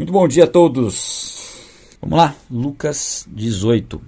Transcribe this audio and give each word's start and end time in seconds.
Muito 0.00 0.14
bom 0.14 0.26
dia 0.26 0.44
a 0.44 0.46
todos. 0.46 1.60
Vamos 2.00 2.16
lá, 2.16 2.34
Lucas 2.50 3.28
18. 3.30 4.00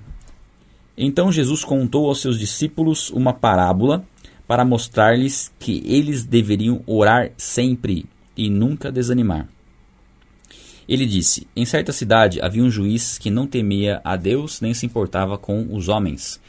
Então 0.96 1.30
Jesus 1.30 1.64
contou 1.64 2.08
aos 2.08 2.22
seus 2.22 2.38
discípulos 2.38 3.10
uma 3.10 3.34
parábola 3.34 4.02
para 4.48 4.64
mostrar-lhes 4.64 5.52
que 5.60 5.82
eles 5.84 6.24
deveriam 6.24 6.82
orar 6.86 7.32
sempre 7.36 8.06
e 8.34 8.48
nunca 8.48 8.90
desanimar. 8.90 9.46
Ele 10.88 11.04
disse: 11.04 11.46
Em 11.54 11.66
certa 11.66 11.92
cidade 11.92 12.40
havia 12.40 12.64
um 12.64 12.70
juiz 12.70 13.18
que 13.18 13.28
não 13.28 13.46
temia 13.46 14.00
a 14.02 14.16
Deus 14.16 14.62
nem 14.62 14.72
se 14.72 14.86
importava 14.86 15.36
com 15.36 15.76
os 15.76 15.90
homens. 15.90 16.40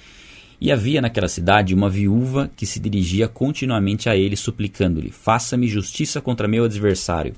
E 0.62 0.72
havia 0.72 1.02
naquela 1.02 1.28
cidade 1.28 1.76
uma 1.76 1.90
viúva 1.90 2.50
que 2.56 2.66
se 2.66 2.80
dirigia 2.80 3.28
continuamente 3.28 4.08
a 4.08 4.16
ele, 4.16 4.38
suplicando-lhe: 4.38 5.12
Faça-me 5.12 5.68
justiça 5.68 6.22
contra 6.22 6.48
meu 6.48 6.64
adversário. 6.64 7.36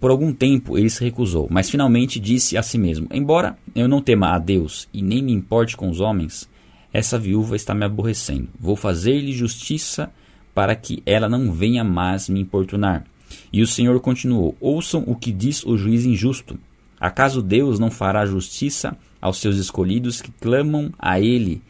Por 0.00 0.10
algum 0.10 0.32
tempo 0.32 0.78
ele 0.78 0.88
se 0.88 1.04
recusou, 1.04 1.46
mas 1.50 1.68
finalmente 1.68 2.18
disse 2.18 2.56
a 2.56 2.62
si 2.62 2.78
mesmo: 2.78 3.06
Embora 3.12 3.58
eu 3.74 3.86
não 3.86 4.00
tema 4.00 4.34
a 4.34 4.38
Deus 4.38 4.88
e 4.94 5.02
nem 5.02 5.22
me 5.22 5.32
importe 5.32 5.76
com 5.76 5.90
os 5.90 6.00
homens, 6.00 6.48
essa 6.90 7.18
viúva 7.18 7.54
está 7.54 7.74
me 7.74 7.84
aborrecendo. 7.84 8.48
Vou 8.58 8.74
fazer-lhe 8.74 9.32
justiça 9.32 10.10
para 10.54 10.74
que 10.74 11.02
ela 11.04 11.28
não 11.28 11.52
venha 11.52 11.84
mais 11.84 12.28
me 12.28 12.40
importunar. 12.40 13.04
E 13.52 13.62
o 13.62 13.66
Senhor 13.66 14.00
continuou: 14.00 14.56
Ouçam 14.58 15.04
o 15.06 15.14
que 15.14 15.30
diz 15.30 15.64
o 15.64 15.76
juiz 15.76 16.06
injusto. 16.06 16.58
Acaso 16.98 17.42
Deus 17.42 17.78
não 17.78 17.90
fará 17.90 18.24
justiça 18.24 18.96
aos 19.20 19.38
seus 19.38 19.56
escolhidos 19.56 20.22
que 20.22 20.32
clamam 20.32 20.92
a 20.98 21.20
Ele 21.20 21.62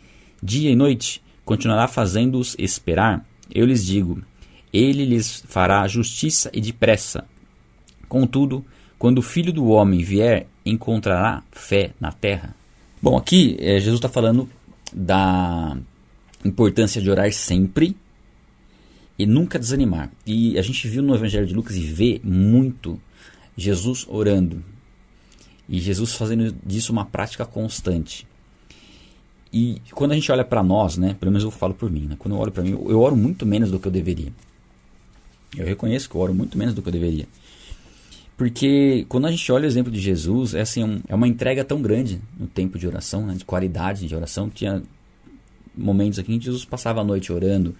dia 0.43 0.71
e 0.71 0.77
noite? 0.77 1.23
Continuará 1.45 1.89
fazendo-os 1.89 2.55
esperar? 2.59 3.27
Eu 3.53 3.67
lhes 3.67 3.85
digo: 3.85 4.23
Ele 4.73 5.05
lhes 5.05 5.45
fará 5.49 5.87
justiça 5.89 6.49
e 6.55 6.61
depressa. 6.61 7.25
Contudo, 8.11 8.65
quando 8.99 9.19
o 9.19 9.23
filho 9.23 9.53
do 9.53 9.69
homem 9.69 10.03
vier, 10.03 10.49
encontrará 10.67 11.45
fé 11.53 11.93
na 12.01 12.11
terra? 12.11 12.57
Bom, 13.01 13.17
aqui 13.17 13.57
é, 13.61 13.79
Jesus 13.79 13.95
está 13.95 14.09
falando 14.09 14.51
da 14.93 15.79
importância 16.45 17.01
de 17.01 17.09
orar 17.09 17.33
sempre 17.33 17.97
e 19.17 19.25
nunca 19.25 19.61
desanimar. 19.61 20.11
E 20.27 20.59
a 20.59 20.63
gente 20.63 20.89
viu 20.89 21.05
no 21.05 21.15
Evangelho 21.15 21.47
de 21.47 21.55
Lucas 21.55 21.77
e 21.77 21.83
vê 21.83 22.21
muito 22.25 23.01
Jesus 23.57 24.05
orando 24.09 24.61
e 25.69 25.79
Jesus 25.79 26.15
fazendo 26.15 26.53
disso 26.67 26.91
uma 26.91 27.05
prática 27.05 27.47
constante. 27.47 28.27
E 29.53 29.81
quando 29.93 30.11
a 30.11 30.15
gente 30.17 30.33
olha 30.33 30.45
para 30.45 30.65
nós, 30.65 30.97
né, 30.97 31.15
pelo 31.15 31.31
menos 31.31 31.45
eu 31.45 31.51
falo 31.53 31.75
por 31.75 31.89
mim, 31.89 32.07
né, 32.09 32.17
quando 32.19 32.35
eu 32.35 32.41
olho 32.41 32.51
para 32.51 32.65
mim, 32.65 32.71
eu 32.71 33.01
oro 33.01 33.17
muito 33.17 33.47
menos 33.47 33.71
do 33.71 33.79
que 33.79 33.87
eu 33.87 33.93
deveria. 33.93 34.33
Eu 35.57 35.65
reconheço 35.65 36.11
que 36.11 36.17
eu 36.17 36.21
oro 36.21 36.35
muito 36.35 36.59
menos 36.59 36.75
do 36.75 36.83
que 36.83 36.89
eu 36.89 36.93
deveria. 36.93 37.29
Porque 38.41 39.05
quando 39.07 39.27
a 39.27 39.31
gente 39.31 39.53
olha 39.53 39.65
o 39.65 39.67
exemplo 39.67 39.93
de 39.93 40.01
Jesus, 40.01 40.55
é, 40.55 40.63
assim, 40.63 40.83
um, 40.83 41.03
é 41.07 41.15
uma 41.15 41.29
entrega 41.29 41.63
tão 41.63 41.83
grande 41.83 42.23
no 42.39 42.47
tempo 42.47 42.79
de 42.79 42.87
oração, 42.87 43.27
né, 43.27 43.35
de 43.35 43.45
qualidade 43.45 44.09
de 44.09 44.17
oração. 44.17 44.49
Tinha 44.49 44.83
momentos 45.77 46.19
aqui 46.19 46.33
em 46.33 46.39
que 46.39 46.47
Jesus 46.47 46.65
passava 46.65 47.03
a 47.03 47.05
noite 47.05 47.31
orando 47.31 47.77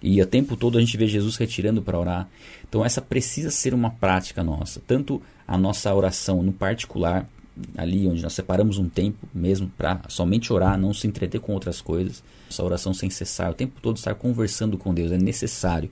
e 0.00 0.22
o 0.22 0.26
tempo 0.26 0.56
todo 0.56 0.78
a 0.78 0.80
gente 0.80 0.96
vê 0.96 1.08
Jesus 1.08 1.34
retirando 1.34 1.82
para 1.82 1.98
orar. 1.98 2.28
Então 2.68 2.84
essa 2.84 3.02
precisa 3.02 3.50
ser 3.50 3.74
uma 3.74 3.90
prática 3.90 4.44
nossa. 4.44 4.80
Tanto 4.86 5.20
a 5.44 5.58
nossa 5.58 5.92
oração 5.92 6.40
no 6.40 6.52
particular, 6.52 7.28
ali 7.76 8.06
onde 8.06 8.22
nós 8.22 8.32
separamos 8.32 8.78
um 8.78 8.88
tempo 8.88 9.28
mesmo 9.34 9.68
para 9.76 10.02
somente 10.06 10.52
orar, 10.52 10.78
não 10.78 10.94
se 10.94 11.08
entreter 11.08 11.40
com 11.40 11.52
outras 11.52 11.80
coisas. 11.80 12.22
Essa 12.48 12.62
oração 12.62 12.94
sem 12.94 13.10
cessar, 13.10 13.50
o 13.50 13.54
tempo 13.54 13.80
todo 13.82 13.96
estar 13.96 14.14
conversando 14.14 14.78
com 14.78 14.94
Deus 14.94 15.10
é 15.10 15.18
necessário. 15.18 15.90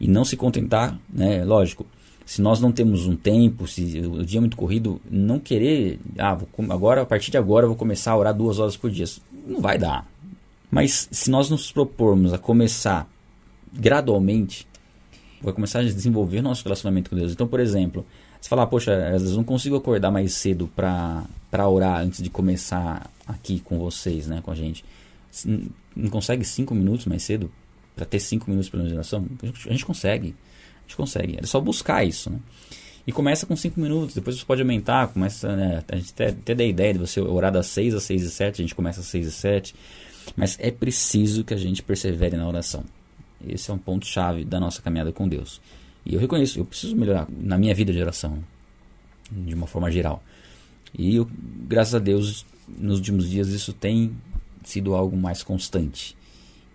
E 0.00 0.08
não 0.08 0.24
se 0.24 0.36
contentar, 0.36 0.98
né, 1.08 1.44
lógico, 1.44 1.86
se 2.28 2.42
nós 2.42 2.60
não 2.60 2.70
temos 2.70 3.06
um 3.06 3.16
tempo, 3.16 3.66
se 3.66 4.00
o 4.00 4.22
dia 4.22 4.36
é 4.36 4.40
muito 4.40 4.54
corrido, 4.54 5.00
não 5.10 5.40
querer, 5.40 5.98
ah, 6.18 6.34
vou, 6.34 6.46
agora 6.68 7.00
a 7.00 7.06
partir 7.06 7.30
de 7.30 7.38
agora 7.38 7.64
eu 7.64 7.70
vou 7.70 7.76
começar 7.76 8.12
a 8.12 8.18
orar 8.18 8.34
duas 8.34 8.58
horas 8.58 8.76
por 8.76 8.90
dia, 8.90 9.06
não 9.46 9.62
vai 9.62 9.78
dar. 9.78 10.06
Mas 10.70 11.08
se 11.10 11.30
nós 11.30 11.48
nos 11.48 11.72
propormos 11.72 12.34
a 12.34 12.38
começar 12.38 13.08
gradualmente, 13.72 14.68
vai 15.40 15.54
começar 15.54 15.78
a 15.78 15.84
desenvolver 15.84 16.42
nosso 16.42 16.62
relacionamento 16.64 17.08
com 17.08 17.16
Deus. 17.16 17.32
Então, 17.32 17.48
por 17.48 17.60
exemplo, 17.60 18.04
você 18.38 18.50
falar, 18.50 18.66
poxa, 18.66 18.92
às 19.06 19.22
vezes 19.22 19.34
não 19.34 19.42
consigo 19.42 19.76
acordar 19.76 20.10
mais 20.10 20.34
cedo 20.34 20.70
para 20.76 21.66
orar 21.66 22.02
antes 22.02 22.22
de 22.22 22.28
começar 22.28 23.10
aqui 23.26 23.58
com 23.58 23.78
vocês, 23.78 24.26
né, 24.26 24.42
com 24.42 24.50
a 24.50 24.54
gente. 24.54 24.84
Não 25.96 26.10
consegue 26.10 26.44
cinco 26.44 26.74
minutos 26.74 27.06
mais 27.06 27.22
cedo 27.22 27.50
para 27.96 28.04
ter 28.04 28.20
cinco 28.20 28.50
minutos 28.50 28.68
para 28.68 28.82
oração? 28.82 29.24
A 29.42 29.72
gente 29.72 29.86
consegue 29.86 30.34
gente 30.88 30.96
consegue. 30.96 31.38
É 31.40 31.46
só 31.46 31.60
buscar 31.60 32.04
isso, 32.04 32.30
né? 32.30 32.40
E 33.06 33.12
começa 33.12 33.46
com 33.46 33.56
5 33.56 33.80
minutos, 33.80 34.14
depois 34.14 34.36
você 34.36 34.44
pode 34.44 34.60
aumentar, 34.60 35.08
começa, 35.08 35.56
né, 35.56 35.82
a 35.88 35.96
gente 35.96 36.12
até, 36.12 36.28
até 36.28 36.54
dá 36.54 36.62
a 36.62 36.66
ideia 36.66 36.92
de 36.92 36.98
você 36.98 37.20
orar 37.20 37.50
das 37.50 37.66
6 37.68 37.94
às 37.94 38.02
6 38.02 38.22
e 38.22 38.30
7, 38.30 38.60
a 38.60 38.64
gente 38.64 38.74
começa 38.74 39.00
às 39.00 39.06
6 39.06 39.26
e 39.26 39.32
7, 39.32 39.74
mas 40.36 40.58
é 40.60 40.70
preciso 40.70 41.42
que 41.42 41.54
a 41.54 41.56
gente 41.56 41.82
persevere 41.82 42.36
na 42.36 42.46
oração. 42.46 42.84
Esse 43.46 43.70
é 43.70 43.74
um 43.74 43.78
ponto 43.78 44.04
chave 44.04 44.44
da 44.44 44.60
nossa 44.60 44.82
caminhada 44.82 45.10
com 45.10 45.26
Deus. 45.26 45.58
E 46.04 46.14
eu 46.14 46.20
reconheço, 46.20 46.58
eu 46.58 46.66
preciso 46.66 46.94
melhorar 46.96 47.26
na 47.30 47.56
minha 47.56 47.74
vida 47.74 47.94
de 47.94 48.00
oração, 48.00 48.44
de 49.30 49.54
uma 49.54 49.66
forma 49.66 49.90
geral. 49.90 50.22
E 50.92 51.16
eu, 51.16 51.26
graças 51.66 51.94
a 51.94 51.98
Deus, 51.98 52.44
nos 52.66 52.98
últimos 52.98 53.30
dias 53.30 53.48
isso 53.48 53.72
tem 53.72 54.14
sido 54.64 54.94
algo 54.94 55.16
mais 55.16 55.42
constante. 55.42 56.14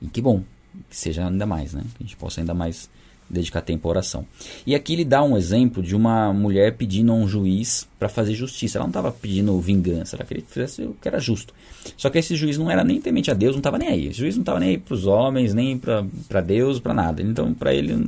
E 0.02 0.08
que 0.08 0.20
bom, 0.20 0.44
que 0.90 0.98
seja 0.98 1.28
ainda 1.28 1.46
mais, 1.46 1.74
né? 1.74 1.84
Que 1.96 2.04
a 2.04 2.08
gente 2.08 2.18
possa 2.18 2.42
ainda 2.42 2.56
mais 2.56 2.90
dedicar 3.34 3.62
tempo 3.62 3.88
à 3.88 3.92
oração. 3.92 4.26
E 4.66 4.76
aqui 4.76 4.94
ele 4.94 5.04
dá 5.04 5.24
um 5.24 5.36
exemplo 5.36 5.82
de 5.82 5.96
uma 5.96 6.32
mulher 6.32 6.76
pedindo 6.78 7.12
a 7.12 7.16
um 7.16 7.28
juiz 7.28 7.88
para 8.00 8.08
fazer 8.08 8.34
justiça. 8.34 8.78
Ela 8.78 8.86
não 8.86 8.92
estava 8.92 9.12
pedindo 9.12 9.60
vingança, 9.60 10.16
ela 10.16 10.26
queria 10.26 10.44
que 10.44 10.52
fizesse 10.52 10.84
o 10.84 10.96
que 11.02 11.08
era 11.08 11.20
justo. 11.20 11.54
Só 11.98 12.10
que 12.10 12.18
esse 12.18 12.36
juiz 12.36 12.58
não 12.58 12.70
era 12.70 12.84
nem 12.84 13.02
temente 13.02 13.30
a 13.32 13.34
Deus, 13.34 13.54
não 13.54 13.60
estava 13.60 13.78
nem 13.78 13.90
aí. 13.90 14.08
Esse 14.08 14.20
juiz 14.20 14.36
não 14.36 14.42
estava 14.42 14.60
nem 14.60 14.70
aí 14.70 14.78
para 14.78 14.94
os 14.94 15.06
homens, 15.06 15.54
nem 15.54 15.78
para 15.78 16.42
Deus, 16.42 16.80
para 16.80 16.94
nada. 16.94 17.22
Então, 17.22 17.54
para 17.54 17.74
ele, 17.74 17.94
não 17.94 18.08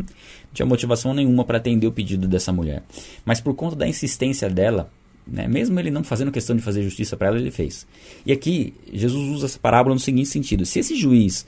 tinha 0.53 0.65
motivação 0.65 1.13
nenhuma 1.13 1.43
para 1.43 1.57
atender 1.57 1.87
o 1.87 1.91
pedido 1.91 2.27
dessa 2.27 2.51
mulher. 2.53 2.83
Mas 3.25 3.41
por 3.41 3.53
conta 3.55 3.75
da 3.75 3.87
insistência 3.87 4.49
dela, 4.49 4.89
né, 5.27 5.47
mesmo 5.47 5.79
ele 5.79 5.91
não 5.91 6.03
fazendo 6.03 6.31
questão 6.31 6.55
de 6.55 6.61
fazer 6.61 6.83
justiça 6.83 7.17
para 7.17 7.27
ela, 7.27 7.37
ele 7.37 7.51
fez. 7.51 7.85
E 8.25 8.31
aqui, 8.31 8.73
Jesus 8.93 9.29
usa 9.35 9.47
essa 9.47 9.59
parábola 9.59 9.95
no 9.95 9.99
seguinte 9.99 10.29
sentido: 10.29 10.65
se 10.65 10.79
esse 10.79 10.95
juiz 10.95 11.45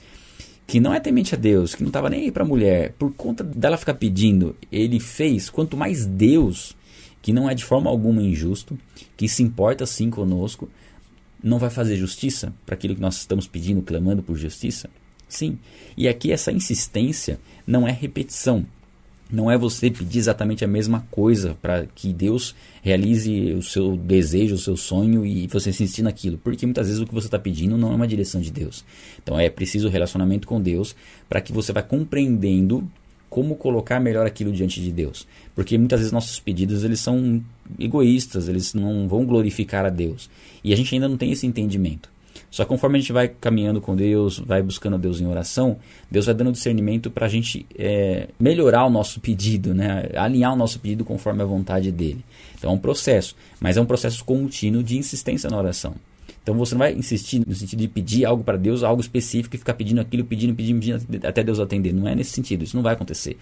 que 0.68 0.80
não 0.80 0.92
é 0.92 1.00
temente 1.00 1.34
a 1.34 1.38
Deus, 1.38 1.74
que 1.74 1.82
não 1.82 1.88
estava 1.88 2.10
nem 2.10 2.24
aí 2.24 2.30
para 2.30 2.44
a 2.44 2.46
mulher, 2.46 2.92
por 2.98 3.10
conta 3.14 3.42
dela 3.42 3.78
ficar 3.78 3.94
pedindo, 3.94 4.54
ele 4.70 5.00
fez, 5.00 5.48
quanto 5.48 5.78
mais 5.78 6.04
Deus, 6.04 6.76
que 7.22 7.32
não 7.32 7.48
é 7.48 7.54
de 7.54 7.64
forma 7.64 7.88
alguma 7.88 8.22
injusto, 8.22 8.78
que 9.16 9.26
se 9.30 9.42
importa 9.42 9.86
sim 9.86 10.10
conosco, 10.10 10.68
não 11.42 11.58
vai 11.58 11.70
fazer 11.70 11.96
justiça 11.96 12.52
para 12.66 12.74
aquilo 12.74 12.94
que 12.94 13.00
nós 13.00 13.16
estamos 13.16 13.46
pedindo, 13.46 13.80
clamando 13.80 14.22
por 14.22 14.36
justiça? 14.36 14.90
Sim. 15.26 15.58
E 15.96 16.06
aqui 16.06 16.30
essa 16.30 16.52
insistência 16.52 17.40
não 17.66 17.88
é 17.88 17.90
repetição, 17.90 18.66
não 19.30 19.50
é 19.50 19.58
você 19.58 19.90
pedir 19.90 20.18
exatamente 20.18 20.64
a 20.64 20.68
mesma 20.68 21.06
coisa 21.10 21.56
para 21.60 21.86
que 21.94 22.12
Deus 22.12 22.54
realize 22.82 23.52
o 23.52 23.62
seu 23.62 23.96
desejo, 23.96 24.54
o 24.54 24.58
seu 24.58 24.76
sonho 24.76 25.24
e 25.24 25.46
você 25.46 25.70
insistir 25.70 26.02
naquilo. 26.02 26.38
Porque 26.38 26.64
muitas 26.64 26.86
vezes 26.86 27.00
o 27.00 27.06
que 27.06 27.14
você 27.14 27.26
está 27.26 27.38
pedindo 27.38 27.76
não 27.76 27.92
é 27.92 27.94
uma 27.94 28.06
direção 28.06 28.40
de 28.40 28.50
Deus. 28.50 28.84
Então 29.22 29.38
é 29.38 29.50
preciso 29.50 29.88
relacionamento 29.88 30.48
com 30.48 30.60
Deus 30.60 30.96
para 31.28 31.40
que 31.40 31.52
você 31.52 31.72
vá 31.72 31.82
compreendendo 31.82 32.88
como 33.28 33.56
colocar 33.56 34.00
melhor 34.00 34.26
aquilo 34.26 34.52
diante 34.52 34.80
de 34.80 34.90
Deus. 34.90 35.26
Porque 35.54 35.76
muitas 35.76 36.00
vezes 36.00 36.12
nossos 36.12 36.40
pedidos 36.40 36.82
eles 36.82 37.00
são 37.00 37.42
egoístas, 37.78 38.48
eles 38.48 38.72
não 38.72 39.06
vão 39.06 39.26
glorificar 39.26 39.84
a 39.84 39.90
Deus. 39.90 40.30
E 40.64 40.72
a 40.72 40.76
gente 40.76 40.94
ainda 40.94 41.08
não 41.08 41.16
tem 41.16 41.30
esse 41.30 41.46
entendimento. 41.46 42.08
Só 42.50 42.64
conforme 42.64 42.98
a 42.98 43.00
gente 43.00 43.12
vai 43.12 43.28
caminhando 43.28 43.80
com 43.80 43.94
Deus, 43.94 44.38
vai 44.38 44.62
buscando 44.62 44.94
a 44.94 44.98
Deus 44.98 45.20
em 45.20 45.26
oração, 45.26 45.78
Deus 46.10 46.26
vai 46.26 46.34
dando 46.34 46.52
discernimento 46.52 47.10
para 47.10 47.26
a 47.26 47.28
gente 47.28 47.66
é, 47.76 48.28
melhorar 48.40 48.86
o 48.86 48.90
nosso 48.90 49.20
pedido, 49.20 49.74
né? 49.74 50.08
alinhar 50.14 50.52
o 50.54 50.56
nosso 50.56 50.80
pedido 50.80 51.04
conforme 51.04 51.42
a 51.42 51.46
vontade 51.46 51.92
dele. 51.92 52.24
Então 52.56 52.70
é 52.70 52.74
um 52.74 52.78
processo, 52.78 53.36
mas 53.60 53.76
é 53.76 53.80
um 53.80 53.86
processo 53.86 54.24
contínuo 54.24 54.82
de 54.82 54.96
insistência 54.96 55.50
na 55.50 55.58
oração. 55.58 55.94
Então 56.48 56.56
você 56.56 56.74
não 56.74 56.78
vai 56.78 56.94
insistir 56.94 57.46
no 57.46 57.54
sentido 57.54 57.80
de 57.80 57.88
pedir 57.88 58.24
algo 58.24 58.42
para 58.42 58.56
Deus, 58.56 58.82
algo 58.82 59.02
específico 59.02 59.54
e 59.54 59.58
ficar 59.58 59.74
pedindo 59.74 60.00
aquilo, 60.00 60.24
pedindo, 60.24 60.54
pedindo, 60.54 60.80
pedindo 60.80 61.26
até 61.26 61.44
Deus 61.44 61.60
atender. 61.60 61.92
Não 61.92 62.08
é 62.08 62.14
nesse 62.14 62.30
sentido, 62.30 62.64
isso 62.64 62.74
não 62.74 62.82
vai 62.82 62.94
acontecer. 62.94 63.36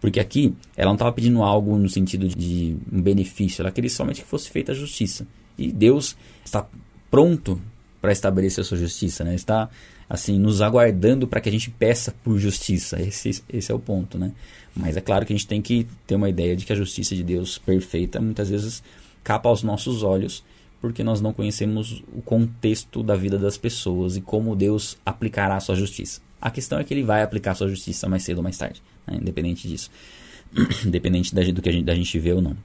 Porque 0.00 0.20
aqui 0.20 0.54
ela 0.76 0.90
não 0.90 0.94
estava 0.94 1.10
pedindo 1.10 1.42
algo 1.42 1.76
no 1.76 1.88
sentido 1.88 2.28
de 2.28 2.76
um 2.92 3.02
benefício, 3.02 3.62
ela 3.62 3.72
queria 3.72 3.90
somente 3.90 4.22
que 4.22 4.28
fosse 4.28 4.48
feita 4.48 4.70
a 4.70 4.74
justiça. 4.76 5.26
E 5.58 5.72
Deus 5.72 6.16
está 6.44 6.64
pronto 7.10 7.60
para 8.02 8.10
estabelecer 8.10 8.62
a 8.62 8.64
sua 8.64 8.76
justiça, 8.76 9.22
né? 9.22 9.32
Está 9.32 9.70
assim 10.10 10.36
nos 10.36 10.60
aguardando 10.60 11.28
para 11.28 11.40
que 11.40 11.48
a 11.48 11.52
gente 11.52 11.70
peça 11.70 12.12
por 12.24 12.36
justiça. 12.36 13.00
Esse, 13.00 13.42
esse 13.48 13.70
é 13.70 13.74
o 13.74 13.78
ponto, 13.78 14.18
né? 14.18 14.32
Mas 14.74 14.96
é 14.96 15.00
claro 15.00 15.24
que 15.24 15.32
a 15.32 15.36
gente 15.36 15.46
tem 15.46 15.62
que 15.62 15.86
ter 16.04 16.16
uma 16.16 16.28
ideia 16.28 16.56
de 16.56 16.66
que 16.66 16.72
a 16.72 16.76
justiça 16.76 17.14
de 17.14 17.22
Deus 17.22 17.58
perfeita 17.58 18.20
muitas 18.20 18.50
vezes 18.50 18.82
capa 19.22 19.48
aos 19.48 19.62
nossos 19.62 20.02
olhos, 20.02 20.42
porque 20.80 21.04
nós 21.04 21.20
não 21.20 21.32
conhecemos 21.32 22.02
o 22.12 22.20
contexto 22.20 23.04
da 23.04 23.14
vida 23.14 23.38
das 23.38 23.56
pessoas 23.56 24.16
e 24.16 24.20
como 24.20 24.56
Deus 24.56 24.98
aplicará 25.06 25.56
a 25.56 25.60
sua 25.60 25.76
justiça. 25.76 26.20
A 26.40 26.50
questão 26.50 26.80
é 26.80 26.84
que 26.84 26.92
ele 26.92 27.04
vai 27.04 27.22
aplicar 27.22 27.52
a 27.52 27.54
sua 27.54 27.68
justiça 27.68 28.08
mais 28.08 28.24
cedo 28.24 28.38
ou 28.38 28.42
mais 28.42 28.58
tarde, 28.58 28.82
né? 29.06 29.16
independente 29.20 29.68
disso, 29.68 29.92
independente 30.84 31.32
da, 31.32 31.42
do 31.44 31.62
que 31.62 31.68
a 31.68 31.72
gente, 31.72 31.84
da 31.84 31.94
gente 31.94 32.18
vê 32.18 32.32
ou 32.32 32.42
não. 32.42 32.56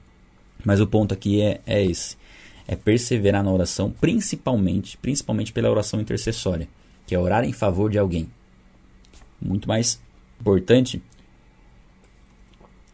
Mas 0.64 0.80
o 0.80 0.86
ponto 0.88 1.14
aqui 1.14 1.40
é, 1.40 1.60
é 1.64 1.84
esse. 1.84 2.16
É 2.68 2.76
perseverar 2.76 3.42
na 3.42 3.50
oração, 3.50 3.90
principalmente, 3.90 4.96
principalmente 4.98 5.52
pela 5.52 5.70
oração 5.70 6.00
intercessória, 6.00 6.68
que 7.06 7.14
é 7.14 7.18
orar 7.18 7.42
em 7.44 7.52
favor 7.52 7.90
de 7.90 7.98
alguém. 7.98 8.28
Muito 9.40 9.66
mais 9.66 9.98
importante, 10.38 11.02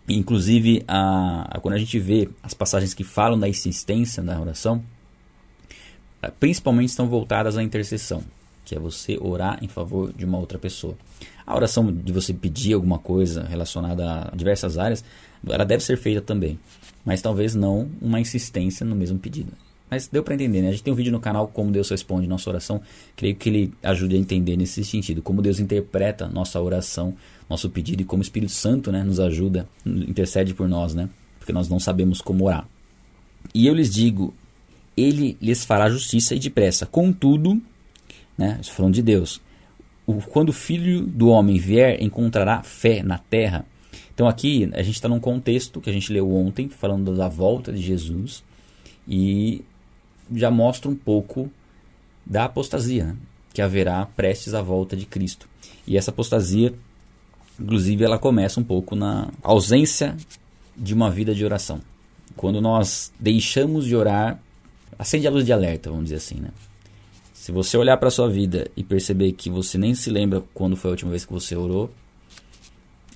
inclusive 0.09 0.85
a, 0.87 1.57
a, 1.57 1.61
quando 1.61 1.75
a 1.75 1.79
gente 1.79 1.99
vê 1.99 2.29
as 2.43 2.55
passagens 2.55 2.95
que 2.95 3.03
falam 3.03 3.39
da 3.39 3.49
insistência 3.49 4.23
da 4.23 4.41
oração, 4.41 4.83
principalmente 6.39 6.91
estão 6.91 7.09
voltadas 7.09 7.57
à 7.57 7.63
intercessão, 7.63 8.23
que 8.65 8.75
é 8.75 8.79
você 8.79 9.19
orar 9.21 9.59
em 9.63 9.69
favor 9.69 10.13
de 10.13 10.25
uma 10.25 10.39
outra 10.39 10.59
pessoa. 10.59 10.97
A 11.47 11.55
oração 11.55 11.93
de 11.93 12.13
você 12.13 12.33
pedir 12.33 12.75
alguma 12.75 12.99
coisa 12.99 13.45
relacionada 13.45 14.31
a 14.33 14.37
diversas 14.37 14.79
áreas, 14.79 15.05
ela 15.47 15.65
deve 15.65 15.83
ser 15.83 15.99
feita 15.99 16.23
também, 16.23 16.59
mas 17.05 17.21
talvez 17.21 17.55
não 17.55 17.91
uma 18.01 18.21
insistência 18.21 18.87
no 18.87 18.97
mesmo 18.97 19.19
pedido. 19.19 19.53
Mas 19.91 20.09
deu 20.09 20.23
para 20.23 20.35
entender, 20.35 20.63
né? 20.63 20.69
A 20.69 20.71
gente 20.73 20.83
tem 20.83 20.93
um 20.93 20.97
vídeo 20.97 21.13
no 21.13 21.21
canal 21.21 21.47
como 21.47 21.71
Deus 21.71 21.89
responde 21.91 22.27
nossa 22.27 22.49
oração. 22.51 22.81
Creio 23.15 23.37
que 23.37 23.49
ele 23.49 23.73
ajude 23.83 24.17
a 24.17 24.19
entender 24.19 24.57
nesse 24.57 24.85
sentido, 24.85 25.23
como 25.23 25.43
Deus 25.43 25.61
interpreta 25.61 26.27
nossa 26.27 26.61
oração, 26.61 27.15
nosso 27.49 27.69
pedido 27.71 28.03
e 28.03 28.05
como 28.05 28.21
o 28.21 28.25
Espírito 28.25 28.53
Santo, 28.53 28.91
né, 28.91 29.05
nos 29.05 29.21
ajuda, 29.21 29.69
intercede 29.85 30.55
por 30.55 30.69
nós, 30.69 30.95
né? 30.95 31.09
Porque 31.39 31.53
nós 31.53 31.69
não 31.69 31.79
sabemos 31.79 32.21
como 32.21 32.45
orar. 32.45 32.67
E 33.55 33.67
eu 33.67 33.75
lhes 33.75 33.93
digo, 33.93 34.35
ele 34.97 35.37
lhes 35.41 35.65
fará 35.65 35.89
justiça 35.91 36.35
e 36.35 36.39
depressa. 36.39 36.87
Contudo, 36.87 37.61
né, 38.37 38.59
falando 38.65 38.95
de 38.95 39.03
Deus, 39.03 39.41
quando 40.31 40.49
o 40.49 40.53
filho 40.53 41.03
do 41.03 41.29
homem 41.29 41.59
vier, 41.59 42.03
encontrará 42.03 42.63
fé 42.63 43.03
na 43.03 43.19
terra. 43.19 43.67
Então 44.15 44.27
aqui 44.27 44.71
a 44.73 44.83
gente 44.83 44.95
está 44.95 45.09
num 45.09 45.21
contexto 45.21 45.81
que 45.81 45.91
a 45.91 45.93
gente 45.93 46.13
leu 46.13 46.33
ontem, 46.35 46.69
falando 46.69 47.15
da 47.15 47.29
volta 47.29 47.73
de 47.73 47.83
Jesus, 47.83 48.43
e 49.07 49.63
já 50.33 50.51
mostra 50.51 50.91
um 50.91 50.95
pouco 50.95 51.51
da 52.25 52.45
apostasia, 52.45 53.05
né, 53.05 53.17
que 53.53 53.61
haverá 53.61 54.07
prestes 54.07 54.55
à 54.55 54.63
volta 54.63 54.97
de 54.97 55.07
Cristo. 55.07 55.49
E 55.87 55.97
essa 55.97 56.11
apostasia, 56.11 56.75
inclusive, 57.61 58.05
ela 58.05 58.19
começa 58.19 58.61
um 58.61 58.65
pouco 58.65 58.97
na 58.97 59.31
ausência 59.43 60.17
de 60.77 60.95
uma 60.95 61.11
vida 61.11 61.35
de 61.35 61.45
oração. 61.45 61.81
Quando 62.37 62.61
nós 62.61 63.13
deixamos 63.21 63.85
de 63.85 63.95
orar 63.95 64.41
acende 64.99 65.27
a 65.27 65.31
luz 65.31 65.45
de 65.45 65.53
alerta, 65.53 65.91
vamos 65.91 66.05
dizer 66.05 66.17
assim, 66.17 66.37
né? 66.37 66.51
Se 67.33 67.53
você 67.53 67.77
olhar 67.77 67.97
para 67.99 68.11
sua 68.11 68.29
vida 68.29 68.71
e 68.77 68.83
perceber 68.83 69.33
que 69.33 69.51
você 69.51 69.77
nem 69.77 69.95
se 69.95 70.09
lembra 70.09 70.43
quando 70.55 70.77
foi 70.77 70.91
a 70.91 70.93
última 70.93 71.11
vez 71.11 71.27
que 71.27 71.33
você 71.33 71.55
orou, 71.55 71.91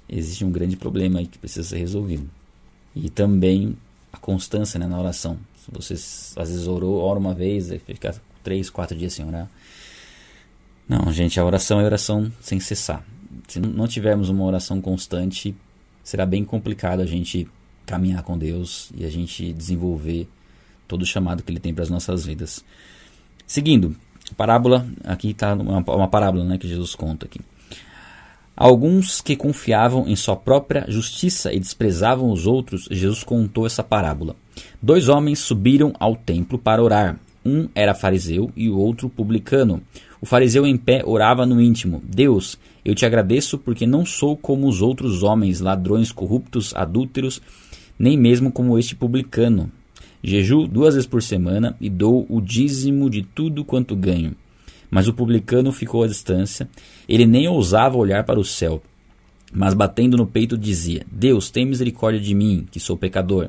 existe 0.08 0.44
um 0.44 0.50
grande 0.50 0.76
problema 0.76 1.18
aí 1.18 1.26
que 1.26 1.38
precisa 1.38 1.66
ser 1.66 1.78
resolvido. 1.78 2.28
E 2.94 3.08
também 3.08 3.76
a 4.12 4.18
constância 4.18 4.78
né, 4.78 4.86
na 4.86 4.98
oração. 4.98 5.38
Você 5.72 5.94
às 5.94 6.48
vezes 6.48 6.66
orou, 6.66 7.00
ora 7.00 7.18
uma 7.18 7.34
vez, 7.34 7.70
e 7.70 7.78
fica 7.78 8.14
três, 8.42 8.70
quatro 8.70 8.96
dias 8.96 9.12
sem 9.12 9.26
orar. 9.26 9.48
Não, 10.88 11.12
gente, 11.12 11.38
a 11.38 11.44
oração 11.44 11.80
é 11.80 11.84
oração 11.84 12.32
sem 12.40 12.58
cessar. 12.58 13.04
Se 13.46 13.60
não 13.60 13.86
tivermos 13.86 14.28
uma 14.28 14.44
oração 14.44 14.80
constante, 14.80 15.54
será 16.02 16.24
bem 16.24 16.44
complicado 16.44 17.00
a 17.00 17.06
gente 17.06 17.46
caminhar 17.84 18.22
com 18.22 18.38
Deus 18.38 18.90
e 18.94 19.04
a 19.04 19.10
gente 19.10 19.52
desenvolver 19.52 20.28
todo 20.86 21.02
o 21.02 21.06
chamado 21.06 21.42
que 21.42 21.52
ele 21.52 21.60
tem 21.60 21.74
para 21.74 21.84
as 21.84 21.90
nossas 21.90 22.24
vidas. 22.24 22.64
Seguindo, 23.46 23.94
parábola, 24.36 24.86
aqui 25.04 25.30
está 25.30 25.54
uma, 25.54 25.78
uma 25.80 26.08
parábola 26.08 26.44
né, 26.44 26.58
que 26.58 26.68
Jesus 26.68 26.94
conta 26.94 27.26
aqui. 27.26 27.40
Alguns 28.56 29.20
que 29.20 29.36
confiavam 29.36 30.08
em 30.08 30.16
sua 30.16 30.36
própria 30.36 30.84
justiça 30.88 31.52
e 31.52 31.60
desprezavam 31.60 32.30
os 32.30 32.46
outros, 32.46 32.88
Jesus 32.90 33.22
contou 33.22 33.66
essa 33.66 33.84
parábola. 33.84 34.34
Dois 34.80 35.08
homens 35.08 35.40
subiram 35.40 35.92
ao 35.98 36.16
templo 36.16 36.58
para 36.58 36.82
orar. 36.82 37.18
Um 37.44 37.68
era 37.74 37.94
fariseu 37.94 38.50
e 38.56 38.68
o 38.68 38.76
outro 38.76 39.08
publicano. 39.08 39.82
O 40.20 40.26
fariseu 40.26 40.66
em 40.66 40.76
pé 40.76 41.02
orava 41.04 41.46
no 41.46 41.60
íntimo: 41.60 42.02
Deus, 42.04 42.58
eu 42.84 42.94
te 42.94 43.06
agradeço 43.06 43.58
porque 43.58 43.86
não 43.86 44.04
sou 44.04 44.36
como 44.36 44.68
os 44.68 44.82
outros 44.82 45.22
homens, 45.22 45.60
ladrões, 45.60 46.12
corruptos, 46.12 46.74
adúlteros, 46.74 47.40
nem 47.98 48.16
mesmo 48.16 48.52
como 48.52 48.78
este 48.78 48.94
publicano. 48.94 49.70
Jeju 50.22 50.66
duas 50.66 50.94
vezes 50.94 51.08
por 51.08 51.22
semana 51.22 51.76
e 51.80 51.88
dou 51.88 52.26
o 52.28 52.40
dízimo 52.40 53.08
de 53.08 53.22
tudo 53.22 53.64
quanto 53.64 53.94
ganho. 53.94 54.34
Mas 54.90 55.06
o 55.06 55.14
publicano 55.14 55.70
ficou 55.70 56.02
à 56.02 56.06
distância, 56.06 56.68
ele 57.08 57.26
nem 57.26 57.46
ousava 57.46 57.98
olhar 57.98 58.24
para 58.24 58.40
o 58.40 58.44
céu, 58.44 58.82
mas 59.52 59.74
batendo 59.74 60.16
no 60.16 60.26
peito 60.26 60.56
dizia: 60.56 61.04
Deus, 61.10 61.50
tem 61.50 61.66
misericórdia 61.66 62.20
de 62.20 62.34
mim, 62.34 62.66
que 62.70 62.80
sou 62.80 62.96
pecador. 62.96 63.48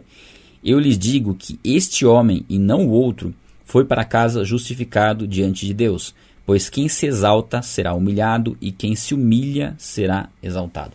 Eu 0.64 0.80
lhes 0.80 0.98
digo 0.98 1.34
que 1.36 1.60
este 1.64 2.06
homem 2.06 2.46
e 2.50 2.60
não 2.60 2.88
o 2.88 2.92
outro 2.92 3.34
foi 3.64 3.86
para 3.86 4.04
casa 4.04 4.44
justificado 4.44 5.28
diante 5.28 5.66
de 5.66 5.74
Deus, 5.74 6.14
pois 6.46 6.70
quem 6.70 6.88
se 6.90 7.06
exalta 7.06 7.62
será 7.62 7.94
humilhado 7.94 8.58
e 8.60 8.72
quem 8.72 8.96
se 8.96 9.14
humilha 9.14 9.76
será 9.78 10.30
exaltado. 10.42 10.94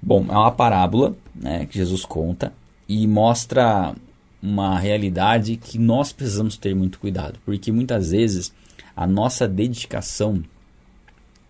Bom, 0.00 0.26
é 0.28 0.32
uma 0.32 0.50
parábola 0.50 1.16
né, 1.34 1.66
que 1.66 1.78
Jesus 1.78 2.04
conta 2.04 2.52
e 2.88 3.06
mostra 3.06 3.94
uma 4.42 4.78
realidade 4.78 5.56
que 5.56 5.78
nós 5.78 6.12
precisamos 6.12 6.56
ter 6.56 6.74
muito 6.74 6.98
cuidado, 6.98 7.38
porque 7.44 7.72
muitas 7.72 8.10
vezes 8.10 8.52
a 8.94 9.06
nossa 9.06 9.48
dedicação 9.48 10.42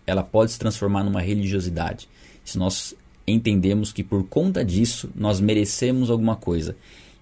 ela 0.07 0.23
pode 0.23 0.51
se 0.51 0.59
transformar 0.59 1.03
numa 1.03 1.21
religiosidade. 1.21 2.07
Se 2.43 2.57
nós 2.57 2.95
entendemos 3.27 3.91
que 3.91 4.03
por 4.03 4.23
conta 4.27 4.63
disso 4.63 5.09
nós 5.15 5.39
merecemos 5.39 6.09
alguma 6.09 6.35
coisa. 6.35 6.75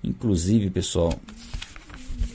Inclusive, 0.03 0.69
pessoal, 0.69 1.13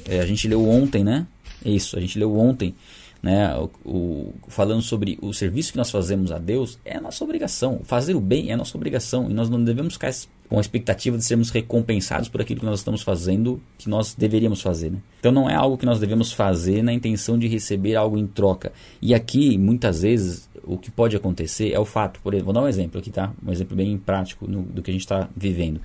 é, 0.07 0.21
a 0.21 0.27
gente 0.27 0.49
leu 0.49 0.67
ontem, 0.67 1.05
né? 1.05 1.27
Isso, 1.65 1.99
a 1.99 2.01
gente 2.01 2.19
leu 2.19 2.37
ontem, 2.39 2.75
né? 3.23 3.55
O, 3.57 3.71
o, 3.85 4.35
falando 4.49 4.81
sobre 4.81 5.19
o 5.21 5.35
serviço 5.35 5.73
que 5.73 5.79
nós 5.79 5.91
fazemos 5.91 6.33
a 6.33 6.39
Deus 6.39 6.79
é 6.85 6.97
a 6.97 7.01
nossa 7.01 7.23
obrigação. 7.23 7.81
Fazer 7.85 8.15
o 8.15 8.21
bem 8.21 8.51
é 8.51 8.55
a 8.55 8.57
nossa 8.57 8.77
obrigação 8.77 9.31
e 9.31 9.35
nós 9.35 9.51
não 9.51 9.63
devemos 9.63 9.95
ficar 9.95 10.13
com 10.49 10.57
a 10.57 10.61
expectativa 10.61 11.19
de 11.19 11.25
sermos 11.25 11.51
recompensados 11.51 12.29
por 12.29 12.41
aquilo 12.41 12.61
que 12.61 12.67
nós 12.67 12.81
estamos 12.81 13.03
fazendo, 13.03 13.61
que 13.77 13.89
nós 13.89 14.15
deveríamos 14.15 14.63
fazer. 14.63 14.91
Né? 14.91 14.99
Então 15.21 15.31
não 15.31 15.51
é 15.51 15.55
algo 15.55 15.77
que 15.77 15.85
nós 15.85 16.01
devemos 16.01 16.33
fazer 16.33 16.83
na 16.83 16.93
intenção 16.93 17.39
de 17.39 17.47
receber 17.47 17.97
algo 17.97 18.17
em 18.17 18.27
troca. 18.27 18.73
E 19.03 19.15
aqui, 19.15 19.59
muitas 19.59 20.03
vezes, 20.03 20.48
o 20.69 20.79
que 20.79 20.91
pode 20.91 21.17
acontecer 21.17 21.73
é 21.73 21.79
o 21.79 21.85
fato, 21.85 22.21
por 22.21 22.35
exemplo, 22.35 22.53
vou 22.53 22.55
dar 22.55 22.67
um 22.67 22.69
exemplo 22.69 23.01
aqui, 23.01 23.11
tá? 23.11 23.33
Um 23.45 23.51
exemplo 23.51 23.77
bem 23.77 23.97
prático 23.97 24.47
no, 24.47 24.63
do 24.63 24.83
que 24.83 24.91
a 24.91 24.93
gente 24.93 25.03
está 25.03 25.29
vivendo. 25.37 25.81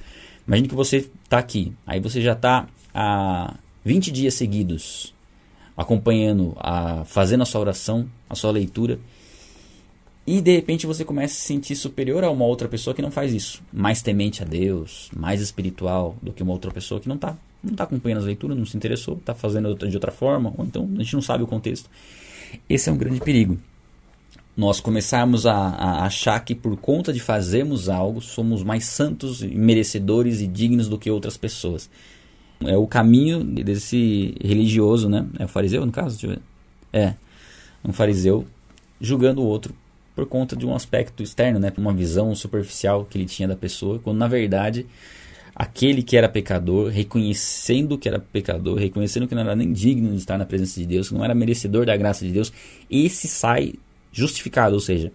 Imagine 0.47 0.67
que 0.67 0.75
você 0.75 1.09
está 1.23 1.37
aqui, 1.37 1.73
aí 1.87 1.99
você 1.99 2.21
já 2.21 2.33
está 2.33 2.67
há 2.93 3.55
20 3.85 4.11
dias 4.11 4.33
seguidos 4.33 5.13
acompanhando, 5.75 6.55
a, 6.59 7.03
fazendo 7.05 7.41
a 7.41 7.45
sua 7.45 7.61
oração, 7.61 8.07
a 8.29 8.35
sua 8.35 8.51
leitura, 8.51 8.99
e 10.25 10.39
de 10.39 10.55
repente 10.55 10.85
você 10.85 11.03
começa 11.03 11.33
a 11.33 11.37
se 11.37 11.45
sentir 11.45 11.75
superior 11.75 12.23
a 12.23 12.29
uma 12.29 12.45
outra 12.45 12.67
pessoa 12.67 12.93
que 12.93 13.01
não 13.01 13.11
faz 13.11 13.33
isso. 13.33 13.61
Mais 13.71 14.01
temente 14.01 14.41
a 14.41 14.45
Deus, 14.45 15.09
mais 15.15 15.41
espiritual 15.41 16.15
do 16.21 16.31
que 16.31 16.43
uma 16.43 16.53
outra 16.53 16.71
pessoa 16.71 17.01
que 17.01 17.07
não 17.07 17.15
está 17.15 17.35
não 17.63 17.75
tá 17.75 17.85
acompanhando 17.85 18.19
as 18.19 18.25
leituras, 18.25 18.57
não 18.57 18.65
se 18.65 18.75
interessou, 18.75 19.15
está 19.15 19.33
fazendo 19.33 19.73
de 19.73 19.95
outra 19.95 20.11
forma, 20.11 20.53
ou 20.57 20.65
então 20.65 20.89
a 20.97 21.01
gente 21.01 21.13
não 21.13 21.21
sabe 21.21 21.43
o 21.43 21.47
contexto. 21.47 21.89
Esse 22.69 22.89
é 22.89 22.91
um 22.91 22.97
grande 22.97 23.21
perigo. 23.21 23.57
Nós 24.55 24.79
começarmos 24.79 25.45
a, 25.45 25.55
a 25.55 26.05
achar 26.05 26.39
que 26.41 26.53
por 26.53 26.77
conta 26.77 27.11
de 27.11 27.19
fazermos 27.19 27.89
algo 27.89 28.21
somos 28.21 28.63
mais 28.63 28.85
santos, 28.85 29.41
merecedores 29.41 30.41
e 30.41 30.47
dignos 30.47 30.87
do 30.87 30.97
que 30.97 31.09
outras 31.09 31.37
pessoas. 31.37 31.89
É 32.61 32.77
o 32.77 32.87
caminho 32.87 33.43
desse 33.43 34.35
religioso, 34.41 35.09
né? 35.09 35.25
É 35.39 35.45
o 35.45 35.47
fariseu, 35.47 35.85
no 35.85 35.91
caso? 35.91 36.39
É, 36.91 37.15
um 37.83 37.91
fariseu 37.91 38.45
julgando 39.01 39.41
o 39.41 39.45
outro 39.45 39.75
por 40.15 40.25
conta 40.27 40.55
de 40.55 40.65
um 40.65 40.75
aspecto 40.75 41.23
externo, 41.23 41.59
né, 41.59 41.73
uma 41.77 41.93
visão 41.93 42.33
superficial 42.35 43.05
que 43.05 43.17
ele 43.17 43.25
tinha 43.25 43.47
da 43.47 43.55
pessoa, 43.55 43.99
quando 43.99 44.17
na 44.17 44.27
verdade 44.27 44.85
aquele 45.55 46.01
que 46.01 46.15
era 46.15 46.29
pecador, 46.29 46.89
reconhecendo 46.89 47.97
que 47.97 48.07
era 48.07 48.19
pecador, 48.19 48.77
reconhecendo 48.77 49.27
que 49.27 49.35
não 49.35 49.41
era 49.41 49.55
nem 49.55 49.71
digno 49.71 50.11
de 50.11 50.17
estar 50.17 50.37
na 50.37 50.45
presença 50.45 50.79
de 50.79 50.85
Deus, 50.85 51.09
que 51.09 51.15
não 51.15 51.23
era 51.23 51.35
merecedor 51.35 51.85
da 51.85 51.95
graça 51.95 52.25
de 52.25 52.31
Deus, 52.31 52.51
esse 52.89 53.27
sai 53.27 53.73
justificado, 54.13 54.75
ou 54.75 54.79
seja, 54.79 55.11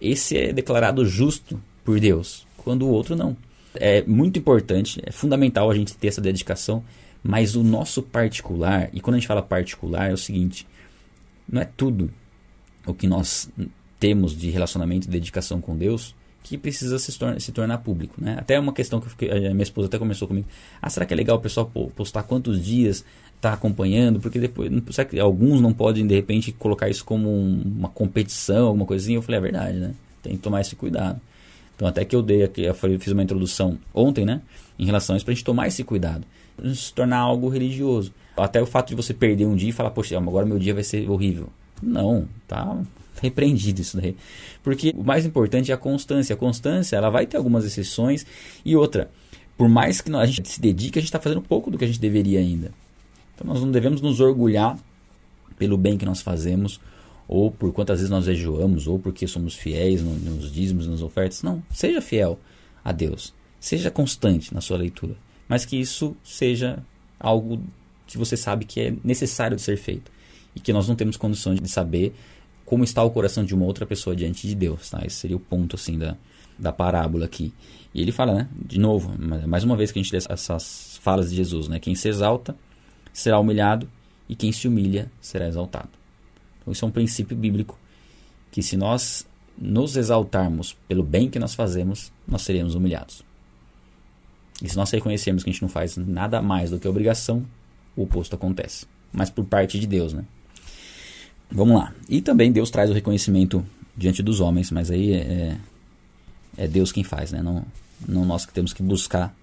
esse 0.00 0.36
é 0.36 0.52
declarado 0.52 1.04
justo 1.04 1.60
por 1.84 1.98
Deus, 1.98 2.46
quando 2.58 2.82
o 2.82 2.90
outro 2.90 3.16
não. 3.16 3.36
É 3.74 4.02
muito 4.02 4.38
importante, 4.38 5.00
é 5.04 5.10
fundamental 5.10 5.70
a 5.70 5.74
gente 5.74 5.96
ter 5.96 6.08
essa 6.08 6.20
dedicação, 6.20 6.84
mas 7.24 7.56
o 7.56 7.64
nosso 7.64 8.02
particular, 8.02 8.90
e 8.92 9.00
quando 9.00 9.16
a 9.16 9.18
gente 9.18 9.28
fala 9.28 9.42
particular, 9.42 10.10
é 10.10 10.12
o 10.12 10.18
seguinte: 10.18 10.66
não 11.48 11.62
é 11.62 11.64
tudo 11.64 12.12
o 12.86 12.92
que 12.92 13.06
nós 13.06 13.50
temos 13.98 14.36
de 14.36 14.50
relacionamento 14.50 15.06
e 15.06 15.10
dedicação 15.10 15.60
com 15.60 15.76
Deus 15.76 16.14
que 16.42 16.58
precisa 16.58 16.98
se, 16.98 17.12
se 17.38 17.52
tornar 17.52 17.78
público. 17.78 18.14
Né? 18.18 18.36
Até 18.38 18.58
uma 18.58 18.72
questão 18.72 19.00
que 19.00 19.08
fiquei, 19.08 19.30
a 19.30 19.50
minha 19.50 19.62
esposa 19.62 19.86
até 19.86 19.98
começou 19.98 20.26
comigo. 20.26 20.46
Ah, 20.80 20.90
será 20.90 21.06
que 21.06 21.14
é 21.14 21.16
legal 21.16 21.36
o 21.36 21.40
pessoal 21.40 21.70
postar 21.94 22.24
quantos 22.24 22.62
dias 22.62 23.04
está 23.42 23.52
acompanhando? 23.52 24.20
Porque 24.20 24.38
depois, 24.38 24.70
será 24.92 25.04
que 25.04 25.18
alguns 25.18 25.60
não 25.60 25.72
podem 25.72 26.06
de 26.06 26.14
repente 26.14 26.52
colocar 26.52 26.88
isso 26.88 27.04
como 27.04 27.28
um, 27.28 27.60
uma 27.76 27.88
competição, 27.88 28.68
alguma 28.68 28.86
coisinha? 28.86 29.18
Eu 29.18 29.22
falei, 29.22 29.38
é 29.38 29.42
verdade, 29.42 29.78
né? 29.78 29.94
Tem 30.22 30.36
que 30.36 30.38
tomar 30.38 30.60
esse 30.60 30.76
cuidado. 30.76 31.20
Então, 31.74 31.88
até 31.88 32.04
que 32.04 32.14
eu 32.14 32.22
dei 32.22 32.44
aqui, 32.44 32.62
eu 32.62 32.74
fiz 32.74 33.08
uma 33.08 33.22
introdução 33.22 33.76
ontem, 33.92 34.24
né? 34.24 34.40
Em 34.78 34.86
relação 34.86 35.14
a 35.14 35.16
isso, 35.16 35.24
para 35.24 35.32
a 35.32 35.34
gente 35.34 35.44
tomar 35.44 35.66
esse 35.66 35.82
cuidado. 35.82 36.24
Não 36.62 36.72
se 36.72 36.92
tornar 36.94 37.18
algo 37.18 37.48
religioso. 37.48 38.12
Até 38.36 38.62
o 38.62 38.66
fato 38.66 38.90
de 38.90 38.94
você 38.94 39.12
perder 39.12 39.46
um 39.46 39.56
dia 39.56 39.70
e 39.70 39.72
falar, 39.72 39.90
poxa, 39.90 40.16
agora 40.16 40.46
meu 40.46 40.58
dia 40.58 40.72
vai 40.72 40.84
ser 40.84 41.10
horrível. 41.10 41.48
Não, 41.82 42.28
tá 42.46 42.80
repreendido 43.20 43.80
isso 43.80 43.96
daí. 44.00 44.16
Porque 44.62 44.94
o 44.96 45.02
mais 45.02 45.26
importante 45.26 45.72
é 45.72 45.74
a 45.74 45.78
constância. 45.78 46.34
A 46.34 46.36
constância, 46.36 46.96
ela 46.96 47.10
vai 47.10 47.26
ter 47.26 47.36
algumas 47.36 47.64
exceções. 47.64 48.24
E 48.64 48.76
outra, 48.76 49.10
por 49.56 49.68
mais 49.68 50.00
que 50.00 50.14
a 50.14 50.26
gente 50.26 50.48
se 50.48 50.60
dedique, 50.60 50.98
a 50.98 51.02
gente 51.02 51.08
está 51.08 51.18
fazendo 51.18 51.42
pouco 51.42 51.70
do 51.70 51.76
que 51.76 51.84
a 51.84 51.88
gente 51.88 52.00
deveria 52.00 52.38
ainda. 52.38 52.70
Então 53.42 53.52
nós 53.52 53.62
não 53.62 53.72
devemos 53.72 54.00
nos 54.00 54.20
orgulhar 54.20 54.78
pelo 55.58 55.76
bem 55.76 55.98
que 55.98 56.06
nós 56.06 56.22
fazemos, 56.22 56.80
ou 57.26 57.50
por 57.50 57.72
quantas 57.72 57.98
vezes 57.98 58.10
nós 58.10 58.24
jejuamos, 58.24 58.86
ou 58.86 58.98
porque 58.98 59.26
somos 59.26 59.54
fiéis 59.54 60.00
nos 60.00 60.52
dízimos, 60.52 60.86
nas 60.86 61.02
ofertas. 61.02 61.42
Não, 61.42 61.62
seja 61.70 62.00
fiel 62.00 62.38
a 62.84 62.92
Deus. 62.92 63.34
Seja 63.58 63.90
constante 63.90 64.54
na 64.54 64.60
sua 64.60 64.76
leitura. 64.76 65.16
Mas 65.48 65.64
que 65.64 65.76
isso 65.76 66.16
seja 66.22 66.82
algo 67.18 67.60
que 68.06 68.16
você 68.16 68.36
sabe 68.36 68.64
que 68.64 68.80
é 68.80 68.94
necessário 69.04 69.56
de 69.56 69.62
ser 69.62 69.76
feito. 69.76 70.10
E 70.54 70.60
que 70.60 70.72
nós 70.72 70.88
não 70.88 70.94
temos 70.94 71.16
condições 71.16 71.60
de 71.60 71.68
saber 71.68 72.14
como 72.64 72.84
está 72.84 73.02
o 73.02 73.10
coração 73.10 73.44
de 73.44 73.54
uma 73.54 73.64
outra 73.64 73.86
pessoa 73.86 74.14
diante 74.14 74.46
de 74.46 74.54
Deus. 74.54 74.90
Tá? 74.90 75.00
Esse 75.04 75.16
seria 75.16 75.36
o 75.36 75.40
ponto 75.40 75.76
assim 75.76 75.98
da, 75.98 76.16
da 76.58 76.72
parábola 76.72 77.24
aqui. 77.24 77.52
E 77.94 78.00
ele 78.00 78.12
fala, 78.12 78.34
né, 78.34 78.48
de 78.54 78.78
novo, 78.78 79.14
mais 79.46 79.64
uma 79.64 79.76
vez 79.76 79.92
que 79.92 79.98
a 79.98 80.02
gente 80.02 80.12
lê 80.12 80.18
essas 80.28 80.98
falas 81.02 81.30
de 81.30 81.36
Jesus, 81.36 81.68
né, 81.68 81.78
quem 81.78 81.94
se 81.94 82.08
exalta 82.08 82.56
será 83.12 83.38
humilhado 83.38 83.88
e 84.28 84.34
quem 84.34 84.52
se 84.52 84.66
humilha 84.66 85.10
será 85.20 85.46
exaltado. 85.46 85.90
Então 86.60 86.72
isso 86.72 86.84
é 86.84 86.88
um 86.88 86.92
princípio 86.92 87.36
bíblico 87.36 87.78
que 88.50 88.62
se 88.62 88.76
nós 88.76 89.26
nos 89.58 89.96
exaltarmos 89.96 90.76
pelo 90.88 91.02
bem 91.02 91.28
que 91.28 91.38
nós 91.38 91.54
fazemos, 91.54 92.12
nós 92.26 92.42
seremos 92.42 92.74
humilhados. 92.74 93.22
E 94.62 94.68
se 94.68 94.76
nós 94.76 94.90
reconhecermos 94.90 95.42
que 95.42 95.50
a 95.50 95.52
gente 95.52 95.62
não 95.62 95.68
faz 95.68 95.96
nada 95.96 96.40
mais 96.40 96.70
do 96.70 96.78
que 96.78 96.86
obrigação, 96.86 97.44
o 97.96 98.02
oposto 98.02 98.36
acontece. 98.36 98.86
Mas 99.12 99.28
por 99.28 99.44
parte 99.44 99.78
de 99.78 99.86
Deus, 99.86 100.12
né? 100.12 100.24
Vamos 101.50 101.76
lá. 101.76 101.92
E 102.08 102.20
também 102.22 102.50
Deus 102.50 102.70
traz 102.70 102.88
o 102.90 102.94
reconhecimento 102.94 103.64
diante 103.96 104.22
dos 104.22 104.40
homens, 104.40 104.70
mas 104.70 104.90
aí 104.90 105.12
é, 105.12 105.56
é 106.56 106.68
Deus 106.68 106.92
quem 106.92 107.04
faz, 107.04 107.32
né? 107.32 107.42
Não, 107.42 107.64
não 108.08 108.24
nós 108.24 108.46
que 108.46 108.52
temos 108.52 108.72
que 108.72 108.82
buscar 108.82 109.34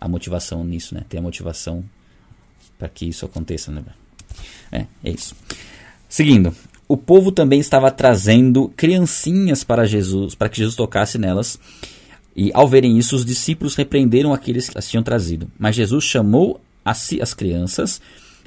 a 0.00 0.06
motivação 0.06 0.62
nisso, 0.62 0.94
né? 0.94 1.04
Ter 1.08 1.18
a 1.18 1.22
motivação 1.22 1.82
para 2.80 2.88
que 2.88 3.06
isso 3.06 3.26
aconteça, 3.26 3.70
né? 3.70 3.82
É, 4.72 4.86
é 5.04 5.10
isso. 5.10 5.36
Seguindo, 6.08 6.54
o 6.88 6.96
povo 6.96 7.30
também 7.30 7.60
estava 7.60 7.90
trazendo 7.90 8.72
criancinhas 8.74 9.62
para 9.62 9.84
Jesus, 9.84 10.34
para 10.34 10.48
que 10.48 10.56
Jesus 10.56 10.74
tocasse 10.74 11.18
nelas. 11.18 11.58
E 12.34 12.50
ao 12.54 12.66
verem 12.66 12.98
isso, 12.98 13.14
os 13.14 13.24
discípulos 13.24 13.74
repreenderam 13.74 14.32
aqueles 14.32 14.70
que 14.70 14.78
as 14.78 14.88
tinham 14.88 15.02
trazido. 15.02 15.50
Mas 15.58 15.76
Jesus 15.76 16.04
chamou 16.04 16.58
a 16.82 16.94
si 16.94 17.20
as 17.20 17.34
crianças 17.34 18.00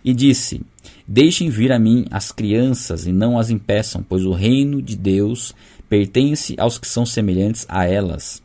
e 0.04 0.16
disse: 0.16 0.62
Deixem 1.08 1.50
vir 1.50 1.72
a 1.72 1.78
mim 1.78 2.06
as 2.10 2.32
crianças 2.32 3.06
e 3.06 3.12
não 3.12 3.38
as 3.38 3.52
impeçam, 3.52 4.04
pois 4.08 4.26
o 4.26 4.32
reino 4.32 4.82
de 4.82 4.96
Deus 4.96 5.54
pertence 5.88 6.56
aos 6.58 6.80
que 6.80 6.88
são 6.88 7.06
semelhantes 7.06 7.68
a 7.70 7.86
elas. 7.86 8.42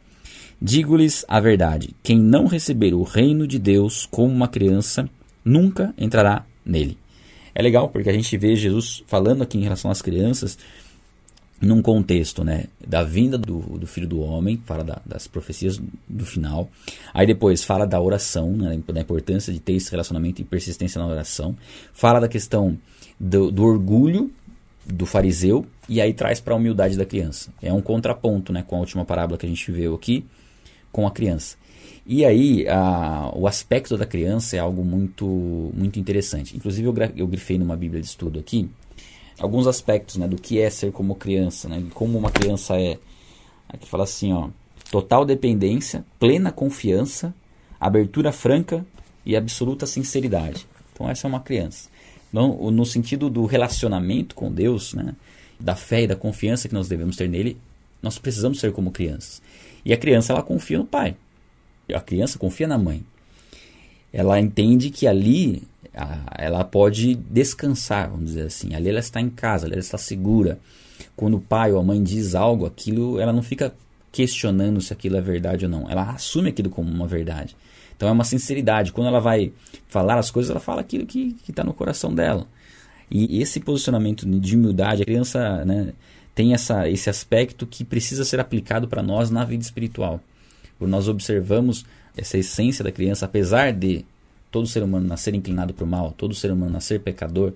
Digo-lhes 0.61 1.25
a 1.27 1.41
verdade: 1.41 1.97
quem 2.03 2.19
não 2.19 2.47
receber 2.47 2.93
o 2.93 3.03
reino 3.03 3.47
de 3.47 3.59
Deus 3.59 4.07
como 4.07 4.33
uma 4.33 4.49
criança, 4.49 5.09
nunca 5.49 5.95
entrará 5.97 6.45
nele. 6.65 6.99
É 7.55 7.63
legal 7.63 7.89
porque 7.89 8.11
a 8.11 8.13
gente 8.13 8.37
vê 8.37 8.55
Jesus 8.55 9.03
falando 9.07 9.43
aqui 9.43 9.59
em 9.59 9.63
relação 9.63 9.91
às 9.91 10.03
crianças 10.03 10.59
num 11.61 11.83
contexto 11.83 12.45
né, 12.45 12.67
da 12.87 13.03
vinda 13.03 13.37
do, 13.37 13.59
do 13.59 13.87
Filho 13.87 14.07
do 14.07 14.21
Homem, 14.21 14.63
fala 14.65 14.85
da, 14.85 15.03
das 15.05 15.27
profecias 15.27 15.81
do 16.09 16.25
final. 16.25 16.71
Aí 17.13 17.27
depois 17.27 17.65
fala 17.65 17.85
da 17.85 18.01
oração, 18.01 18.53
né, 18.53 18.81
da 18.87 19.01
importância 19.01 19.53
de 19.53 19.59
ter 19.59 19.73
esse 19.73 19.91
relacionamento 19.91 20.41
e 20.41 20.45
persistência 20.45 21.01
na 21.01 21.09
oração. 21.09 21.57
Fala 21.93 22.21
da 22.21 22.29
questão 22.29 22.79
do, 23.19 23.51
do 23.51 23.65
orgulho 23.65 24.31
do 24.87 25.05
fariseu 25.05 25.67
e 25.89 26.01
aí 26.01 26.15
traz 26.15 26.41
para 26.41 26.55
a 26.55 26.57
humildade 26.57 26.97
da 26.97 27.05
criança. 27.05 27.53
É 27.61 27.73
um 27.73 27.81
contraponto 27.81 28.53
né, 28.53 28.63
com 28.65 28.77
a 28.77 28.81
última 28.81 29.05
parábola 29.05 29.37
que 29.37 29.47
a 29.47 29.49
gente 29.49 29.73
viu 29.73 29.95
aqui 29.95 30.25
com 30.93 31.07
a 31.07 31.11
criança. 31.11 31.57
E 32.07 32.25
aí, 32.25 32.67
a, 32.69 33.31
o 33.35 33.47
aspecto 33.47 33.97
da 33.97 34.07
criança 34.07 34.57
é 34.57 34.59
algo 34.59 34.85
muito, 34.85 35.27
muito 35.75 35.99
interessante. 35.99 36.57
Inclusive, 36.57 36.89
eu, 36.89 36.95
eu 37.17 37.27
grifei 37.27 37.59
numa 37.59 37.77
Bíblia 37.77 38.01
de 38.01 38.07
estudo 38.07 38.39
aqui, 38.39 38.69
alguns 39.39 39.67
aspectos 39.67 40.17
né, 40.17 40.27
do 40.27 40.37
que 40.37 40.59
é 40.61 40.69
ser 40.71 40.91
como 40.93 41.15
criança, 41.15 41.69
né, 41.69 41.85
como 41.95 42.19
uma 42.19 42.31
criança 42.31 42.81
é. 42.81 42.99
Aqui 43.69 43.87
fala 43.87 44.05
assim, 44.05 44.33
ó, 44.33 44.49
total 44.91 45.25
dependência, 45.25 46.05
plena 46.19 46.51
confiança, 46.51 47.35
abertura 47.79 48.33
franca 48.33 48.85
e 49.25 49.37
absoluta 49.37 49.87
sinceridade. 49.87 50.67
Então 50.93 51.09
essa 51.09 51.27
é 51.27 51.29
uma 51.29 51.41
criança. 51.41 51.91
Então, 52.31 52.71
no 52.71 52.85
sentido 52.85 53.31
do 53.31 53.45
relacionamento 53.47 54.35
com 54.35 54.51
Deus, 54.53 54.95
né, 54.95 55.15
da 55.59 55.75
fé 55.75 56.03
e 56.03 56.07
da 56.07 56.17
confiança 56.17 56.69
que 56.69 56.75
nós 56.75 56.89
devemos 56.89 57.17
ter 57.17 57.29
nele, 57.29 57.59
nós 58.03 58.19
precisamos 58.19 58.61
ser 58.61 58.73
como 58.73 58.91
crianças. 58.91 59.43
E 59.85 59.93
a 59.93 59.97
criança 59.97 60.33
ela 60.33 60.43
confia 60.43 60.79
no 60.79 60.85
pai. 60.85 61.17
A 61.95 62.01
criança 62.01 62.39
confia 62.39 62.67
na 62.67 62.79
mãe. 62.79 63.03
Ela 64.13 64.41
entende 64.41 64.91
que 64.91 65.07
ali 65.07 65.63
ela 66.37 66.65
pode 66.65 67.15
descansar, 67.15 68.11
vamos 68.11 68.27
dizer 68.27 68.43
assim. 68.43 68.75
Ali 68.75 68.89
ela 68.89 69.01
está 69.01 69.21
em 69.21 69.29
casa, 69.29 69.67
ali 69.67 69.75
ela 69.75 69.81
está 69.81 69.99
segura. 69.99 70.59
Quando 71.17 71.37
o 71.37 71.41
pai 71.41 71.73
ou 71.73 71.79
a 71.79 71.83
mãe 71.83 72.03
diz 72.03 72.35
algo, 72.35 72.67
aquilo 72.67 73.21
ela 73.21 73.33
não 73.33 73.43
fica 73.43 73.75
questionando 74.11 74.81
se 74.81 74.93
aquilo 74.93 75.17
é 75.17 75.21
verdade 75.21 75.65
ou 75.65 75.71
não. 75.71 75.91
Ela 75.91 76.11
assume 76.11 76.51
aquilo 76.51 76.71
como 76.71 76.91
uma 76.91 77.07
verdade. 77.07 77.57
Então 77.97 78.09
é 78.09 78.13
uma 78.13 78.25
sinceridade. 78.25 78.93
Quando 78.93 79.09
ela 79.09 79.21
vai 79.21 79.53
falar 79.89 80.19
as 80.19 80.31
coisas, 80.31 80.51
ela 80.51 80.61
fala 80.61 80.81
aquilo 80.81 81.05
que 81.07 81.37
está 81.49 81.65
no 81.65 81.75
coração 81.75 82.15
dela. 82.15 82.47
E 83.11 83.41
esse 83.41 83.59
posicionamento 83.59 84.27
de 84.27 84.57
humildade, 84.57 85.03
a 85.03 85.05
criança 85.05 85.65
né, 85.65 85.93
tem 86.35 86.53
essa, 86.53 86.89
esse 86.89 87.09
aspecto 87.09 87.67
que 87.67 87.85
precisa 87.85 88.25
ser 88.25 88.39
aplicado 88.39 88.87
para 88.87 89.03
nós 89.03 89.31
na 89.31 89.45
vida 89.45 89.63
espiritual. 89.63 90.21
Nós 90.81 91.09
observamos 91.09 91.85
essa 92.17 92.39
essência 92.39 92.85
da 92.85 92.93
criança, 92.93 93.27
apesar 93.27 93.73
de 93.73 94.05
todo 94.51 94.67
ser 94.67 94.83
humano 94.83 95.07
nascer 95.07 95.35
inclinado 95.35 95.75
para 95.75 95.85
o 95.85 95.89
mal, 95.89 96.13
todo 96.13 96.35
ser 96.35 96.51
humano 96.51 96.73
nascer 96.73 97.01
pecador, 97.01 97.53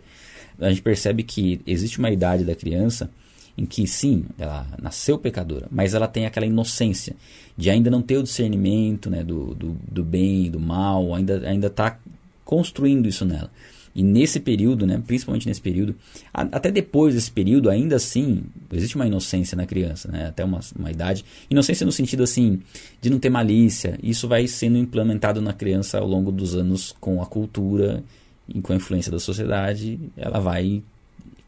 a 0.61 0.69
gente 0.69 0.83
percebe 0.83 1.23
que 1.23 1.61
existe 1.67 1.99
uma 1.99 2.11
idade 2.11 2.45
da 2.45 2.55
criança 2.55 3.11
em 3.57 3.67
que 3.67 3.87
sim, 3.87 4.25
ela 4.39 4.67
nasceu 4.81 5.19
pecadora, 5.19 5.67
mas 5.71 5.95
ela 5.95 6.09
tem 6.09 6.25
aquela 6.25 6.47
inocência 6.47 7.15
de 7.57 7.69
ainda 7.69 7.91
não 7.91 8.01
ter 8.01 8.17
o 8.17 8.23
discernimento 8.23 9.11
né, 9.11 9.23
do, 9.23 9.55
do, 9.55 9.77
do 9.91 10.03
bem 10.03 10.47
e 10.47 10.51
do 10.51 10.59
mal, 10.59 11.15
ainda 11.15 11.47
ainda 11.47 11.67
está 11.67 11.99
construindo 12.45 13.09
isso 13.09 13.25
nela. 13.25 13.51
E 13.95 14.03
nesse 14.03 14.41
período, 14.41 14.87
né, 14.87 15.03
principalmente 15.07 15.47
nesse 15.47 15.61
período, 15.61 15.95
a, 16.33 16.43
até 16.43 16.71
depois 16.71 17.15
desse 17.15 17.31
período, 17.31 17.69
ainda 17.69 17.97
assim, 17.97 18.43
existe 18.73 18.97
uma 18.97 19.07
inocência 19.07 19.57
na 19.57 19.67
criança, 19.67 20.11
né, 20.11 20.29
até 20.29 20.45
uma, 20.45 20.61
uma 20.79 20.91
idade. 20.91 21.25
Inocência 21.51 21.85
no 21.85 21.93
sentido 21.93 22.23
assim, 22.23 22.61
de 23.01 23.11
não 23.11 23.19
ter 23.19 23.31
malícia. 23.31 23.99
Isso 24.03 24.27
vai 24.27 24.47
sendo 24.47 24.79
implementado 24.79 25.41
na 25.43 25.53
criança 25.53 25.99
ao 25.99 26.07
longo 26.07 26.33
dos 26.33 26.55
anos 26.55 26.95
com 27.01 27.21
a 27.21 27.27
cultura 27.27 28.03
e 28.49 28.61
com 28.61 28.73
a 28.73 28.77
influência 28.77 29.13
da 29.13 29.19
sociedade, 29.19 29.99
ela 30.17 30.41
vai 30.41 30.83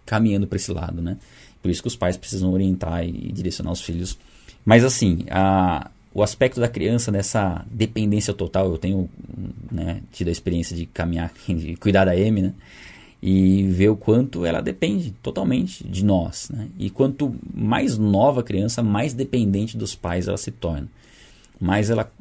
caminhando 0.06 0.46
para 0.46 0.56
esse 0.56 0.70
lado, 0.70 1.00
né? 1.00 1.16
Por 1.62 1.70
isso 1.70 1.80
que 1.80 1.88
os 1.88 1.96
pais 1.96 2.16
precisam 2.16 2.52
orientar 2.52 3.06
e 3.06 3.32
direcionar 3.32 3.72
os 3.72 3.80
filhos. 3.80 4.18
Mas 4.64 4.84
assim, 4.84 5.24
a, 5.30 5.90
o 6.14 6.22
aspecto 6.22 6.60
da 6.60 6.68
criança 6.68 7.10
nessa 7.10 7.66
dependência 7.68 8.32
total, 8.32 8.70
eu 8.70 8.78
tenho 8.78 9.10
né, 9.70 10.00
tido 10.12 10.28
a 10.28 10.30
experiência 10.30 10.76
de 10.76 10.86
caminhar, 10.86 11.32
de 11.48 11.74
cuidar 11.76 12.04
da 12.04 12.16
M, 12.16 12.40
né? 12.40 12.52
E 13.20 13.64
ver 13.68 13.88
o 13.88 13.96
quanto 13.96 14.44
ela 14.44 14.60
depende 14.60 15.10
totalmente 15.22 15.82
de 15.82 16.04
nós. 16.04 16.50
Né? 16.50 16.68
E 16.78 16.90
quanto 16.90 17.34
mais 17.54 17.96
nova 17.96 18.42
a 18.42 18.44
criança, 18.44 18.82
mais 18.82 19.14
dependente 19.14 19.78
dos 19.78 19.94
pais 19.94 20.28
ela 20.28 20.36
se 20.36 20.50
torna. 20.50 20.86
Mais 21.58 21.88
ela 21.88 22.12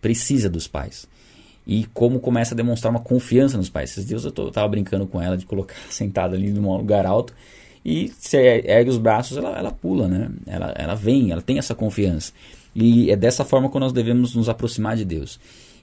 precisa 0.00 0.50
dos 0.50 0.66
pais. 0.66 1.06
E 1.64 1.86
como 1.94 2.18
começa 2.18 2.54
a 2.54 2.56
demonstrar 2.56 2.90
uma 2.90 2.98
confiança 2.98 3.56
nos 3.56 3.70
pais. 3.70 3.92
Esses 3.92 4.04
dias 4.04 4.24
eu 4.24 4.48
estava 4.48 4.66
brincando 4.66 5.06
com 5.06 5.22
ela 5.22 5.38
de 5.38 5.46
colocar 5.46 5.76
sentada 5.88 6.34
ali 6.34 6.50
num 6.50 6.76
lugar 6.76 7.06
alto 7.06 7.32
e 7.84 8.12
se 8.18 8.36
ergue 8.36 8.90
os 8.90 8.98
braços, 8.98 9.36
ela, 9.36 9.56
ela 9.56 9.70
pula, 9.70 10.08
né? 10.08 10.28
Ela, 10.46 10.74
ela 10.76 10.94
vem, 10.96 11.30
ela 11.30 11.42
tem 11.42 11.58
essa 11.58 11.74
confiança. 11.74 12.32
E 12.74 13.10
é 13.10 13.16
dessa 13.16 13.44
forma 13.44 13.70
que 13.70 13.78
nós 13.78 13.92
devemos 13.92 14.34
nos 14.34 14.48
aproximar 14.48 14.96
de 14.96 15.04
Deus. 15.04 15.38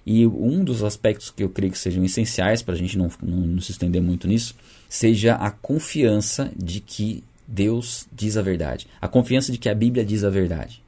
E 0.05 0.25
um 0.25 0.63
dos 0.63 0.83
aspectos 0.83 1.29
que 1.29 1.43
eu 1.43 1.49
creio 1.49 1.71
que 1.71 1.77
sejam 1.77 2.03
essenciais 2.03 2.61
para 2.61 2.73
a 2.73 2.77
gente 2.77 2.97
não, 2.97 3.11
não, 3.21 3.37
não 3.37 3.61
se 3.61 3.71
estender 3.71 4.01
muito 4.01 4.27
nisso, 4.27 4.55
seja 4.87 5.35
a 5.35 5.51
confiança 5.51 6.51
de 6.55 6.79
que 6.79 7.23
Deus 7.47 8.07
diz 8.11 8.37
a 8.37 8.41
verdade. 8.41 8.87
A 9.01 9.07
confiança 9.07 9.51
de 9.51 9.57
que 9.57 9.69
a 9.69 9.75
Bíblia 9.75 10.05
diz 10.05 10.23
a 10.23 10.29
verdade. 10.29 10.81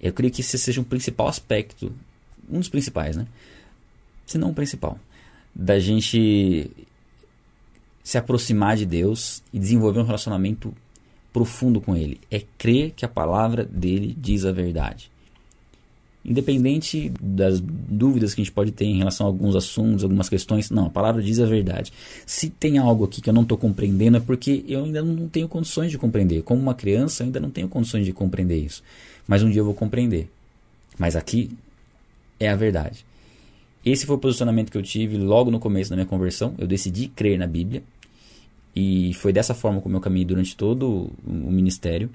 Eu 0.00 0.12
creio 0.12 0.32
que 0.32 0.42
esse 0.42 0.58
seja 0.58 0.80
um 0.80 0.84
principal 0.84 1.28
aspecto, 1.28 1.92
um 2.50 2.58
dos 2.58 2.68
principais, 2.68 3.16
né? 3.16 3.26
Se 4.26 4.36
não 4.38 4.50
o 4.50 4.54
principal, 4.54 4.98
da 5.54 5.78
gente 5.78 6.70
se 8.02 8.18
aproximar 8.18 8.76
de 8.76 8.86
Deus 8.86 9.42
e 9.52 9.58
desenvolver 9.58 10.00
um 10.00 10.04
relacionamento 10.04 10.72
profundo 11.32 11.80
com 11.80 11.96
Ele. 11.96 12.20
É 12.30 12.42
crer 12.56 12.92
que 12.92 13.04
a 13.04 13.08
palavra 13.08 13.64
dele 13.64 14.16
diz 14.18 14.44
a 14.44 14.52
verdade. 14.52 15.10
Independente 16.28 17.12
das 17.20 17.60
dúvidas 17.60 18.34
que 18.34 18.40
a 18.40 18.44
gente 18.44 18.52
pode 18.52 18.72
ter 18.72 18.84
em 18.84 18.98
relação 18.98 19.28
a 19.28 19.30
alguns 19.30 19.54
assuntos, 19.54 20.02
algumas 20.02 20.28
questões, 20.28 20.70
não, 20.70 20.86
a 20.86 20.90
palavra 20.90 21.22
diz 21.22 21.38
a 21.38 21.46
verdade. 21.46 21.92
Se 22.26 22.50
tem 22.50 22.78
algo 22.78 23.04
aqui 23.04 23.20
que 23.20 23.30
eu 23.30 23.32
não 23.32 23.42
estou 23.42 23.56
compreendendo, 23.56 24.16
é 24.16 24.20
porque 24.20 24.64
eu 24.66 24.84
ainda 24.84 25.00
não 25.02 25.28
tenho 25.28 25.46
condições 25.46 25.92
de 25.92 25.96
compreender. 25.96 26.42
Como 26.42 26.60
uma 26.60 26.74
criança, 26.74 27.22
eu 27.22 27.26
ainda 27.26 27.38
não 27.38 27.48
tenho 27.48 27.68
condições 27.68 28.04
de 28.04 28.12
compreender 28.12 28.58
isso. 28.58 28.82
Mas 29.28 29.44
um 29.44 29.48
dia 29.48 29.60
eu 29.60 29.64
vou 29.64 29.74
compreender. 29.74 30.28
Mas 30.98 31.14
aqui 31.14 31.48
é 32.40 32.48
a 32.48 32.56
verdade. 32.56 33.06
Esse 33.84 34.04
foi 34.04 34.16
o 34.16 34.18
posicionamento 34.18 34.72
que 34.72 34.76
eu 34.76 34.82
tive 34.82 35.16
logo 35.16 35.48
no 35.48 35.60
começo 35.60 35.90
da 35.90 35.94
minha 35.94 36.06
conversão. 36.06 36.56
Eu 36.58 36.66
decidi 36.66 37.06
crer 37.06 37.38
na 37.38 37.46
Bíblia. 37.46 37.84
E 38.74 39.14
foi 39.14 39.32
dessa 39.32 39.54
forma 39.54 39.80
como 39.80 39.96
eu 39.96 40.00
caminhei 40.00 40.26
durante 40.26 40.56
todo 40.56 41.08
o 41.24 41.52
ministério. 41.52 42.10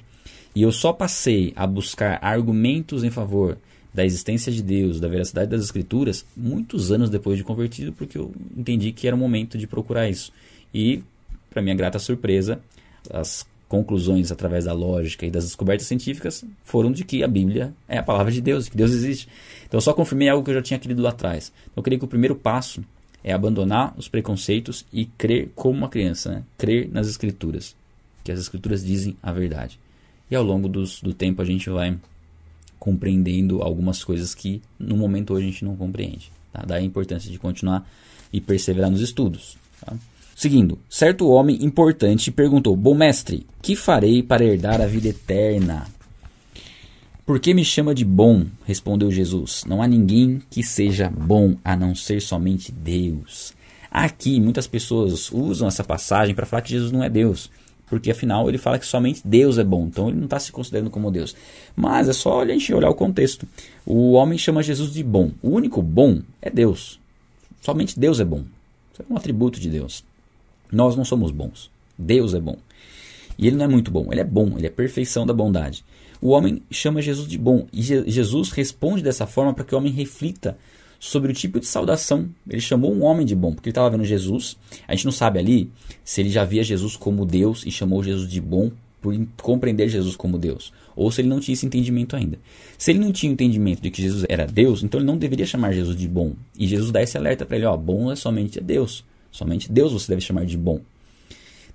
E 0.54 0.62
eu 0.62 0.72
só 0.74 0.92
passei 0.92 1.54
a 1.56 1.66
buscar 1.66 2.20
argumentos 2.22 3.06
em 3.06 3.10
favor 3.10 3.58
da 3.94 4.06
existência 4.06 4.52
de 4.52 4.62
Deus, 4.62 5.00
da 5.00 5.08
veracidade 5.08 5.52
das 5.52 5.62
Escrituras, 5.62 6.26
muitos 6.36 6.92
anos 6.92 7.10
depois 7.10 7.38
de 7.38 7.44
convertido, 7.44 7.92
porque 7.92 8.18
eu 8.18 8.32
entendi 8.56 8.92
que 8.92 9.08
era 9.08 9.16
o 9.16 9.20
momento 9.20 9.58
de 9.58 9.68
procurar 9.68 10.10
isso. 10.10 10.32
E, 10.74 11.04
para 11.50 11.62
minha 11.62 11.76
grata 11.76 12.00
surpresa, 12.00 12.62
as 13.10 13.46
conclusões 13.68 14.34
através 14.34 14.66
da 14.66 14.74
lógica 14.74 15.26
e 15.26 15.32
das 15.32 15.46
descobertas 15.46 15.88
científicas 15.88 16.44
foram 16.62 16.92
de 16.92 17.06
que 17.06 17.24
a 17.24 17.28
Bíblia 17.28 17.74
é 17.88 17.98
a 17.98 18.04
palavra 18.04 18.30
de 18.30 18.42
Deus, 18.42 18.68
que 18.68 18.76
Deus 18.76 18.92
existe. 18.92 19.30
Então 19.66 19.78
eu 19.78 19.82
só 19.82 19.94
confirmei 19.94 20.28
algo 20.28 20.44
que 20.44 20.52
eu 20.52 20.56
já 20.56 20.62
tinha 20.62 20.80
querido 20.80 21.02
lá 21.02 21.10
atrás. 21.10 21.54
Então, 21.64 21.76
eu 21.78 21.84
creio 21.84 21.98
que 21.98 22.04
o 22.04 22.08
primeiro 22.08 22.36
passo 22.36 22.84
é 23.24 23.32
abandonar 23.32 23.94
os 23.98 24.10
preconceitos 24.10 24.86
e 24.92 25.06
crer 25.06 25.52
como 25.56 25.78
uma 25.78 25.88
criança, 25.88 26.32
né? 26.32 26.44
crer 26.58 26.90
nas 26.92 27.08
Escrituras, 27.08 27.74
que 28.26 28.32
as 28.32 28.40
Escrituras 28.40 28.84
dizem 28.84 29.16
a 29.24 29.32
verdade. 29.32 29.80
E 30.30 30.36
ao 30.36 30.44
longo 30.44 30.68
dos, 30.68 31.02
do 31.02 31.14
tempo 31.14 31.42
a 31.42 31.46
gente 31.46 31.70
vai 31.70 31.98
compreendendo 32.82 33.62
algumas 33.62 34.04
coisas 34.04 34.34
que 34.34 34.60
no 34.80 34.98
momento 34.98 35.36
hoje 35.36 35.46
a 35.46 35.52
gente 35.52 35.64
não 35.64 35.76
compreende. 35.76 36.32
Tá? 36.52 36.64
Daí 36.66 36.82
a 36.82 36.86
importância 36.86 37.30
de 37.30 37.38
continuar 37.38 37.88
e 38.34 38.42
perseverar 38.42 38.90
nos 38.90 39.02
estudos. 39.02 39.56
Tá? 39.80 39.94
Seguindo, 40.36 40.80
certo 40.90 41.30
homem 41.30 41.64
importante 41.64 42.32
perguntou: 42.32 42.76
Bom 42.76 42.96
mestre, 42.96 43.46
que 43.62 43.76
farei 43.76 44.24
para 44.24 44.44
herdar 44.44 44.82
a 44.82 44.88
vida 44.88 45.10
eterna? 45.10 45.86
Por 47.24 47.40
que 47.40 47.54
me 47.54 47.64
chama 47.64 47.94
de 47.94 48.04
bom? 48.04 48.48
Respondeu 48.66 49.12
Jesus. 49.12 49.64
Não 49.68 49.80
há 49.84 49.88
ninguém 49.88 50.42
que 50.50 50.64
seja 50.64 51.08
bom 51.08 51.56
a 51.64 51.78
não 51.78 51.94
ser 51.94 52.20
somente 52.20 52.72
Deus. 52.72 53.54
Aqui 53.92 54.42
muitas 54.42 54.66
pessoas 54.66 55.32
usam 55.32 55.68
essa 55.68 55.84
passagem 55.84 56.34
para 56.34 56.48
falar 56.48 56.64
que 56.64 56.72
Jesus 56.72 56.92
não 56.92 57.04
é 57.04 57.10
Deus 57.12 57.48
porque 57.92 58.10
afinal 58.10 58.48
ele 58.48 58.58
fala 58.58 58.80
que 58.80 58.86
somente 58.86 59.22
Deus 59.26 59.58
é 59.58 59.66
bom, 59.66 59.88
então 59.88 60.08
ele 60.08 60.16
não 60.16 60.24
está 60.24 60.40
se 60.40 60.50
considerando 60.50 60.90
como 60.90 61.12
Deus. 61.12 61.36
Mas 61.76 62.08
é 62.08 62.14
só 62.14 62.42
a 62.42 62.48
gente 62.48 62.74
olhar 62.74 62.90
o 62.90 62.96
contexto. 62.96 63.46
O 63.86 64.14
homem 64.14 64.38
chama 64.40 64.64
Jesus 64.64 64.94
de 64.94 65.04
bom. 65.04 65.32
O 65.44 65.50
único 65.50 65.82
bom 65.82 66.22
é 66.42 66.50
Deus. 66.50 67.02
Somente 67.60 68.00
Deus 68.00 68.22
é 68.22 68.24
bom. 68.24 68.46
Isso 68.94 69.02
é 69.02 69.14
um 69.14 69.18
atributo 69.18 69.60
de 69.60 69.70
Deus. 69.70 70.06
Nós 70.72 70.96
não 70.96 71.04
somos 71.04 71.32
bons. 71.32 71.70
Deus 71.98 72.34
é 72.34 72.40
bom. 72.40 72.56
E 73.38 73.46
ele 73.46 73.58
não 73.58 73.66
é 73.66 73.68
muito 73.68 73.92
bom, 73.92 74.08
ele 74.10 74.22
é 74.22 74.24
bom, 74.24 74.54
ele 74.58 74.68
é 74.68 74.70
perfeição 74.70 75.26
da 75.26 75.34
bondade. 75.34 75.84
O 76.22 76.30
homem 76.30 76.64
chama 76.72 77.02
Jesus 77.02 77.28
de 77.28 77.38
bom 77.38 77.68
e 77.74 77.82
Jesus 77.82 78.52
responde 78.52 79.04
dessa 79.04 79.28
forma 79.28 79.54
para 79.54 79.66
que 79.66 79.76
o 79.76 79.78
homem 79.78 79.92
reflita 79.92 80.58
sobre 81.02 81.32
o 81.32 81.34
tipo 81.36 81.60
de 81.60 81.66
saudação. 81.66 82.30
Ele 82.48 82.62
chamou 82.62 82.94
um 82.94 83.04
homem 83.04 83.26
de 83.26 83.36
bom, 83.36 83.52
porque 83.52 83.70
ele 83.70 83.72
estava 83.72 83.90
vendo 83.90 84.06
Jesus. 84.06 84.56
A 84.88 84.94
gente 84.94 85.06
não 85.06 85.12
sabe 85.12 85.40
ali 85.40 85.72
se 86.06 86.22
ele 86.22 86.30
já 86.30 86.46
via 86.46 86.64
Jesus 86.64 86.96
como 86.96 87.26
Deus 87.26 87.66
e 87.66 87.72
chamou 87.72 88.04
Jesus 88.04 88.30
de 88.30 88.40
bom 88.40 88.72
por 89.02 89.18
compreender 89.42 89.90
Jesus 89.90 90.16
como 90.16 90.38
Deus, 90.38 90.72
ou 90.96 91.12
se 91.12 91.22
ele 91.22 91.28
não 91.28 91.40
tinha 91.40 91.54
esse 91.54 91.66
entendimento 91.66 92.16
ainda. 92.16 92.38
Se 92.78 92.92
ele 92.92 93.00
não 93.00 93.12
tinha 93.12 93.32
entendimento 93.32 93.82
de 93.82 93.90
que 93.90 94.00
Jesus 94.00 94.24
era 94.30 94.46
Deus, 94.46 94.84
então 94.84 95.00
ele 95.00 95.08
não 95.08 95.18
deveria 95.18 95.46
chamar 95.46 95.72
Jesus 95.72 95.98
de 95.98 96.08
bom. 96.08 96.36
E 96.56 96.68
Jesus 96.68 96.92
dá 96.92 97.02
esse 97.02 97.18
alerta 97.18 97.44
para 97.44 97.58
ele: 97.58 97.66
ó, 97.66 97.76
bom 97.76 98.12
é 98.12 98.16
somente 98.16 98.62
Deus. 98.62 99.04
Somente 99.32 99.72
Deus 99.72 99.92
você 99.92 100.12
deve 100.12 100.22
chamar 100.22 100.46
de 100.46 100.56
bom. 100.56 100.82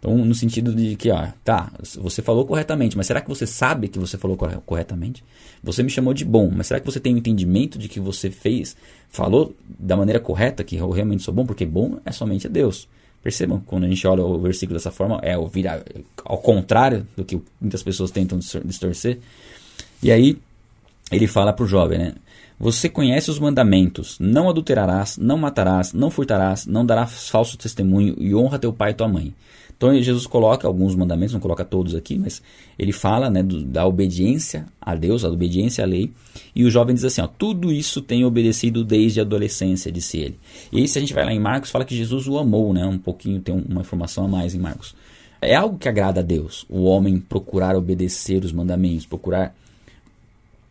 Então, 0.07 0.17
no 0.19 0.37
sentido 0.37 0.73
de 0.73 0.95
que, 0.95 1.11
ó, 1.11 1.27
tá, 1.43 1.73
você 1.97 2.23
falou 2.23 2.47
corretamente, 2.47 2.97
mas 2.97 3.09
será 3.09 3.21
que 3.21 3.29
você 3.29 3.45
sabe 3.45 3.89
que 3.89 3.99
você 3.99 4.17
falou 4.17 4.39
corretamente? 4.65 5.25
Você 5.65 5.83
me 5.83 5.91
chamou 5.91 6.15
de 6.15 6.25
bom, 6.25 6.49
mas 6.49 6.69
será 6.69 6.79
que 6.79 6.87
você 6.87 7.01
tem 7.01 7.13
o 7.13 7.17
um 7.17 7.19
entendimento 7.19 7.77
de 7.77 7.89
que 7.89 7.99
você 7.99 8.31
fez, 8.31 8.77
falou 9.09 9.53
da 9.77 9.97
maneira 9.97 10.21
correta, 10.21 10.63
que 10.63 10.77
eu 10.77 10.89
realmente 10.91 11.25
sou 11.25 11.35
bom? 11.35 11.45
Porque 11.45 11.67
bom 11.67 11.99
é 12.07 12.13
somente 12.13 12.49
Deus. 12.49 12.87
Percebam, 13.21 13.61
quando 13.67 13.83
a 13.83 13.89
gente 13.89 14.07
olha 14.07 14.23
o 14.23 14.39
versículo 14.39 14.79
dessa 14.79 14.93
forma, 14.93 15.19
é 15.25 15.37
ouvir 15.37 15.67
ao 16.25 16.39
contrário 16.39 17.05
do 17.17 17.25
que 17.25 17.43
muitas 17.61 17.83
pessoas 17.83 18.13
tentam 18.13 18.39
distorcer. 18.65 19.19
E 20.01 20.13
aí, 20.13 20.39
ele 21.11 21.27
fala 21.27 21.53
para 21.53 21.65
o 21.65 21.67
jovem, 21.67 21.99
né? 21.99 22.15
Você 22.61 22.89
conhece 22.89 23.29
os 23.29 23.41
mandamentos: 23.41 24.17
não 24.21 24.49
adulterarás, 24.49 25.19
não 25.19 25.37
matarás, 25.37 25.93
não 25.93 26.11
furtarás, 26.11 26.65
não 26.65 26.87
darás 26.87 27.29
falso 27.29 27.59
testemunho 27.59 28.15
e 28.21 28.33
honra 28.37 28.57
teu 28.57 28.73
pai 28.73 28.93
e 28.93 28.95
tua 28.95 29.09
mãe. 29.09 29.35
Então 29.77 29.95
Jesus 30.01 30.27
coloca 30.27 30.67
alguns 30.67 30.95
mandamentos, 30.95 31.35
não 31.35 31.41
coloca 31.41 31.65
todos 31.65 31.95
aqui, 31.95 32.19
mas 32.19 32.43
ele 32.79 32.93
fala 32.93 33.29
né, 33.29 33.43
do, 33.43 33.63
da 33.63 33.87
obediência 33.87 34.67
a 34.81 34.95
Deus, 34.95 35.23
da 35.23 35.31
obediência 35.31 35.85
à 35.85 35.87
lei. 35.87 36.13
E 36.55 36.65
o 36.65 36.71
jovem 36.71 36.95
diz 36.95 37.05
assim: 37.05 37.21
ó, 37.21 37.27
tudo 37.27 37.71
isso 37.71 38.01
tem 38.01 38.25
obedecido 38.25 38.83
desde 38.83 39.21
a 39.21 39.23
adolescência, 39.23 39.93
disse 39.93 40.19
ele. 40.19 40.39
E 40.73 40.79
aí, 40.79 40.89
se 40.89 40.99
a 40.99 41.01
gente 41.01 41.13
vai 41.13 41.25
lá 41.25 41.33
em 41.33 41.41
Marcos, 41.41 41.71
fala 41.71 41.85
que 41.85 41.97
Jesus 41.97 42.27
o 42.27 42.39
amou, 42.39 42.73
né? 42.73 42.87
Um 42.87 42.99
pouquinho, 42.99 43.41
tem 43.41 43.55
uma 43.55 43.83
informação 43.83 44.25
a 44.25 44.29
mais 44.29 44.55
em 44.55 44.59
Marcos. 44.59 44.95
É 45.41 45.55
algo 45.55 45.79
que 45.79 45.89
agrada 45.89 46.21
a 46.21 46.23
Deus, 46.23 46.65
o 46.69 46.85
homem 46.85 47.19
procurar 47.19 47.77
obedecer 47.77 48.43
os 48.43 48.53
mandamentos, 48.53 49.05
procurar 49.05 49.55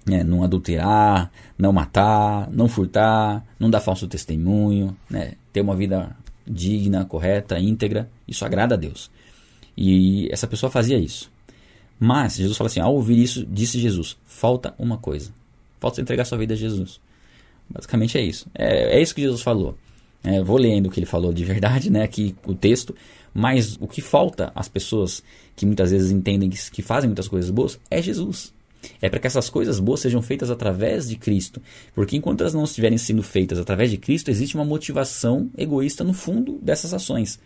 né, 0.05 0.23
não 0.23 0.43
adulterar, 0.43 1.31
não 1.57 1.71
matar, 1.71 2.49
não 2.51 2.67
furtar, 2.67 3.43
não 3.59 3.69
dar 3.69 3.79
falso 3.79 4.07
testemunho, 4.07 4.95
né, 5.09 5.33
ter 5.51 5.61
uma 5.61 5.75
vida 5.75 6.15
digna, 6.45 7.05
correta, 7.05 7.59
íntegra. 7.59 8.09
Isso 8.27 8.45
agrada 8.45 8.75
a 8.75 8.77
Deus. 8.77 9.09
E 9.77 10.27
essa 10.31 10.47
pessoa 10.47 10.71
fazia 10.71 10.97
isso. 10.97 11.31
Mas 11.99 12.35
Jesus 12.35 12.57
fala 12.57 12.69
assim: 12.69 12.79
ao 12.79 12.93
ouvir 12.93 13.21
isso, 13.21 13.45
disse 13.45 13.79
Jesus: 13.79 14.17
falta 14.25 14.73
uma 14.77 14.97
coisa. 14.97 15.31
Falta 15.79 15.95
você 15.95 16.01
entregar 16.01 16.25
sua 16.25 16.37
vida 16.37 16.53
a 16.53 16.57
Jesus. 16.57 16.99
Basicamente 17.69 18.17
é 18.17 18.21
isso. 18.21 18.47
É, 18.53 18.97
é 18.97 19.01
isso 19.01 19.15
que 19.15 19.21
Jesus 19.21 19.41
falou. 19.41 19.77
É, 20.23 20.41
vou 20.41 20.57
lendo 20.57 20.87
o 20.87 20.89
que 20.89 20.99
ele 20.99 21.05
falou 21.05 21.31
de 21.31 21.43
verdade, 21.43 21.89
né? 21.89 22.03
Aqui 22.03 22.35
o 22.45 22.55
texto. 22.55 22.95
Mas 23.33 23.77
o 23.79 23.87
que 23.87 24.01
falta 24.01 24.51
às 24.55 24.67
pessoas 24.67 25.21
que 25.55 25.65
muitas 25.65 25.91
vezes 25.91 26.11
entendem 26.11 26.49
que, 26.49 26.71
que 26.71 26.81
fazem 26.81 27.09
muitas 27.09 27.27
coisas 27.27 27.49
boas 27.51 27.79
é 27.91 28.01
Jesus. 28.01 28.53
É 29.01 29.09
para 29.09 29.19
que 29.19 29.27
essas 29.27 29.49
coisas 29.49 29.79
boas 29.79 29.99
sejam 29.99 30.21
feitas 30.21 30.49
através 30.49 31.09
de 31.09 31.15
Cristo. 31.15 31.61
Porque 31.93 32.15
enquanto 32.15 32.41
elas 32.41 32.53
não 32.53 32.63
estiverem 32.63 32.97
sendo 32.97 33.23
feitas 33.23 33.59
através 33.59 33.91
de 33.91 33.97
Cristo, 33.97 34.29
existe 34.29 34.55
uma 34.55 34.65
motivação 34.65 35.49
egoísta 35.57 36.03
no 36.03 36.13
fundo 36.13 36.59
dessas 36.61 36.93
ações. 36.93 37.39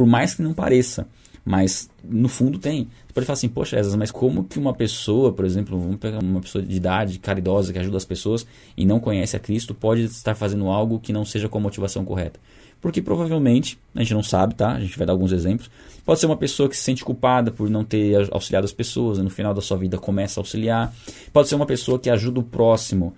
Por 0.00 0.06
mais 0.06 0.32
que 0.32 0.40
não 0.40 0.54
pareça. 0.54 1.06
Mas 1.44 1.90
no 2.02 2.26
fundo 2.26 2.58
tem. 2.58 2.88
Você 3.06 3.12
pode 3.12 3.26
falar 3.26 3.34
assim, 3.34 3.50
poxa, 3.50 3.76
Esas, 3.76 3.94
mas 3.94 4.10
como 4.10 4.44
que 4.44 4.58
uma 4.58 4.72
pessoa, 4.72 5.30
por 5.30 5.44
exemplo, 5.44 5.78
vamos 5.78 5.96
pegar 5.96 6.20
uma 6.20 6.40
pessoa 6.40 6.64
de 6.64 6.74
idade, 6.74 7.18
caridosa, 7.18 7.70
que 7.70 7.78
ajuda 7.78 7.98
as 7.98 8.04
pessoas 8.06 8.46
e 8.74 8.86
não 8.86 8.98
conhece 8.98 9.36
a 9.36 9.38
Cristo, 9.38 9.74
pode 9.74 10.04
estar 10.04 10.34
fazendo 10.34 10.68
algo 10.68 10.98
que 10.98 11.12
não 11.12 11.22
seja 11.22 11.50
com 11.50 11.58
a 11.58 11.60
motivação 11.60 12.02
correta? 12.02 12.40
Porque 12.80 13.02
provavelmente, 13.02 13.78
a 13.94 14.00
gente 14.00 14.14
não 14.14 14.22
sabe, 14.22 14.54
tá? 14.54 14.72
A 14.72 14.80
gente 14.80 14.96
vai 14.96 15.06
dar 15.06 15.12
alguns 15.12 15.32
exemplos. 15.32 15.70
Pode 16.02 16.18
ser 16.18 16.24
uma 16.24 16.36
pessoa 16.38 16.66
que 16.66 16.78
se 16.78 16.82
sente 16.82 17.04
culpada 17.04 17.50
por 17.50 17.68
não 17.68 17.84
ter 17.84 18.26
auxiliado 18.32 18.64
as 18.64 18.72
pessoas 18.72 19.18
e 19.18 19.22
no 19.22 19.28
final 19.28 19.52
da 19.52 19.60
sua 19.60 19.76
vida 19.76 19.98
começa 19.98 20.40
a 20.40 20.42
auxiliar. 20.42 20.94
Pode 21.30 21.46
ser 21.46 21.56
uma 21.56 21.66
pessoa 21.66 21.98
que 21.98 22.08
ajuda 22.08 22.40
o 22.40 22.42
próximo 22.42 23.12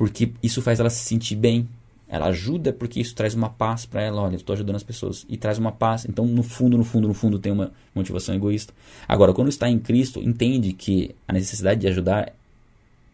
porque 0.00 0.32
isso 0.42 0.62
faz 0.62 0.80
ela 0.80 0.88
se 0.88 1.04
sentir 1.04 1.34
bem. 1.34 1.68
Ela 2.10 2.26
ajuda 2.26 2.72
porque 2.72 3.00
isso 3.00 3.14
traz 3.14 3.34
uma 3.34 3.48
paz 3.48 3.86
para 3.86 4.02
ela. 4.02 4.22
Olha, 4.22 4.34
estou 4.34 4.52
ajudando 4.52 4.76
as 4.76 4.82
pessoas 4.82 5.24
e 5.28 5.36
traz 5.36 5.58
uma 5.58 5.70
paz. 5.70 6.04
Então, 6.04 6.26
no 6.26 6.42
fundo, 6.42 6.76
no 6.76 6.84
fundo, 6.84 7.06
no 7.06 7.14
fundo, 7.14 7.38
tem 7.38 7.52
uma 7.52 7.70
motivação 7.94 8.34
egoísta. 8.34 8.74
Agora, 9.06 9.32
quando 9.32 9.48
está 9.48 9.68
em 9.70 9.78
Cristo, 9.78 10.20
entende 10.20 10.72
que 10.72 11.14
a 11.28 11.32
necessidade 11.32 11.80
de 11.80 11.86
ajudar 11.86 12.32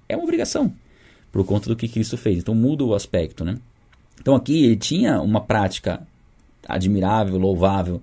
é 0.09 0.17
uma 0.17 0.25
obrigação 0.25 0.73
por 1.31 1.45
conta 1.45 1.69
do 1.69 1.77
que 1.77 1.89
Cristo 1.89 2.17
fez. 2.17 2.39
Então, 2.39 2.55
muda 2.55 2.85
o 2.85 2.95
aspecto, 2.95 3.45
né? 3.45 3.59
Então 4.21 4.35
aqui 4.35 4.65
ele 4.65 4.77
tinha 4.77 5.21
uma 5.21 5.41
prática 5.41 6.07
admirável, 6.67 7.39
louvável, 7.39 8.03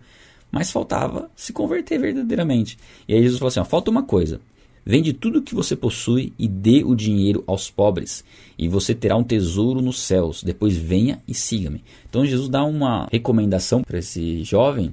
mas 0.51 0.71
faltava 0.71 1.29
se 1.35 1.51
converter 1.51 1.99
verdadeiramente. 1.99 2.77
E 3.07 3.13
aí 3.13 3.21
Jesus 3.21 3.39
falou 3.39 3.49
assim: 3.49 3.59
ó, 3.59 3.65
falta 3.65 3.91
uma 3.91 4.03
coisa. 4.03 4.39
Vende 4.85 5.13
tudo 5.13 5.41
que 5.41 5.55
você 5.55 5.75
possui 5.75 6.33
e 6.37 6.47
dê 6.47 6.83
o 6.83 6.93
dinheiro 6.93 7.43
aos 7.47 7.69
pobres, 7.69 8.23
e 8.57 8.67
você 8.67 8.93
terá 8.93 9.15
um 9.15 9.23
tesouro 9.23 9.81
nos 9.81 9.99
céus. 9.99 10.43
Depois 10.43 10.75
venha 10.75 11.21
e 11.27 11.33
siga-me. 11.33 11.83
Então 12.09 12.25
Jesus 12.25 12.49
dá 12.49 12.63
uma 12.63 13.07
recomendação 13.11 13.81
para 13.81 13.99
esse 13.99 14.43
jovem 14.43 14.91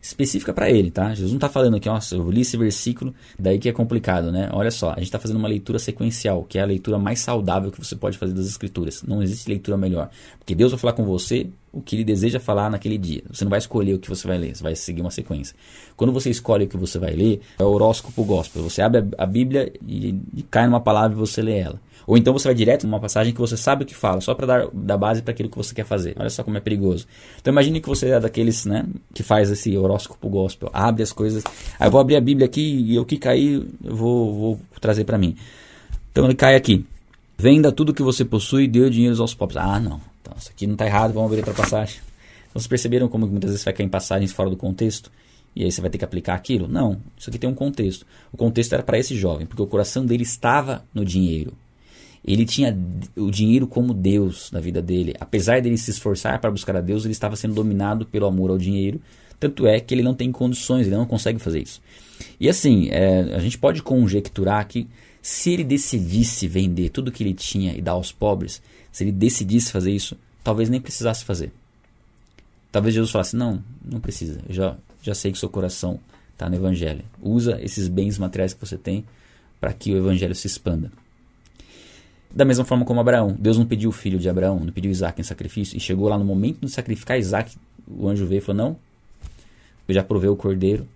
específica 0.00 0.52
para 0.52 0.70
ele, 0.70 0.90
tá? 0.90 1.10
Jesus 1.10 1.30
não 1.30 1.36
está 1.36 1.48
falando 1.48 1.76
aqui, 1.76 1.88
nossa, 1.88 2.14
eu 2.14 2.30
li 2.30 2.40
esse 2.40 2.56
versículo, 2.56 3.14
daí 3.38 3.58
que 3.58 3.68
é 3.68 3.72
complicado, 3.72 4.32
né? 4.32 4.48
Olha 4.52 4.70
só, 4.70 4.90
a 4.92 4.94
gente 4.94 5.04
está 5.04 5.18
fazendo 5.18 5.36
uma 5.36 5.48
leitura 5.48 5.78
sequencial, 5.78 6.44
que 6.44 6.58
é 6.58 6.62
a 6.62 6.66
leitura 6.66 6.98
mais 6.98 7.20
saudável 7.20 7.70
que 7.70 7.78
você 7.78 7.94
pode 7.94 8.16
fazer 8.16 8.32
das 8.32 8.46
Escrituras. 8.46 9.02
Não 9.02 9.22
existe 9.22 9.48
leitura 9.48 9.76
melhor. 9.76 10.08
Porque 10.38 10.54
Deus 10.54 10.72
vai 10.72 10.80
falar 10.80 10.94
com 10.94 11.04
você 11.04 11.48
o 11.72 11.80
que 11.80 11.96
ele 11.96 12.04
deseja 12.04 12.40
falar 12.40 12.70
naquele 12.70 12.98
dia. 12.98 13.22
Você 13.30 13.44
não 13.44 13.50
vai 13.50 13.58
escolher 13.58 13.94
o 13.94 13.98
que 13.98 14.08
você 14.08 14.26
vai 14.26 14.38
ler, 14.38 14.56
você 14.56 14.62
vai 14.62 14.74
seguir 14.74 15.02
uma 15.02 15.10
sequência. 15.10 15.54
Quando 15.96 16.12
você 16.12 16.30
escolhe 16.30 16.64
o 16.64 16.68
que 16.68 16.76
você 16.76 16.98
vai 16.98 17.12
ler, 17.12 17.40
é 17.58 17.62
o 17.62 17.68
horóscopo 17.68 18.24
gospel. 18.24 18.62
Você 18.62 18.82
abre 18.82 19.04
a, 19.16 19.26
Bíblia 19.26 19.72
e, 19.86 20.14
e 20.34 20.42
cai 20.42 20.66
numa 20.66 20.80
palavra 20.80 21.16
e 21.16 21.20
você 21.20 21.42
lê 21.42 21.58
ela. 21.58 21.80
Ou 22.06 22.16
então 22.16 22.32
você 22.32 22.48
vai 22.48 22.54
direto 22.54 22.86
numa 22.86 23.00
passagem 23.00 23.32
que 23.32 23.40
você 23.40 23.56
sabe 23.56 23.84
o 23.84 23.86
que 23.86 23.94
fala, 23.94 24.20
só 24.20 24.34
para 24.34 24.46
dar, 24.46 24.68
dar 24.72 24.96
base 24.96 25.22
para 25.22 25.32
aquilo 25.32 25.48
que 25.48 25.56
você 25.56 25.74
quer 25.74 25.84
fazer. 25.84 26.14
Olha 26.18 26.30
só 26.30 26.42
como 26.42 26.56
é 26.56 26.60
perigoso. 26.60 27.06
Então 27.40 27.52
imagine 27.52 27.80
que 27.80 27.88
você 27.88 28.08
é 28.08 28.20
daqueles, 28.20 28.64
né, 28.64 28.86
que 29.14 29.22
faz 29.22 29.50
esse 29.50 29.76
horóscopo 29.76 30.28
gospel, 30.28 30.70
abre 30.72 31.02
as 31.02 31.12
coisas. 31.12 31.44
Aí 31.78 31.86
eu 31.86 31.90
vou 31.90 32.00
abrir 32.00 32.16
a 32.16 32.20
Bíblia 32.20 32.46
aqui 32.46 32.60
e 32.60 32.98
o 32.98 33.04
que 33.04 33.16
cair 33.16 33.66
eu 33.84 33.96
vou, 33.96 34.34
vou 34.34 34.60
trazer 34.80 35.04
para 35.04 35.18
mim. 35.18 35.36
Então 36.12 36.24
ele 36.24 36.34
cai 36.34 36.56
aqui. 36.56 36.84
Venda 37.38 37.72
tudo 37.72 37.94
que 37.94 38.02
você 38.02 38.24
possui 38.24 38.64
e 38.64 38.68
dê 38.68 38.90
dinheiro 38.90 39.20
aos 39.20 39.34
pobres. 39.34 39.56
Ah, 39.56 39.80
não. 39.80 40.00
Então 40.20 40.34
isso 40.38 40.50
aqui 40.50 40.66
não 40.66 40.74
está 40.74 40.86
errado, 40.86 41.12
vamos 41.12 41.28
abrir 41.28 41.38
outra 41.38 41.54
passagem. 41.54 42.00
Vocês 42.52 42.66
perceberam 42.66 43.08
como 43.08 43.26
muitas 43.26 43.50
vezes 43.50 43.64
vai 43.64 43.72
cair 43.72 43.86
em 43.86 43.88
passagens 43.88 44.32
fora 44.32 44.50
do 44.50 44.56
contexto? 44.56 45.10
E 45.54 45.64
aí 45.64 45.72
você 45.72 45.80
vai 45.80 45.90
ter 45.90 45.98
que 45.98 46.04
aplicar 46.04 46.34
aquilo? 46.34 46.68
Não, 46.68 47.00
isso 47.16 47.28
aqui 47.28 47.38
tem 47.38 47.48
um 47.48 47.54
contexto. 47.54 48.06
O 48.32 48.36
contexto 48.36 48.72
era 48.72 48.82
para 48.82 48.98
esse 48.98 49.16
jovem, 49.16 49.46
porque 49.46 49.62
o 49.62 49.66
coração 49.66 50.04
dele 50.04 50.22
estava 50.22 50.84
no 50.94 51.04
dinheiro. 51.04 51.52
Ele 52.24 52.44
tinha 52.44 52.76
o 53.16 53.30
dinheiro 53.30 53.66
como 53.66 53.94
Deus 53.94 54.50
na 54.52 54.60
vida 54.60 54.82
dele. 54.82 55.14
Apesar 55.18 55.60
dele 55.60 55.78
se 55.78 55.90
esforçar 55.90 56.38
para 56.38 56.50
buscar 56.50 56.76
a 56.76 56.80
Deus, 56.80 57.04
ele 57.04 57.12
estava 57.12 57.34
sendo 57.36 57.54
dominado 57.54 58.04
pelo 58.04 58.26
amor 58.26 58.50
ao 58.50 58.58
dinheiro. 58.58 59.00
Tanto 59.38 59.66
é 59.66 59.80
que 59.80 59.94
ele 59.94 60.02
não 60.02 60.14
tem 60.14 60.30
condições, 60.30 60.86
ele 60.86 60.96
não 60.96 61.06
consegue 61.06 61.38
fazer 61.38 61.62
isso. 61.62 61.80
E 62.38 62.48
assim, 62.48 62.88
é, 62.90 63.34
a 63.34 63.38
gente 63.38 63.56
pode 63.56 63.82
conjecturar 63.82 64.66
que 64.68 64.86
se 65.22 65.52
ele 65.52 65.64
decidisse 65.64 66.46
vender 66.46 66.90
tudo 66.90 67.10
que 67.10 67.22
ele 67.22 67.34
tinha 67.34 67.74
e 67.74 67.80
dar 67.80 67.92
aos 67.92 68.12
pobres, 68.12 68.62
se 68.92 69.04
ele 69.04 69.12
decidisse 69.12 69.72
fazer 69.72 69.92
isso, 69.92 70.16
talvez 70.44 70.68
nem 70.68 70.80
precisasse 70.80 71.24
fazer. 71.24 71.52
Talvez 72.70 72.94
Jesus 72.94 73.10
falasse: 73.10 73.36
Não, 73.36 73.62
não 73.84 74.00
precisa, 74.00 74.40
eu 74.48 74.54
já, 74.54 74.76
já 75.02 75.14
sei 75.14 75.32
que 75.32 75.38
seu 75.38 75.48
coração 75.48 75.98
está 76.32 76.48
no 76.48 76.56
Evangelho. 76.56 77.04
Usa 77.20 77.58
esses 77.62 77.88
bens 77.88 78.18
materiais 78.18 78.54
que 78.54 78.60
você 78.60 78.78
tem 78.78 79.04
para 79.60 79.72
que 79.72 79.92
o 79.92 79.96
Evangelho 79.96 80.34
se 80.34 80.46
expanda. 80.46 80.90
Da 82.32 82.44
mesma 82.44 82.64
forma 82.64 82.84
como 82.84 83.00
Abraão. 83.00 83.36
Deus 83.38 83.58
não 83.58 83.66
pediu 83.66 83.90
o 83.90 83.92
filho 83.92 84.18
de 84.18 84.28
Abraão, 84.28 84.60
não 84.60 84.72
pediu 84.72 84.90
Isaac 84.90 85.20
em 85.20 85.24
sacrifício. 85.24 85.76
E 85.76 85.80
chegou 85.80 86.08
lá 86.08 86.16
no 86.16 86.24
momento 86.24 86.60
de 86.60 86.70
sacrificar 86.70 87.18
Isaac, 87.18 87.56
o 87.88 88.08
anjo 88.08 88.26
veio 88.26 88.38
e 88.38 88.42
falou: 88.42 88.62
Não, 88.62 88.76
eu 89.88 89.94
já 89.94 90.02
provei 90.02 90.30
o 90.30 90.36
cordeiro. 90.36 90.86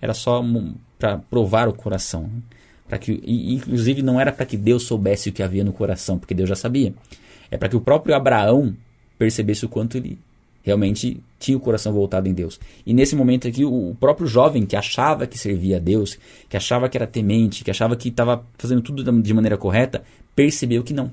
Era 0.00 0.12
só 0.12 0.44
para 0.98 1.18
provar 1.18 1.68
o 1.68 1.72
coração. 1.72 2.24
Né? 2.24 2.42
Para 2.86 2.98
que, 2.98 3.20
e, 3.24 3.54
inclusive, 3.54 4.02
não 4.02 4.20
era 4.20 4.30
para 4.30 4.44
que 4.44 4.56
Deus 4.56 4.82
soubesse 4.82 5.30
o 5.30 5.32
que 5.32 5.42
havia 5.42 5.64
no 5.64 5.72
coração, 5.72 6.18
porque 6.18 6.34
Deus 6.34 6.48
já 6.48 6.54
sabia. 6.54 6.92
É 7.50 7.56
para 7.56 7.68
que 7.68 7.76
o 7.76 7.80
próprio 7.80 8.14
Abraão 8.14 8.76
percebesse 9.18 9.64
o 9.64 9.68
quanto 9.68 9.96
ele 9.96 10.18
realmente 10.62 11.20
tinha 11.38 11.56
o 11.56 11.60
coração 11.60 11.92
voltado 11.92 12.26
em 12.26 12.32
Deus. 12.32 12.58
E 12.86 12.94
nesse 12.94 13.14
momento 13.14 13.46
aqui, 13.46 13.64
o 13.64 13.94
próprio 14.00 14.26
jovem 14.26 14.64
que 14.64 14.74
achava 14.74 15.26
que 15.26 15.38
servia 15.38 15.76
a 15.76 15.80
Deus, 15.80 16.18
que 16.48 16.56
achava 16.56 16.88
que 16.88 16.96
era 16.96 17.06
temente, 17.06 17.62
que 17.62 17.70
achava 17.70 17.94
que 17.96 18.08
estava 18.08 18.44
fazendo 18.56 18.80
tudo 18.80 19.22
de 19.22 19.34
maneira 19.34 19.58
correta, 19.58 20.02
percebeu 20.34 20.82
que 20.82 20.92
não. 20.92 21.12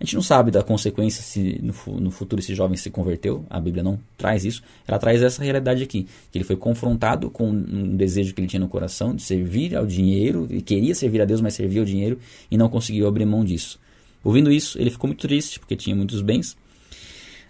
A 0.00 0.04
gente 0.04 0.14
não 0.14 0.22
sabe 0.22 0.52
da 0.52 0.62
consequência 0.62 1.22
se 1.22 1.60
no, 1.60 2.00
no, 2.00 2.10
futuro 2.12 2.40
esse 2.40 2.54
jovem 2.54 2.76
se 2.76 2.88
converteu, 2.88 3.44
a 3.50 3.58
Bíblia 3.58 3.82
não 3.82 3.98
traz 4.16 4.44
isso, 4.44 4.62
ela 4.86 4.96
traz 4.96 5.20
essa 5.20 5.42
realidade 5.42 5.82
aqui, 5.82 6.06
que 6.30 6.38
ele 6.38 6.44
foi 6.44 6.54
confrontado 6.54 7.28
com 7.30 7.48
um 7.48 7.96
desejo 7.96 8.32
que 8.32 8.40
ele 8.40 8.46
tinha 8.46 8.60
no 8.60 8.68
coração 8.68 9.14
de 9.14 9.22
servir 9.22 9.76
ao 9.76 9.84
dinheiro, 9.84 10.46
e 10.50 10.62
queria 10.62 10.94
servir 10.94 11.20
a 11.20 11.24
Deus, 11.24 11.40
mas 11.40 11.54
servia 11.54 11.80
ao 11.80 11.84
dinheiro 11.84 12.16
e 12.48 12.56
não 12.56 12.68
conseguiu 12.68 13.08
abrir 13.08 13.24
mão 13.24 13.44
disso. 13.44 13.80
Ouvindo 14.22 14.52
isso, 14.52 14.80
ele 14.80 14.90
ficou 14.90 15.08
muito 15.08 15.26
triste, 15.26 15.58
porque 15.58 15.74
tinha 15.74 15.96
muitos 15.96 16.22
bens, 16.22 16.56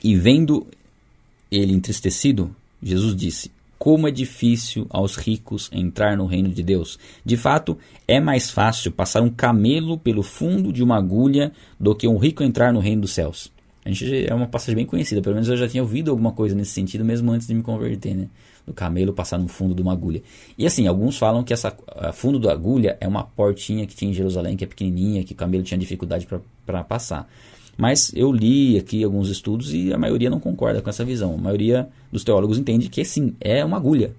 e 0.03 0.17
vendo 0.17 0.67
ele 1.51 1.75
entristecido, 1.75 2.55
Jesus 2.83 3.15
disse: 3.15 3.51
Como 3.79 4.09
é 4.09 4.11
difícil 4.11 4.87
aos 4.91 5.17
ricos 5.17 5.71
entrar 5.73 6.17
no 6.17 6.27
reino 6.27 6.49
de 6.49 6.63
Deus. 6.63 6.99
De 7.25 7.37
fato, 7.37 7.79
é 8.07 8.21
mais 8.21 8.51
fácil 8.51 8.91
passar 8.91 9.23
um 9.23 9.31
camelo 9.31 9.97
pelo 9.97 10.23
fundo 10.23 10.73
de 10.73 10.83
uma 10.83 10.97
agulha 10.97 11.53
do 11.79 11.95
que 11.95 12.09
um 12.09 12.19
rico 12.19 12.43
entrar 12.43 12.73
no 12.73 12.81
reino 12.81 13.03
dos 13.03 13.13
céus. 13.13 13.53
A 13.85 13.91
gente 13.91 14.27
é 14.27 14.35
uma 14.35 14.47
passagem 14.47 14.75
bem 14.75 14.85
conhecida, 14.85 15.23
pelo 15.23 15.35
menos 15.35 15.49
eu 15.49 15.57
já 15.57 15.67
tinha 15.67 15.83
ouvido 15.83 16.11
alguma 16.11 16.33
coisa 16.33 16.55
nesse 16.55 16.73
sentido, 16.73 17.05
mesmo 17.05 17.31
antes 17.31 17.47
de 17.47 17.55
me 17.55 17.63
converter, 17.63 18.15
né? 18.15 18.29
Do 18.67 18.75
camelo 18.75 19.15
passar 19.15 19.39
no 19.39 19.49
fundo 19.49 19.75
de 19.75 19.81
uma 19.81 19.93
agulha. 19.93 20.23
E 20.59 20.67
assim, 20.67 20.87
alguns 20.87 21.17
falam 21.17 21.43
que 21.43 21.55
essa 21.55 21.75
fundo 22.13 22.39
da 22.39 22.53
agulha 22.53 22.99
é 23.01 23.09
uma 23.09 23.25
portinha 23.25 23.87
que 23.87 23.97
tinha 23.97 24.11
em 24.11 24.15
Jerusalém, 24.15 24.57
que 24.57 24.65
é 24.65 24.67
pequenininha, 24.67 25.25
que 25.25 25.33
o 25.33 25.37
camelo 25.37 25.63
tinha 25.63 25.79
dificuldade 25.79 26.29
para 26.67 26.85
passar. 26.85 27.27
Mas 27.79 28.13
eu 28.13 28.33
li 28.33 28.77
aqui 28.77 29.05
alguns 29.05 29.31
estudos 29.31 29.73
e 29.73 29.93
a 29.93 29.97
maioria 29.97 30.29
não 30.29 30.41
concorda 30.41 30.83
com 30.83 30.91
essa 30.91 31.05
visão. 31.05 31.35
A 31.35 31.39
maioria 31.39 31.89
dos 32.11 32.25
teólogos 32.25 32.59
entende 32.59 32.89
que 32.89 33.05
sim, 33.05 33.37
é 33.41 33.65
uma 33.65 33.77
agulha 33.77 34.13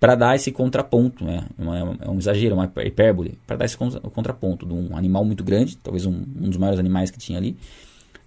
para 0.00 0.14
dar 0.14 0.34
esse 0.34 0.50
contraponto, 0.50 1.22
né? 1.22 1.44
é, 2.02 2.08
um 2.08 2.18
exagero, 2.18 2.56
uma 2.56 2.72
hipérbole, 2.84 3.38
para 3.46 3.56
dar 3.56 3.66
esse 3.66 3.76
contraponto 3.76 4.66
de 4.66 4.72
um 4.72 4.96
animal 4.96 5.24
muito 5.24 5.44
grande, 5.44 5.76
talvez 5.76 6.06
um, 6.06 6.24
um 6.40 6.48
dos 6.48 6.56
maiores 6.56 6.80
animais 6.80 7.10
que 7.10 7.18
tinha 7.18 7.38
ali, 7.38 7.54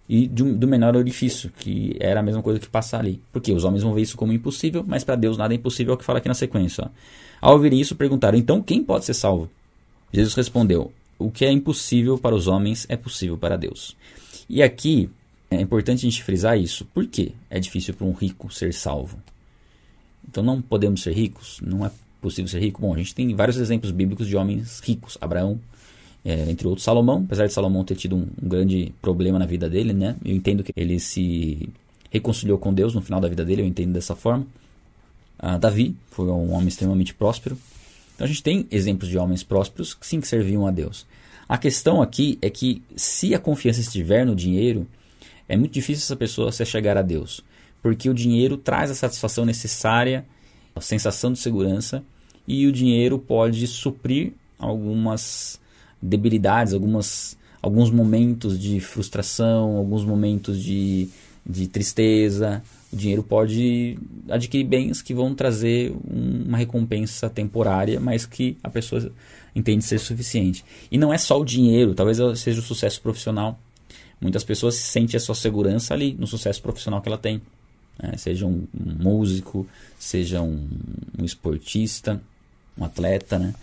e 0.08 0.32
um, 0.40 0.56
do 0.56 0.68
menor 0.68 0.96
orifício, 0.96 1.52
que 1.60 1.98
era 2.00 2.20
a 2.20 2.24
mesma 2.24 2.42
coisa 2.44 2.60
que 2.60 2.70
passar 2.70 3.00
ali. 3.00 3.20
Porque 3.34 3.52
os 3.52 3.64
homens 3.64 3.84
vão 3.84 3.94
ver 3.94 4.04
isso 4.04 4.16
como 4.16 4.32
impossível, 4.32 4.86
mas 4.88 5.04
para 5.04 5.16
Deus 5.16 5.36
nada 5.36 5.54
é 5.54 5.58
impossível, 5.58 5.94
é 5.94 5.96
o 5.96 5.98
que 5.98 6.06
fala 6.06 6.20
aqui 6.20 6.28
na 6.28 6.36
sequência. 6.36 6.86
Ó. 6.86 6.90
Ao 7.42 7.54
ouvir 7.54 7.74
isso, 7.74 7.96
perguntaram: 7.96 8.38
então 8.38 8.62
quem 8.62 8.84
pode 8.84 9.04
ser 9.04 9.16
salvo? 9.16 9.50
Jesus 10.14 10.36
respondeu: 10.36 10.94
o 11.18 11.32
que 11.32 11.44
é 11.44 11.52
impossível 11.52 12.18
para 12.18 12.36
os 12.36 12.48
homens 12.48 12.86
é 12.88 12.96
possível 12.96 13.38
para 13.38 13.58
Deus. 13.58 13.96
E 14.50 14.62
aqui 14.62 15.10
é 15.50 15.60
importante 15.60 16.00
a 16.06 16.10
gente 16.10 16.24
frisar 16.24 16.58
isso. 16.58 16.86
Por 16.86 17.06
que 17.08 17.34
é 17.50 17.60
difícil 17.60 17.94
para 17.94 18.06
um 18.06 18.14
rico 18.14 18.52
ser 18.54 18.74
salvo? 18.74 19.18
Então 20.28 20.44
não 20.44 20.62
podemos 20.62 21.02
ser 21.02 21.14
ricos? 21.14 21.60
Não 21.62 21.86
é 21.86 21.92
possível 22.22 22.50
ser 22.50 22.60
rico? 22.60 22.82
Bom, 22.82 22.94
a 22.94 22.98
gente 22.98 23.14
tem 23.14 23.34
vários 23.36 23.58
exemplos 23.58 23.92
bíblicos 23.92 24.28
de 24.28 24.36
homens 24.36 24.80
ricos. 24.80 25.18
Abraão, 25.22 25.60
é, 26.24 26.50
entre 26.50 26.68
outros 26.68 26.84
Salomão, 26.84 27.24
apesar 27.26 27.46
de 27.46 27.54
Salomão 27.54 27.84
ter 27.84 27.96
tido 27.96 28.16
um, 28.16 28.28
um, 28.42 28.50
grande 28.50 28.94
problema 29.02 29.38
na 29.38 29.46
vida 29.46 29.70
dele, 29.70 29.94
né? 29.94 30.16
Eu 30.26 30.36
entendo 30.36 30.64
que 30.64 30.74
ele 30.76 31.00
se 31.00 31.70
reconciliou 32.10 32.58
com 32.58 32.74
Deus 32.74 32.96
no 32.96 33.02
final 33.02 33.22
da 33.22 33.28
vida 33.28 33.46
dele, 33.46 33.62
eu 33.62 33.66
entendo 33.66 33.94
dessa 33.94 34.16
forma. 34.16 34.46
Ah, 35.38 35.58
Davi 35.58 35.96
foi 36.10 36.26
um 36.28 36.54
homem 36.54 36.68
extremamente 36.68 37.14
próspero. 37.14 37.58
Então 38.16 38.26
a 38.26 38.28
gente 38.28 38.42
tem 38.42 38.66
exemplos 38.72 39.10
de 39.10 39.18
homens 39.18 39.44
prósperos 39.44 39.94
que 39.94 40.08
sim 40.08 40.20
que 40.20 40.28
serviam 40.28 40.66
a 40.66 40.72
Deus. 40.72 41.06
A 41.48 41.58
questão 41.58 42.02
aqui 42.02 42.40
é 42.42 42.50
que 42.50 42.82
se 42.96 43.36
a 43.36 43.40
confiança 43.40 43.80
estiver 43.80 44.26
no 44.26 44.36
dinheiro, 44.36 44.88
é 45.48 45.56
muito 45.56 45.74
difícil 45.74 46.04
essa 46.04 46.16
pessoa 46.16 46.52
se 46.52 46.66
chegar 46.66 46.98
a 46.98 47.04
Deus, 47.04 47.42
porque 47.82 48.10
o 48.10 48.14
dinheiro 48.14 48.58
traz 48.58 48.90
a 48.90 48.96
satisfação 48.96 49.46
necessária, 49.46 50.26
a 50.76 50.82
sensação 50.82 51.32
de 51.32 51.40
segurança, 51.40 52.04
e 52.48 52.66
o 52.66 52.72
dinheiro 52.72 53.20
pode 53.20 53.66
suprir 53.68 54.34
algumas 54.58 55.60
debilidades, 56.02 56.74
algumas, 56.74 57.38
alguns 57.62 57.92
momentos 57.92 58.60
de 58.60 58.80
frustração, 58.80 59.78
alguns 59.78 60.04
momentos 60.04 60.62
de, 60.62 61.10
de 61.46 61.68
tristeza. 61.68 62.64
O 62.92 62.96
dinheiro 62.96 63.24
pode 63.24 63.98
adquirir 64.30 64.64
bens 64.66 65.02
que 65.02 65.14
vão 65.14 65.36
trazer 65.36 65.94
uma 66.06 66.58
recompensa 66.58 67.30
temporária, 67.30 68.00
mas 68.00 68.26
que 68.26 68.58
a 68.64 68.70
pessoa 68.70 69.12
entende 69.56 69.84
ser 69.84 70.00
suficiente. 70.00 70.64
E 70.92 70.98
não 70.98 71.14
é 71.14 71.18
só 71.18 71.40
o 71.40 71.46
dinheiro, 71.46 71.94
talvez 71.94 72.18
seja 72.40 72.60
o 72.60 72.64
sucesso 72.64 73.02
profissional. 73.02 73.60
Muitas 74.20 74.44
pessoas 74.44 74.76
sentem 74.76 75.18
a 75.18 75.20
sua 75.20 75.36
segurança 75.36 75.94
ali 75.94 76.16
no 76.18 76.26
sucesso 76.26 76.62
profissional 76.62 77.02
que 77.02 77.10
ela 77.10 77.18
tem. 77.18 77.42
Né? 78.02 78.16
Seja 78.18 78.46
um, 78.46 78.66
músico, 78.74 79.68
seja 80.00 80.42
um, 80.42 80.68
um 81.18 81.24
esportista, 81.24 82.22
um 82.78 82.84
atleta, 82.84 83.38
né? 83.38 83.54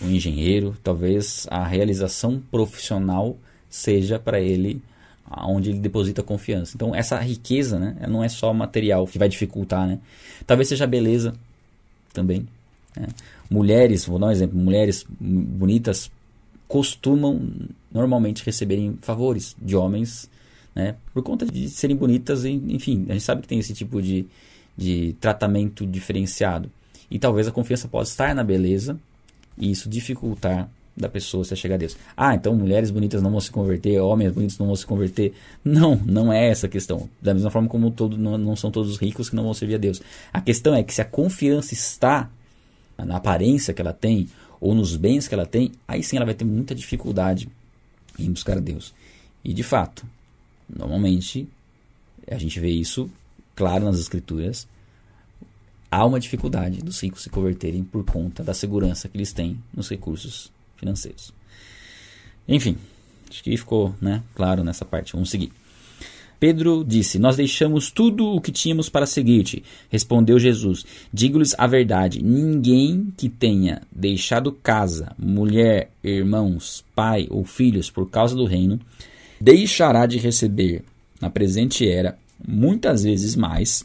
um 0.00 0.10
engenheiro. 0.10 0.76
Talvez 0.82 1.46
a 1.50 1.64
realização 1.66 2.42
profissional 2.50 3.36
seja 3.68 4.18
para 4.18 4.40
ele 4.40 4.82
onde 5.30 5.70
ele 5.70 5.78
deposita 5.78 6.22
confiança. 6.22 6.72
Então 6.74 6.94
essa 6.94 7.18
riqueza, 7.18 7.78
né, 7.78 7.96
não 8.08 8.22
é 8.22 8.28
só 8.28 8.52
material 8.52 9.06
que 9.06 9.18
vai 9.18 9.28
dificultar, 9.28 9.86
né? 9.86 9.98
Talvez 10.46 10.68
seja 10.68 10.86
beleza 10.86 11.34
também. 12.12 12.46
Né? 12.96 13.08
Mulheres, 13.50 14.06
vou 14.06 14.18
dar 14.18 14.26
um 14.26 14.30
exemplo, 14.30 14.58
mulheres 14.58 15.04
bonitas 15.08 16.10
costumam 16.68 17.48
normalmente 17.92 18.44
receberem 18.44 18.98
favores 19.00 19.56
de 19.60 19.76
homens, 19.76 20.28
né? 20.74 20.96
Por 21.12 21.22
conta 21.22 21.46
de 21.46 21.68
serem 21.68 21.96
bonitas, 21.96 22.44
enfim, 22.44 23.06
a 23.08 23.12
gente 23.12 23.24
sabe 23.24 23.42
que 23.42 23.48
tem 23.48 23.58
esse 23.58 23.72
tipo 23.72 24.02
de, 24.02 24.26
de 24.76 25.14
tratamento 25.20 25.86
diferenciado. 25.86 26.70
E 27.10 27.18
talvez 27.18 27.46
a 27.46 27.52
confiança 27.52 27.88
possa 27.88 28.10
estar 28.10 28.34
na 28.34 28.42
beleza 28.42 28.98
e 29.56 29.70
isso 29.70 29.88
dificultar 29.88 30.68
da 30.96 31.08
pessoa 31.08 31.44
se 31.44 31.54
chegar 31.54 31.74
a 31.74 31.78
Deus. 31.78 31.96
Ah, 32.16 32.34
então 32.34 32.54
mulheres 32.54 32.90
bonitas 32.90 33.20
não 33.20 33.30
vão 33.30 33.40
se 33.40 33.50
converter, 33.50 34.00
homens 34.00 34.32
bonitos 34.32 34.58
não 34.58 34.66
vão 34.66 34.76
se 34.76 34.86
converter. 34.86 35.34
Não, 35.62 35.96
não 36.06 36.32
é 36.32 36.48
essa 36.48 36.66
a 36.66 36.70
questão. 36.70 37.08
Da 37.20 37.34
mesma 37.34 37.50
forma 37.50 37.68
como 37.68 37.90
todo, 37.90 38.16
não, 38.16 38.38
não 38.38 38.56
são 38.56 38.70
todos 38.70 38.96
ricos 38.96 39.28
que 39.28 39.36
não 39.36 39.42
vão 39.42 39.52
servir 39.52 39.74
a 39.74 39.78
Deus. 39.78 40.00
A 40.32 40.40
questão 40.40 40.74
é 40.74 40.82
que 40.82 40.94
se 40.94 41.02
a 41.02 41.04
confiança 41.04 41.74
está 41.74 42.30
na 42.96 43.16
aparência 43.16 43.74
que 43.74 43.82
ela 43.82 43.92
tem 43.92 44.28
ou 44.58 44.74
nos 44.74 44.96
bens 44.96 45.28
que 45.28 45.34
ela 45.34 45.44
tem, 45.44 45.72
aí 45.86 46.02
sim 46.02 46.16
ela 46.16 46.24
vai 46.24 46.34
ter 46.34 46.46
muita 46.46 46.74
dificuldade 46.74 47.48
em 48.18 48.30
buscar 48.30 48.56
a 48.56 48.60
Deus. 48.60 48.94
E 49.44 49.52
de 49.52 49.62
fato, 49.62 50.06
normalmente 50.68 51.46
a 52.26 52.38
gente 52.38 52.58
vê 52.58 52.70
isso 52.70 53.10
claro 53.54 53.84
nas 53.84 53.98
escrituras, 53.98 54.66
há 55.90 56.04
uma 56.04 56.18
dificuldade 56.18 56.78
dos 56.78 57.00
ricos 57.00 57.22
se 57.22 57.30
converterem 57.30 57.84
por 57.84 58.04
conta 58.04 58.42
da 58.42 58.54
segurança 58.54 59.08
que 59.08 59.16
eles 59.16 59.32
têm 59.32 59.58
nos 59.74 59.88
recursos 59.88 60.50
financeiros. 60.76 61.32
Enfim, 62.48 62.76
acho 63.30 63.42
que 63.42 63.56
ficou 63.56 63.94
né, 64.00 64.22
claro 64.34 64.62
nessa 64.62 64.84
parte. 64.84 65.12
Vamos 65.12 65.30
seguir. 65.30 65.52
Pedro 66.38 66.84
disse: 66.86 67.18
Nós 67.18 67.36
deixamos 67.36 67.90
tudo 67.90 68.26
o 68.26 68.40
que 68.40 68.52
tínhamos 68.52 68.88
para 68.88 69.06
seguir-te. 69.06 69.64
Respondeu 69.90 70.38
Jesus: 70.38 70.84
Digo-lhes 71.12 71.54
a 71.58 71.66
verdade: 71.66 72.22
ninguém 72.22 73.12
que 73.16 73.28
tenha 73.28 73.82
deixado 73.90 74.52
casa, 74.52 75.12
mulher, 75.18 75.90
irmãos, 76.04 76.84
pai 76.94 77.26
ou 77.30 77.44
filhos 77.44 77.90
por 77.90 78.10
causa 78.10 78.36
do 78.36 78.44
reino, 78.44 78.78
deixará 79.40 80.06
de 80.06 80.18
receber 80.18 80.84
na 81.20 81.30
presente 81.30 81.88
era 81.88 82.18
muitas 82.46 83.02
vezes 83.02 83.34
mais 83.34 83.84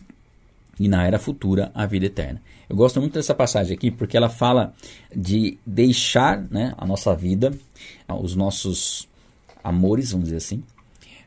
e 0.79 0.87
na 0.87 1.05
era 1.05 1.19
futura 1.19 1.71
a 1.73 1.85
vida 1.85 2.07
eterna. 2.07 2.41
Eu 2.71 2.77
gosto 2.77 3.01
muito 3.01 3.15
dessa 3.15 3.35
passagem 3.35 3.75
aqui 3.75 3.91
porque 3.91 4.15
ela 4.15 4.29
fala 4.29 4.73
de 5.13 5.57
deixar 5.65 6.41
né, 6.49 6.73
a 6.77 6.85
nossa 6.85 7.13
vida, 7.13 7.53
os 8.07 8.33
nossos 8.33 9.09
amores, 9.61 10.13
vamos 10.13 10.27
dizer 10.27 10.37
assim, 10.37 10.63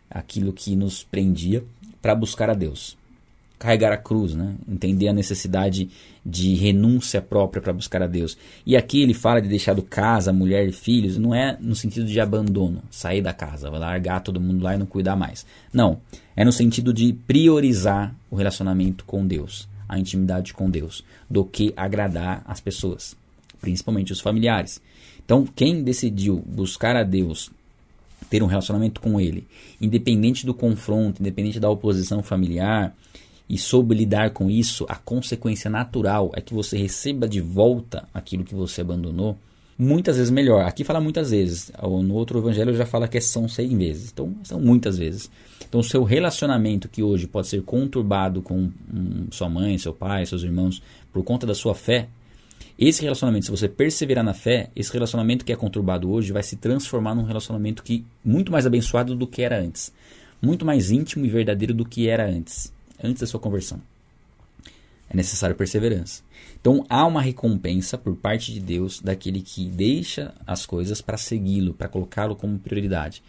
aquilo 0.09 0.55
que 0.55 0.75
nos 0.75 1.05
prendia 1.05 1.63
para 2.01 2.15
buscar 2.15 2.49
a 2.49 2.55
Deus. 2.55 2.97
Carregar 3.59 3.93
a 3.93 3.99
cruz, 3.99 4.33
né? 4.33 4.55
entender 4.67 5.09
a 5.09 5.13
necessidade 5.13 5.91
de 6.25 6.55
renúncia 6.55 7.21
própria 7.21 7.61
para 7.61 7.75
buscar 7.75 8.03
a 8.03 8.07
Deus. 8.07 8.39
E 8.65 8.75
aqui 8.75 9.03
ele 9.03 9.13
fala 9.13 9.43
de 9.43 9.49
deixar 9.49 9.75
do 9.75 9.83
casa, 9.83 10.33
mulher 10.33 10.67
e 10.67 10.73
filhos, 10.73 11.19
não 11.19 11.35
é 11.35 11.59
no 11.61 11.75
sentido 11.75 12.07
de 12.07 12.19
abandono, 12.21 12.83
sair 12.91 13.21
da 13.21 13.35
casa, 13.35 13.69
largar 13.69 14.21
todo 14.21 14.41
mundo 14.41 14.65
lá 14.65 14.75
e 14.75 14.79
não 14.79 14.87
cuidar 14.87 15.15
mais. 15.15 15.45
Não, 15.71 16.01
é 16.35 16.43
no 16.43 16.53
sentido 16.53 16.91
de 16.91 17.13
priorizar 17.13 18.15
o 18.31 18.37
relacionamento 18.37 19.05
com 19.05 19.27
Deus, 19.27 19.69
a 19.89 19.99
intimidade 19.99 20.53
com 20.53 20.71
Deus, 20.71 21.05
do 21.29 21.45
que 21.45 21.73
agradar 21.77 22.43
as 22.47 22.61
pessoas, 22.61 23.17
principalmente 23.61 24.13
os 24.13 24.21
familiares. 24.21 24.81
Então, 25.25 25.47
quem 25.47 25.83
decidiu 25.83 26.43
buscar 26.47 26.97
a 26.97 27.03
Deus 27.03 27.51
ter 28.29 28.43
um 28.43 28.47
relacionamento 28.47 29.01
com 29.01 29.21
ele, 29.21 29.47
independente 29.81 30.47
do 30.47 30.55
confronto, 30.55 31.21
independente 31.21 31.61
da 31.61 31.71
oposição 31.71 32.23
familiar, 32.23 32.95
e 33.49 33.59
soube 33.59 33.95
lidar 33.95 34.31
com 34.31 34.51
isso, 34.51 34.87
a 34.89 34.97
consequência 34.97 35.71
natural 35.71 36.33
é 36.35 36.41
que 36.41 36.55
você 36.55 36.79
receba 36.79 37.29
de 37.29 37.41
volta 37.41 38.09
aquilo 38.13 38.45
que 38.45 38.55
você 38.55 38.81
abandonou, 38.81 39.37
muitas 39.79 40.17
vezes 40.17 40.31
melhor. 40.31 40.65
Aqui 40.65 40.85
fala 40.85 41.01
muitas 41.01 41.31
vezes, 41.31 41.73
no 41.83 42.15
outro 42.15 42.39
evangelho 42.39 42.75
já 42.75 42.87
fala 42.87 43.09
que 43.09 43.21
são 43.21 43.49
seis 43.49 43.73
vezes, 43.73 44.11
então 44.13 44.35
são 44.43 44.61
muitas 44.61 44.99
vezes. 44.99 45.31
Então, 45.69 45.83
seu 45.83 46.05
relacionamento 46.05 46.89
que 46.89 47.03
hoje 47.03 47.27
pode 47.27 47.49
ser 47.49 47.63
conturbado 47.63 48.41
com 48.41 48.71
hum, 48.93 49.27
sua 49.31 49.49
mãe, 49.49 49.77
seu 49.77 49.93
pai, 49.93 50.25
seus 50.25 50.43
irmãos, 50.43 50.81
por 51.13 51.25
conta 51.25 51.47
da 51.47 51.55
sua 51.55 51.75
fé, 51.75 52.09
esse 52.79 53.03
relacionamento, 53.03 53.45
se 53.45 53.51
você 53.51 53.69
perseverar 53.69 54.25
na 54.25 54.35
fé, 54.35 54.69
esse 54.75 54.93
relacionamento 54.93 55.45
que 55.45 55.53
é 55.53 55.57
conturbado 55.57 56.11
hoje 56.11 56.33
vai 56.33 56.43
se 56.43 56.57
transformar 56.57 57.15
num 57.15 57.23
relacionamento 57.23 57.83
que 57.85 58.05
muito 58.25 58.51
mais 58.51 58.67
abençoado 58.67 59.15
do 59.15 59.27
que 59.27 59.43
era 59.43 59.61
antes, 59.61 59.93
muito 60.43 60.65
mais 60.65 60.91
íntimo 60.91 61.25
e 61.25 61.29
verdadeiro 61.29 61.73
do 61.73 61.85
que 61.85 62.09
era 62.09 62.29
antes, 62.29 62.73
antes 63.03 63.21
da 63.21 63.27
sua 63.27 63.39
conversão. 63.39 63.81
É 65.09 65.17
necessário 65.17 65.55
perseverança. 65.55 66.23
Então 66.65 66.83
há 66.89 67.05
uma 67.05 67.21
recompensa 67.21 67.99
por 67.99 68.17
parte 68.17 68.51
de 68.51 68.59
Deus 68.59 68.99
daquele 68.99 69.43
que 69.43 69.67
deixa 69.67 70.33
as 70.47 70.65
coisas 70.65 71.03
para 71.03 71.19
segui-lo, 71.19 71.75
para 71.75 71.91
colocá-lo 71.91 72.35
como 72.35 72.59
prioridade. 72.59 73.23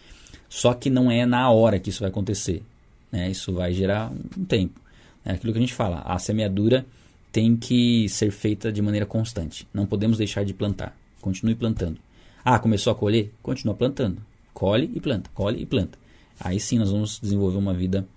Só 0.48 0.74
que 0.74 0.90
não 0.90 1.12
é 1.12 1.26
na 1.26 1.52
hora 1.52 1.78
que 1.78 1.90
isso 1.90 2.00
vai 2.00 2.10
acontecer. 2.10 2.64
Né? 3.12 3.30
Isso 3.30 3.52
vai 3.52 3.74
gerar 3.74 4.10
um 4.38 4.46
tempo. 4.46 4.80
É 5.26 5.34
aquilo 5.34 5.52
que 5.52 5.60
a 5.60 5.62
gente 5.62 5.74
fala. 5.74 6.00
A 6.06 6.18
semeadura 6.18 6.86
tem 7.30 7.58
que 7.58 8.08
ser 8.08 8.32
feita 8.32 8.72
de 8.72 8.82
maneira 8.82 9.06
constante. 9.06 9.68
Não 9.74 9.86
podemos 9.86 10.18
deixar 10.18 10.46
de 10.46 10.54
plantar. 10.54 10.98
Continue 11.20 11.56
plantando. 11.56 11.98
Ah, 12.42 12.58
começou 12.58 12.94
a 12.94 12.96
colher? 12.96 13.34
Continua 13.44 13.76
plantando. 13.76 14.22
Colhe 14.54 14.90
e 14.96 15.02
planta, 15.02 15.30
colhe 15.34 15.62
e 15.62 15.66
planta. 15.66 16.00
Aí 16.40 16.58
sim 16.58 16.80
nós 16.80 16.90
vamos 16.90 17.20
desenvolver 17.20 17.58
uma 17.58 17.74
vida 17.74 18.08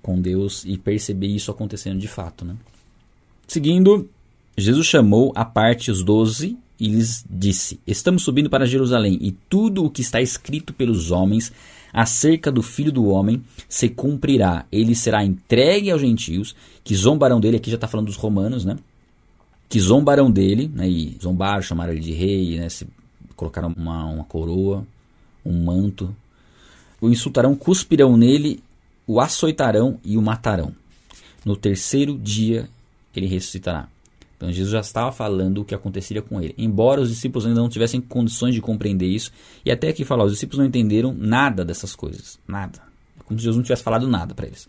com 0.00 0.18
Deus 0.18 0.64
e 0.64 0.78
perceber 0.78 1.26
isso 1.26 1.50
acontecendo 1.50 1.98
de 1.98 2.08
fato. 2.08 2.42
Né? 2.42 2.56
Seguindo, 3.46 4.08
Jesus 4.56 4.86
chamou 4.86 5.32
à 5.34 5.44
parte 5.44 5.90
os 5.90 6.02
doze 6.02 6.56
e 6.78 6.88
lhes 6.88 7.24
disse: 7.28 7.80
Estamos 7.86 8.22
subindo 8.22 8.50
para 8.50 8.66
Jerusalém, 8.66 9.18
e 9.20 9.32
tudo 9.32 9.84
o 9.84 9.90
que 9.90 10.02
está 10.02 10.20
escrito 10.20 10.72
pelos 10.72 11.10
homens 11.10 11.52
acerca 11.92 12.50
do 12.50 12.62
filho 12.62 12.90
do 12.90 13.06
homem 13.06 13.42
se 13.68 13.88
cumprirá. 13.88 14.66
Ele 14.72 14.94
será 14.94 15.24
entregue 15.24 15.90
aos 15.90 16.00
gentios, 16.00 16.56
que 16.82 16.94
zombarão 16.94 17.40
dele. 17.40 17.58
Aqui 17.58 17.70
já 17.70 17.76
está 17.76 17.86
falando 17.86 18.06
dos 18.06 18.16
romanos, 18.16 18.64
né? 18.64 18.76
Que 19.68 19.78
zombarão 19.78 20.30
dele, 20.30 20.70
né? 20.74 20.88
E 20.88 21.16
zombaram, 21.22 21.62
chamaram 21.62 21.92
ele 21.92 22.00
de 22.00 22.12
rei, 22.12 22.58
né? 22.58 22.68
Se 22.68 22.86
colocaram 23.36 23.72
uma, 23.76 24.06
uma 24.06 24.24
coroa, 24.24 24.86
um 25.44 25.64
manto. 25.64 26.14
O 27.00 27.08
insultarão, 27.08 27.54
cuspirão 27.54 28.16
nele, 28.16 28.62
o 29.06 29.20
açoitarão 29.20 29.98
e 30.04 30.16
o 30.16 30.22
matarão. 30.22 30.74
No 31.44 31.56
terceiro 31.56 32.18
dia 32.18 32.68
ele 33.14 33.26
ressuscitará. 33.26 33.88
Então 34.42 34.52
Jesus 34.52 34.72
já 34.72 34.80
estava 34.80 35.12
falando 35.12 35.58
o 35.58 35.64
que 35.64 35.72
aconteceria 35.72 36.20
com 36.20 36.40
ele. 36.40 36.52
Embora 36.58 37.00
os 37.00 37.08
discípulos 37.08 37.46
ainda 37.46 37.60
não 37.60 37.68
tivessem 37.68 38.00
condições 38.00 38.52
de 38.52 38.60
compreender 38.60 39.06
isso, 39.06 39.30
e 39.64 39.70
até 39.70 39.88
aqui 39.88 40.04
falar, 40.04 40.24
os 40.24 40.32
discípulos 40.32 40.58
não 40.58 40.66
entenderam 40.66 41.14
nada 41.16 41.64
dessas 41.64 41.94
coisas. 41.94 42.40
Nada. 42.46 42.80
É 43.20 43.22
como 43.22 43.38
se 43.38 43.44
Jesus 43.44 43.56
não 43.56 43.62
tivesse 43.62 43.84
falado 43.84 44.08
nada 44.08 44.34
para 44.34 44.48
eles. 44.48 44.66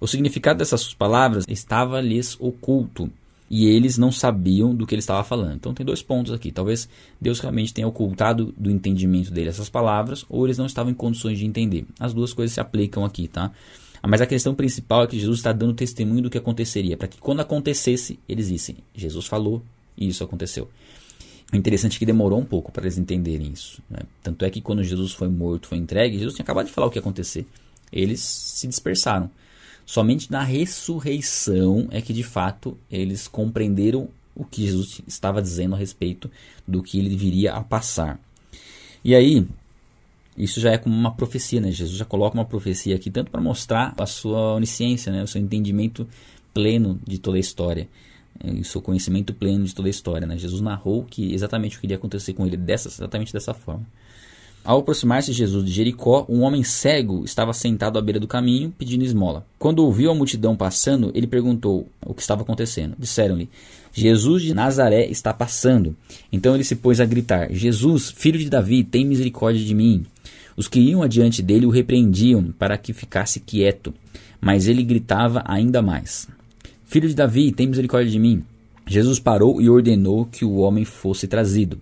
O 0.00 0.06
significado 0.06 0.58
dessas 0.58 0.94
palavras 0.94 1.44
estava 1.46 2.00
lhes 2.00 2.38
oculto. 2.40 3.10
E 3.50 3.66
eles 3.66 3.98
não 3.98 4.10
sabiam 4.10 4.74
do 4.74 4.86
que 4.86 4.94
ele 4.94 5.00
estava 5.00 5.22
falando. 5.22 5.56
Então 5.56 5.74
tem 5.74 5.84
dois 5.84 6.00
pontos 6.00 6.32
aqui. 6.32 6.50
Talvez 6.50 6.88
Deus 7.20 7.38
realmente 7.38 7.74
tenha 7.74 7.86
ocultado 7.86 8.54
do 8.56 8.70
entendimento 8.70 9.30
dele 9.30 9.50
essas 9.50 9.68
palavras, 9.68 10.24
ou 10.26 10.46
eles 10.46 10.56
não 10.56 10.64
estavam 10.64 10.90
em 10.90 10.94
condições 10.94 11.38
de 11.38 11.44
entender. 11.44 11.84
As 12.00 12.14
duas 12.14 12.32
coisas 12.32 12.54
se 12.54 12.60
aplicam 12.60 13.04
aqui, 13.04 13.28
tá? 13.28 13.52
Mas 14.02 14.20
a 14.20 14.26
questão 14.26 14.54
principal 14.54 15.04
é 15.04 15.06
que 15.06 15.18
Jesus 15.18 15.38
está 15.38 15.52
dando 15.52 15.74
testemunho 15.74 16.22
do 16.22 16.30
que 16.30 16.38
aconteceria, 16.38 16.96
para 16.96 17.06
que 17.06 17.18
quando 17.18 17.40
acontecesse, 17.40 18.18
eles 18.28 18.48
dissem: 18.48 18.76
Jesus 18.94 19.26
falou 19.26 19.62
e 19.96 20.08
isso 20.08 20.24
aconteceu. 20.24 20.68
O 21.52 21.56
interessante 21.56 21.96
é 21.96 21.98
que 21.98 22.06
demorou 22.06 22.40
um 22.40 22.44
pouco 22.44 22.72
para 22.72 22.84
eles 22.84 22.98
entenderem 22.98 23.52
isso. 23.52 23.82
Né? 23.88 24.00
Tanto 24.22 24.44
é 24.44 24.50
que 24.50 24.60
quando 24.60 24.82
Jesus 24.82 25.12
foi 25.12 25.28
morto, 25.28 25.68
foi 25.68 25.78
entregue, 25.78 26.18
Jesus 26.18 26.34
tinha 26.34 26.42
acabado 26.44 26.66
de 26.66 26.72
falar 26.72 26.86
o 26.86 26.90
que 26.90 26.98
ia 26.98 27.00
acontecer. 27.00 27.46
Eles 27.92 28.20
se 28.20 28.66
dispersaram. 28.66 29.30
Somente 29.84 30.30
na 30.30 30.42
ressurreição 30.42 31.88
é 31.90 32.00
que 32.00 32.12
de 32.12 32.22
fato 32.22 32.78
eles 32.90 33.28
compreenderam 33.28 34.08
o 34.34 34.44
que 34.44 34.64
Jesus 34.64 35.02
estava 35.06 35.42
dizendo 35.42 35.74
a 35.74 35.78
respeito 35.78 36.30
do 36.66 36.82
que 36.82 36.98
ele 36.98 37.14
viria 37.14 37.52
a 37.52 37.62
passar. 37.62 38.18
E 39.04 39.14
aí, 39.14 39.46
isso 40.36 40.60
já 40.60 40.72
é 40.72 40.78
como 40.78 40.94
uma 40.94 41.12
profecia, 41.12 41.60
né? 41.60 41.70
Jesus 41.70 41.96
já 41.96 42.04
coloca 42.04 42.36
uma 42.36 42.44
profecia 42.44 42.96
aqui, 42.96 43.10
tanto 43.10 43.30
para 43.30 43.40
mostrar 43.40 43.94
a 43.98 44.06
sua 44.06 44.54
onisciência, 44.54 45.12
né? 45.12 45.22
o 45.22 45.26
seu 45.26 45.40
entendimento 45.40 46.06
pleno 46.54 46.98
de 47.06 47.18
toda 47.18 47.36
a 47.36 47.40
história, 47.40 47.88
né? 48.42 48.60
o 48.60 48.64
seu 48.64 48.80
conhecimento 48.80 49.34
pleno 49.34 49.64
de 49.64 49.74
toda 49.74 49.88
a 49.88 49.90
história. 49.90 50.26
Né? 50.26 50.38
Jesus 50.38 50.60
narrou 50.60 51.04
que 51.04 51.34
exatamente 51.34 51.76
o 51.76 51.80
que 51.80 51.86
iria 51.86 51.96
acontecer 51.96 52.32
com 52.32 52.46
ele, 52.46 52.56
dessa, 52.56 52.88
exatamente 52.88 53.32
dessa 53.32 53.52
forma. 53.52 53.86
Ao 54.64 54.78
aproximar-se 54.78 55.32
Jesus 55.32 55.64
de 55.64 55.72
Jericó, 55.72 56.24
um 56.28 56.42
homem 56.42 56.62
cego 56.62 57.24
estava 57.24 57.52
sentado 57.52 57.98
à 57.98 58.02
beira 58.02 58.20
do 58.20 58.28
caminho, 58.28 58.72
pedindo 58.78 59.04
esmola. 59.04 59.44
Quando 59.58 59.80
ouviu 59.80 60.08
a 60.08 60.14
multidão 60.14 60.56
passando, 60.56 61.10
ele 61.14 61.26
perguntou 61.26 61.88
o 62.06 62.14
que 62.14 62.22
estava 62.22 62.42
acontecendo. 62.42 62.94
Disseram-lhe: 62.96 63.50
Jesus 63.92 64.40
de 64.40 64.54
Nazaré 64.54 65.06
está 65.06 65.34
passando. 65.34 65.96
Então 66.32 66.54
ele 66.54 66.62
se 66.62 66.76
pôs 66.76 67.00
a 67.00 67.04
gritar: 67.04 67.52
Jesus, 67.52 68.12
filho 68.16 68.38
de 68.38 68.48
Davi, 68.48 68.84
tem 68.84 69.04
misericórdia 69.04 69.64
de 69.64 69.74
mim. 69.74 70.06
Os 70.56 70.68
que 70.68 70.80
iam 70.80 71.02
adiante 71.02 71.42
dele 71.42 71.66
o 71.66 71.70
repreendiam 71.70 72.52
para 72.58 72.76
que 72.76 72.92
ficasse 72.92 73.40
quieto, 73.40 73.92
mas 74.40 74.68
ele 74.68 74.82
gritava 74.82 75.42
ainda 75.46 75.80
mais: 75.80 76.28
Filho 76.84 77.08
de 77.08 77.14
Davi, 77.14 77.52
tem 77.52 77.66
misericórdia 77.66 78.10
de 78.10 78.18
mim. 78.18 78.44
Jesus 78.86 79.18
parou 79.18 79.60
e 79.60 79.70
ordenou 79.70 80.26
que 80.26 80.44
o 80.44 80.56
homem 80.56 80.84
fosse 80.84 81.26
trazido. 81.26 81.80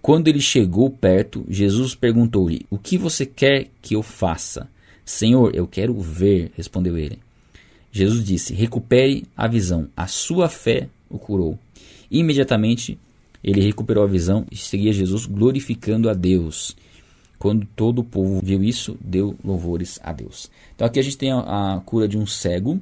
Quando 0.00 0.26
ele 0.26 0.40
chegou 0.40 0.90
perto, 0.90 1.44
Jesus 1.48 1.94
perguntou-lhe: 1.94 2.66
O 2.68 2.76
que 2.76 2.98
você 2.98 3.24
quer 3.24 3.68
que 3.80 3.94
eu 3.94 4.02
faça? 4.02 4.68
Senhor, 5.04 5.54
eu 5.54 5.66
quero 5.66 6.00
ver, 6.00 6.50
respondeu 6.56 6.98
ele. 6.98 7.18
Jesus 7.92 8.24
disse: 8.24 8.54
Recupere 8.54 9.24
a 9.36 9.46
visão. 9.46 9.88
A 9.96 10.06
sua 10.06 10.48
fé 10.48 10.88
o 11.08 11.18
curou. 11.18 11.58
Imediatamente 12.10 12.98
ele 13.44 13.60
recuperou 13.60 14.04
a 14.04 14.08
visão 14.08 14.46
e 14.50 14.56
seguia 14.56 14.92
Jesus 14.92 15.26
glorificando 15.26 16.08
a 16.08 16.14
Deus. 16.14 16.76
Quando 17.42 17.66
todo 17.74 17.98
o 17.98 18.04
povo 18.04 18.40
viu 18.40 18.62
isso, 18.62 18.96
deu 19.00 19.36
louvores 19.44 19.98
a 20.04 20.12
Deus. 20.12 20.48
Então 20.76 20.86
aqui 20.86 21.00
a 21.00 21.02
gente 21.02 21.18
tem 21.18 21.32
a, 21.32 21.74
a 21.74 21.80
cura 21.80 22.06
de 22.06 22.16
um 22.16 22.24
cego. 22.24 22.80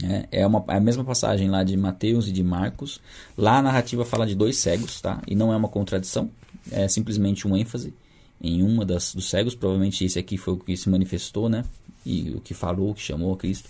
Né? 0.00 0.26
É, 0.30 0.46
uma, 0.46 0.64
é 0.68 0.76
a 0.76 0.80
mesma 0.80 1.02
passagem 1.02 1.50
lá 1.50 1.64
de 1.64 1.76
Mateus 1.76 2.28
e 2.28 2.32
de 2.32 2.44
Marcos. 2.44 3.00
Lá 3.36 3.58
a 3.58 3.62
narrativa 3.62 4.04
fala 4.04 4.24
de 4.28 4.36
dois 4.36 4.58
cegos, 4.58 5.00
tá? 5.00 5.20
E 5.26 5.34
não 5.34 5.52
é 5.52 5.56
uma 5.56 5.66
contradição. 5.68 6.30
É 6.70 6.86
simplesmente 6.86 7.48
um 7.48 7.56
ênfase 7.56 7.92
em 8.40 8.62
uma 8.62 8.84
das 8.84 9.12
dos 9.12 9.28
cegos. 9.28 9.56
Provavelmente 9.56 10.04
esse 10.04 10.20
aqui 10.20 10.38
foi 10.38 10.54
o 10.54 10.58
que 10.58 10.76
se 10.76 10.88
manifestou, 10.88 11.48
né? 11.48 11.64
E 12.06 12.30
o 12.36 12.40
que 12.40 12.54
falou, 12.54 12.90
o 12.90 12.94
que 12.94 13.02
chamou 13.02 13.34
a 13.34 13.36
Cristo. 13.36 13.68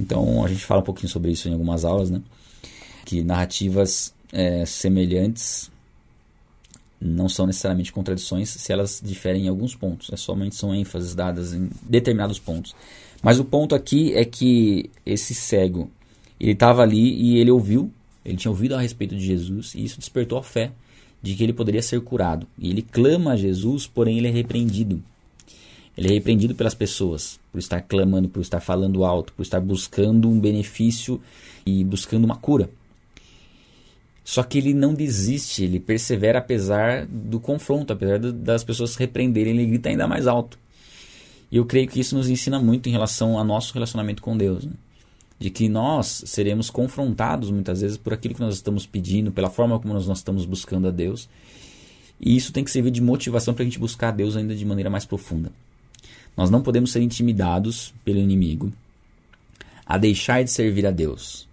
Então 0.00 0.44
a 0.44 0.48
gente 0.48 0.64
fala 0.64 0.80
um 0.80 0.84
pouquinho 0.84 1.08
sobre 1.08 1.30
isso 1.30 1.48
em 1.48 1.52
algumas 1.52 1.84
aulas, 1.84 2.10
né? 2.10 2.20
Que 3.04 3.22
narrativas 3.22 4.12
é, 4.32 4.66
semelhantes 4.66 5.70
não 7.00 7.28
são 7.28 7.46
necessariamente 7.46 7.92
contradições 7.92 8.48
se 8.48 8.72
elas 8.72 9.00
diferem 9.04 9.46
em 9.46 9.48
alguns 9.48 9.74
pontos. 9.74 10.10
É 10.12 10.16
somente 10.16 10.54
são 10.54 10.74
ênfases 10.74 11.14
dadas 11.14 11.52
em 11.52 11.68
determinados 11.82 12.38
pontos. 12.38 12.74
Mas 13.22 13.38
o 13.38 13.44
ponto 13.44 13.74
aqui 13.74 14.14
é 14.14 14.24
que 14.24 14.90
esse 15.04 15.34
cego, 15.34 15.90
ele 16.38 16.52
estava 16.52 16.82
ali 16.82 17.14
e 17.14 17.38
ele 17.38 17.50
ouviu, 17.50 17.90
ele 18.24 18.36
tinha 18.36 18.50
ouvido 18.50 18.74
a 18.74 18.80
respeito 18.80 19.14
de 19.14 19.24
Jesus 19.24 19.74
e 19.74 19.84
isso 19.84 19.98
despertou 19.98 20.38
a 20.38 20.42
fé 20.42 20.72
de 21.22 21.34
que 21.34 21.42
ele 21.42 21.52
poderia 21.52 21.82
ser 21.82 22.00
curado. 22.00 22.46
E 22.58 22.70
ele 22.70 22.82
clama 22.82 23.32
a 23.32 23.36
Jesus, 23.36 23.86
porém 23.86 24.18
ele 24.18 24.28
é 24.28 24.30
repreendido. 24.30 25.02
Ele 25.96 26.08
é 26.08 26.12
repreendido 26.12 26.54
pelas 26.54 26.74
pessoas 26.74 27.40
por 27.50 27.58
estar 27.58 27.80
clamando, 27.80 28.28
por 28.28 28.40
estar 28.40 28.60
falando 28.60 29.04
alto, 29.04 29.32
por 29.32 29.42
estar 29.42 29.60
buscando 29.60 30.28
um 30.28 30.38
benefício 30.38 31.20
e 31.64 31.82
buscando 31.82 32.24
uma 32.24 32.36
cura. 32.36 32.68
Só 34.26 34.42
que 34.42 34.58
ele 34.58 34.74
não 34.74 34.92
desiste, 34.92 35.62
ele 35.62 35.78
persevera 35.78 36.40
apesar 36.40 37.06
do 37.06 37.38
confronto, 37.38 37.92
apesar 37.92 38.18
das 38.18 38.64
pessoas 38.64 38.96
repreenderem, 38.96 39.52
ele 39.52 39.66
grita 39.66 39.88
ainda 39.88 40.08
mais 40.08 40.26
alto. 40.26 40.58
E 41.48 41.58
eu 41.58 41.64
creio 41.64 41.86
que 41.86 42.00
isso 42.00 42.16
nos 42.16 42.28
ensina 42.28 42.58
muito 42.58 42.88
em 42.88 42.92
relação 42.92 43.38
ao 43.38 43.44
nosso 43.44 43.72
relacionamento 43.72 44.20
com 44.20 44.36
Deus. 44.36 44.64
Né? 44.64 44.72
De 45.38 45.48
que 45.48 45.68
nós 45.68 46.24
seremos 46.26 46.70
confrontados 46.70 47.52
muitas 47.52 47.82
vezes 47.82 47.96
por 47.96 48.12
aquilo 48.12 48.34
que 48.34 48.40
nós 48.40 48.56
estamos 48.56 48.84
pedindo, 48.84 49.30
pela 49.30 49.48
forma 49.48 49.78
como 49.78 49.94
nós, 49.94 50.08
nós 50.08 50.18
estamos 50.18 50.44
buscando 50.44 50.88
a 50.88 50.90
Deus. 50.90 51.28
E 52.20 52.36
isso 52.36 52.52
tem 52.52 52.64
que 52.64 52.70
servir 52.72 52.90
de 52.90 53.00
motivação 53.00 53.54
para 53.54 53.62
a 53.62 53.64
gente 53.64 53.78
buscar 53.78 54.08
a 54.08 54.10
Deus 54.10 54.36
ainda 54.36 54.56
de 54.56 54.64
maneira 54.64 54.90
mais 54.90 55.04
profunda. 55.04 55.52
Nós 56.36 56.50
não 56.50 56.62
podemos 56.62 56.90
ser 56.90 57.00
intimidados 57.00 57.94
pelo 58.04 58.18
inimigo 58.18 58.72
a 59.86 59.96
deixar 59.96 60.42
de 60.42 60.50
servir 60.50 60.84
a 60.84 60.90
Deus. 60.90 61.45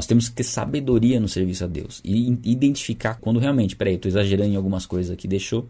Nós 0.00 0.06
temos 0.06 0.30
que 0.30 0.36
ter 0.36 0.44
sabedoria 0.44 1.20
no 1.20 1.28
serviço 1.28 1.62
a 1.62 1.66
Deus 1.66 2.00
e 2.02 2.30
identificar 2.42 3.18
quando 3.20 3.38
realmente, 3.38 3.76
peraí, 3.76 3.96
estou 3.96 4.08
exagerando 4.08 4.50
em 4.50 4.56
algumas 4.56 4.86
coisas 4.86 5.12
aqui, 5.12 5.28
deixou 5.28 5.68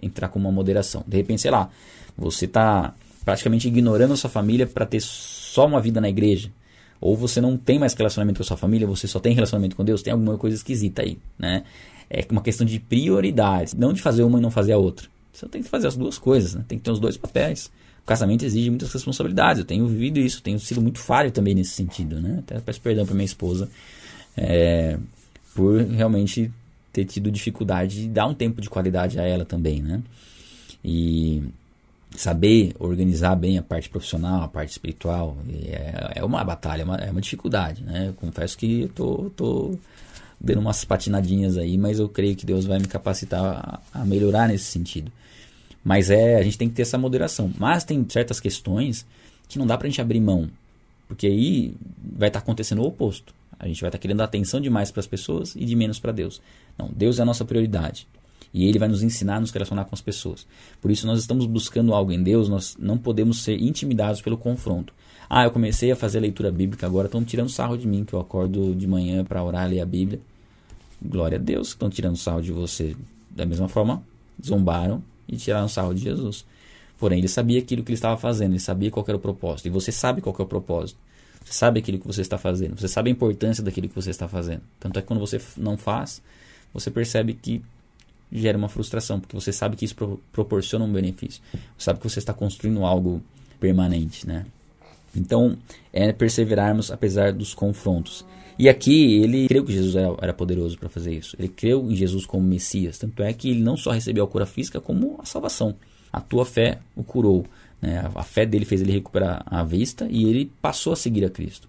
entrar 0.00 0.28
com 0.28 0.38
uma 0.38 0.52
moderação. 0.52 1.02
De 1.04 1.16
repente, 1.16 1.42
sei 1.42 1.50
lá, 1.50 1.68
você 2.16 2.44
está 2.44 2.94
praticamente 3.24 3.66
ignorando 3.66 4.12
a 4.12 4.16
sua 4.16 4.30
família 4.30 4.64
para 4.64 4.86
ter 4.86 5.00
só 5.00 5.66
uma 5.66 5.80
vida 5.80 6.00
na 6.00 6.08
igreja. 6.08 6.52
Ou 7.00 7.16
você 7.16 7.40
não 7.40 7.56
tem 7.56 7.76
mais 7.76 7.94
relacionamento 7.94 8.38
com 8.38 8.44
a 8.44 8.46
sua 8.46 8.56
família, 8.56 8.86
você 8.86 9.08
só 9.08 9.18
tem 9.18 9.34
relacionamento 9.34 9.74
com 9.74 9.84
Deus, 9.84 10.02
tem 10.04 10.12
alguma 10.12 10.38
coisa 10.38 10.56
esquisita 10.56 11.02
aí, 11.02 11.18
né? 11.36 11.64
É 12.08 12.24
uma 12.30 12.42
questão 12.42 12.64
de 12.64 12.78
prioridades, 12.78 13.74
não 13.74 13.92
de 13.92 14.00
fazer 14.00 14.22
uma 14.22 14.38
e 14.38 14.40
não 14.40 14.52
fazer 14.52 14.72
a 14.72 14.78
outra. 14.78 15.08
Você 15.32 15.48
tem 15.48 15.64
que 15.64 15.68
fazer 15.68 15.88
as 15.88 15.96
duas 15.96 16.16
coisas, 16.16 16.54
né? 16.54 16.64
Tem 16.68 16.78
que 16.78 16.84
ter 16.84 16.92
os 16.92 17.00
dois 17.00 17.16
papéis. 17.16 17.72
O 18.04 18.06
casamento 18.06 18.44
exige 18.44 18.68
muitas 18.68 18.92
responsabilidades. 18.92 19.60
Eu 19.60 19.64
tenho 19.64 19.88
vivido 19.88 20.20
isso, 20.20 20.42
tenho 20.42 20.60
sido 20.60 20.82
muito 20.82 20.98
falho 20.98 21.30
também 21.30 21.54
nesse 21.54 21.70
sentido, 21.70 22.20
né? 22.20 22.36
Até 22.40 22.60
peço 22.60 22.80
perdão 22.80 23.06
para 23.06 23.14
minha 23.14 23.24
esposa 23.24 23.68
é, 24.36 24.98
por 25.54 25.80
realmente 25.80 26.52
ter 26.92 27.06
tido 27.06 27.30
dificuldade 27.30 28.02
de 28.02 28.08
dar 28.08 28.26
um 28.26 28.34
tempo 28.34 28.60
de 28.60 28.68
qualidade 28.68 29.18
a 29.18 29.22
ela 29.22 29.44
também, 29.44 29.80
né? 29.82 30.02
E 30.84 31.42
saber 32.14 32.74
organizar 32.78 33.34
bem 33.34 33.56
a 33.56 33.62
parte 33.62 33.88
profissional, 33.88 34.42
a 34.42 34.48
parte 34.48 34.70
espiritual, 34.70 35.38
é, 35.64 36.12
é 36.16 36.24
uma 36.24 36.44
batalha, 36.44 36.82
é 36.82 36.84
uma, 36.84 36.96
é 36.96 37.10
uma 37.10 37.22
dificuldade, 37.22 37.82
né? 37.82 38.08
Eu 38.08 38.12
confesso 38.12 38.56
que 38.58 38.82
eu 38.82 38.88
tô, 38.90 39.30
tô 39.34 39.78
dando 40.38 40.60
umas 40.60 40.84
patinadinhas 40.84 41.56
aí, 41.56 41.78
mas 41.78 41.98
eu 41.98 42.08
creio 42.08 42.36
que 42.36 42.44
Deus 42.44 42.66
vai 42.66 42.78
me 42.78 42.86
capacitar 42.86 43.42
a, 43.42 44.00
a 44.00 44.04
melhorar 44.04 44.48
nesse 44.48 44.64
sentido. 44.64 45.10
Mas 45.84 46.08
é, 46.10 46.36
a 46.36 46.42
gente 46.42 46.56
tem 46.56 46.68
que 46.68 46.74
ter 46.74 46.82
essa 46.82 46.96
moderação. 46.96 47.52
Mas 47.58 47.84
tem 47.84 48.04
certas 48.08 48.40
questões 48.40 49.06
que 49.46 49.58
não 49.58 49.66
dá 49.66 49.76
pra 49.76 49.86
gente 49.86 50.00
abrir 50.00 50.20
mão. 50.20 50.48
Porque 51.06 51.26
aí 51.26 51.74
vai 52.02 52.28
estar 52.28 52.40
tá 52.40 52.44
acontecendo 52.44 52.80
o 52.80 52.86
oposto. 52.86 53.34
A 53.58 53.68
gente 53.68 53.80
vai 53.82 53.88
estar 53.88 53.98
tá 53.98 54.02
querendo 54.02 54.22
atenção 54.22 54.60
demais 54.60 54.90
para 54.90 55.00
as 55.00 55.06
pessoas 55.06 55.54
e 55.54 55.64
de 55.64 55.76
menos 55.76 55.98
para 55.98 56.10
Deus. 56.10 56.40
Não, 56.78 56.88
Deus 56.88 57.18
é 57.18 57.22
a 57.22 57.26
nossa 57.26 57.44
prioridade. 57.44 58.08
E 58.52 58.66
Ele 58.66 58.78
vai 58.78 58.88
nos 58.88 59.02
ensinar 59.02 59.36
a 59.36 59.40
nos 59.40 59.50
relacionar 59.50 59.84
com 59.84 59.94
as 59.94 60.00
pessoas. 60.00 60.46
Por 60.80 60.90
isso, 60.90 61.06
nós 61.06 61.20
estamos 61.20 61.44
buscando 61.44 61.92
algo 61.92 62.12
em 62.12 62.22
Deus, 62.22 62.48
nós 62.48 62.76
não 62.78 62.96
podemos 62.96 63.42
ser 63.42 63.60
intimidados 63.60 64.22
pelo 64.22 64.38
confronto. 64.38 64.94
Ah, 65.28 65.44
eu 65.44 65.50
comecei 65.50 65.90
a 65.90 65.96
fazer 65.96 66.20
leitura 66.20 66.52
bíblica, 66.52 66.86
agora 66.86 67.06
estão 67.06 67.24
tirando 67.24 67.48
sarro 67.48 67.76
de 67.76 67.86
mim, 67.86 68.04
que 68.04 68.12
eu 68.12 68.20
acordo 68.20 68.74
de 68.74 68.86
manhã 68.86 69.24
para 69.24 69.42
orar, 69.42 69.68
ler 69.68 69.80
a 69.80 69.86
Bíblia. 69.86 70.20
Glória 71.02 71.36
a 71.36 71.40
Deus 71.40 71.68
que 71.68 71.74
estão 71.74 71.90
tirando 71.90 72.16
sarro 72.16 72.40
de 72.40 72.52
você. 72.52 72.94
Da 73.28 73.44
mesma 73.44 73.68
forma, 73.68 74.02
zombaram 74.44 75.02
e 75.28 75.36
tiraram 75.36 75.68
sarro 75.68 75.94
de 75.94 76.02
Jesus. 76.02 76.44
Porém, 76.98 77.18
ele 77.18 77.28
sabia 77.28 77.58
aquilo 77.58 77.82
que 77.82 77.90
ele 77.90 77.96
estava 77.96 78.16
fazendo, 78.16 78.52
ele 78.52 78.60
sabia 78.60 78.90
qual 78.90 79.04
era 79.06 79.16
o 79.16 79.20
propósito. 79.20 79.66
E 79.66 79.70
você 79.70 79.90
sabe 79.90 80.20
qual 80.20 80.34
é 80.38 80.42
o 80.42 80.46
propósito. 80.46 80.98
Você 81.44 81.52
sabe 81.52 81.80
aquilo 81.80 81.98
que 81.98 82.06
você 82.06 82.22
está 82.22 82.38
fazendo, 82.38 82.78
você 82.78 82.88
sabe 82.88 83.10
a 83.10 83.12
importância 83.12 83.62
daquilo 83.62 83.88
que 83.88 83.94
você 83.94 84.10
está 84.10 84.26
fazendo. 84.26 84.62
Tanto 84.80 84.98
é 84.98 85.02
que 85.02 85.08
quando 85.08 85.20
você 85.20 85.40
não 85.56 85.76
faz, 85.76 86.22
você 86.72 86.90
percebe 86.90 87.34
que 87.34 87.62
gera 88.32 88.56
uma 88.56 88.68
frustração, 88.68 89.20
porque 89.20 89.36
você 89.36 89.52
sabe 89.52 89.76
que 89.76 89.84
isso 89.84 89.94
pro 89.94 90.20
proporciona 90.32 90.84
um 90.84 90.92
benefício. 90.92 91.42
Você 91.76 91.84
sabe 91.84 92.00
que 92.00 92.08
você 92.08 92.18
está 92.18 92.32
construindo 92.32 92.82
algo 92.84 93.22
permanente, 93.60 94.26
né? 94.26 94.46
Então, 95.14 95.56
é 95.92 96.12
perseverarmos 96.12 96.90
apesar 96.90 97.32
dos 97.32 97.54
confrontos. 97.54 98.24
E 98.58 98.68
aqui 98.68 99.14
ele 99.22 99.48
creu 99.48 99.64
que 99.64 99.72
Jesus 99.72 99.96
era, 99.96 100.32
poderoso 100.32 100.78
para 100.78 100.88
fazer 100.88 101.12
isso. 101.12 101.34
Ele 101.38 101.48
creu 101.48 101.90
em 101.90 101.96
Jesus 101.96 102.24
como 102.24 102.46
Messias. 102.46 102.98
Tanto 102.98 103.22
é 103.22 103.32
que 103.32 103.50
ele 103.50 103.62
não 103.62 103.76
só 103.76 103.90
recebeu 103.90 104.24
a 104.24 104.28
cura 104.28 104.46
física, 104.46 104.80
como 104.80 105.18
a 105.20 105.24
salvação. 105.24 105.74
A 106.12 106.20
tua 106.20 106.46
fé 106.46 106.78
o 106.94 107.02
curou. 107.02 107.44
Né? 107.82 107.98
A, 107.98 108.20
a 108.20 108.22
fé 108.22 108.46
dele 108.46 108.64
fez 108.64 108.80
ele 108.80 108.92
recuperar 108.92 109.42
a 109.44 109.64
vista 109.64 110.06
e 110.08 110.24
ele 110.24 110.52
passou 110.62 110.92
a 110.92 110.96
seguir 110.96 111.24
a 111.24 111.30
Cristo. 111.30 111.68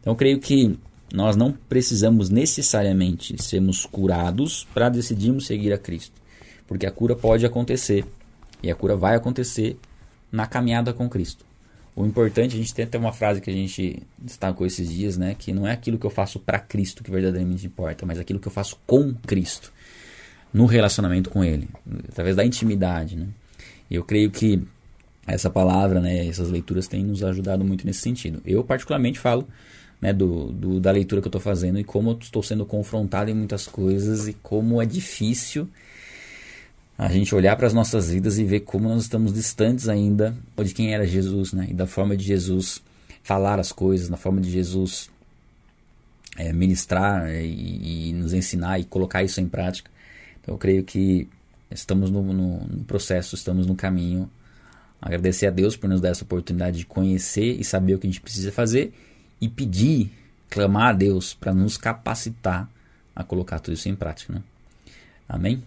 Então 0.00 0.12
eu 0.12 0.16
creio 0.16 0.38
que 0.38 0.78
nós 1.12 1.36
não 1.36 1.52
precisamos 1.52 2.28
necessariamente 2.28 3.42
sermos 3.42 3.86
curados 3.86 4.66
para 4.74 4.90
decidirmos 4.90 5.46
seguir 5.46 5.72
a 5.72 5.78
Cristo. 5.78 6.20
Porque 6.66 6.84
a 6.84 6.90
cura 6.90 7.16
pode 7.16 7.46
acontecer. 7.46 8.04
E 8.62 8.70
a 8.70 8.74
cura 8.74 8.94
vai 8.94 9.16
acontecer 9.16 9.78
na 10.30 10.46
caminhada 10.46 10.92
com 10.92 11.08
Cristo. 11.08 11.45
O 11.96 12.04
importante, 12.04 12.54
a 12.54 12.58
gente 12.58 12.74
tem 12.74 12.84
até 12.84 12.98
uma 12.98 13.12
frase 13.12 13.40
que 13.40 13.48
a 13.48 13.52
gente 13.52 14.02
destacou 14.18 14.66
esses 14.66 14.90
dias, 14.90 15.16
né? 15.16 15.34
Que 15.36 15.50
não 15.50 15.66
é 15.66 15.72
aquilo 15.72 15.98
que 15.98 16.04
eu 16.04 16.10
faço 16.10 16.38
para 16.38 16.58
Cristo 16.58 17.02
que 17.02 17.10
verdadeiramente 17.10 17.66
importa, 17.66 18.04
mas 18.04 18.18
aquilo 18.18 18.38
que 18.38 18.46
eu 18.46 18.52
faço 18.52 18.78
com 18.86 19.14
Cristo, 19.14 19.72
no 20.52 20.66
relacionamento 20.66 21.30
com 21.30 21.42
Ele, 21.42 21.66
através 22.06 22.36
da 22.36 22.44
intimidade, 22.44 23.16
né? 23.16 23.26
E 23.90 23.94
eu 23.94 24.04
creio 24.04 24.30
que 24.30 24.62
essa 25.26 25.48
palavra, 25.48 25.98
né, 25.98 26.26
essas 26.26 26.50
leituras 26.50 26.86
têm 26.86 27.02
nos 27.02 27.24
ajudado 27.24 27.64
muito 27.64 27.86
nesse 27.86 28.00
sentido. 28.00 28.42
Eu, 28.44 28.62
particularmente, 28.62 29.18
falo 29.18 29.48
né, 30.00 30.12
do, 30.12 30.52
do 30.52 30.78
da 30.78 30.90
leitura 30.90 31.22
que 31.22 31.26
eu 31.26 31.30
estou 31.30 31.40
fazendo 31.40 31.78
e 31.78 31.84
como 31.84 32.10
eu 32.10 32.18
estou 32.20 32.42
sendo 32.42 32.66
confrontado 32.66 33.30
em 33.30 33.34
muitas 33.34 33.66
coisas 33.66 34.28
e 34.28 34.34
como 34.34 34.82
é 34.82 34.86
difícil 34.86 35.66
a 36.98 37.08
gente 37.08 37.34
olhar 37.34 37.56
para 37.56 37.66
as 37.66 37.74
nossas 37.74 38.10
vidas 38.10 38.38
e 38.38 38.44
ver 38.44 38.60
como 38.60 38.88
nós 38.88 39.02
estamos 39.02 39.32
distantes 39.32 39.88
ainda 39.88 40.34
de 40.64 40.72
quem 40.72 40.94
era 40.94 41.06
Jesus, 41.06 41.52
né? 41.52 41.66
E 41.70 41.74
da 41.74 41.86
forma 41.86 42.16
de 42.16 42.24
Jesus 42.24 42.82
falar 43.22 43.58
as 43.58 43.70
coisas, 43.70 44.08
na 44.08 44.16
forma 44.16 44.40
de 44.40 44.50
Jesus 44.50 45.10
é, 46.36 46.52
ministrar 46.52 47.28
e, 47.30 48.08
e, 48.08 48.12
nos 48.12 48.32
ensinar 48.32 48.78
e 48.78 48.84
colocar 48.84 49.22
isso 49.22 49.40
em 49.40 49.48
prática. 49.48 49.90
Então 50.40 50.54
eu 50.54 50.58
creio 50.58 50.84
que 50.84 51.28
estamos 51.70 52.10
no, 52.10 52.22
no, 52.22 52.60
no 52.66 52.84
processo, 52.84 53.34
estamos 53.34 53.66
no 53.66 53.74
caminho. 53.74 54.30
Agradecer 55.00 55.46
a 55.46 55.50
Deus 55.50 55.76
por 55.76 55.88
nos 55.88 56.00
dar 56.00 56.10
essa 56.10 56.24
oportunidade 56.24 56.78
de 56.78 56.86
conhecer 56.86 57.60
e 57.60 57.64
saber 57.64 57.94
o 57.94 57.98
que 57.98 58.06
a 58.06 58.10
gente 58.10 58.20
precisa 58.22 58.50
fazer 58.50 58.94
e 59.38 59.48
pedir, 59.48 60.10
clamar 60.48 60.88
a 60.88 60.92
Deus 60.94 61.34
para 61.34 61.52
nos 61.52 61.76
capacitar 61.76 62.70
a 63.14 63.22
colocar 63.22 63.58
tudo 63.58 63.74
isso 63.74 63.88
em 63.88 63.94
prática. 63.94 64.32
Né? 64.32 64.42
Amém? 65.28 65.62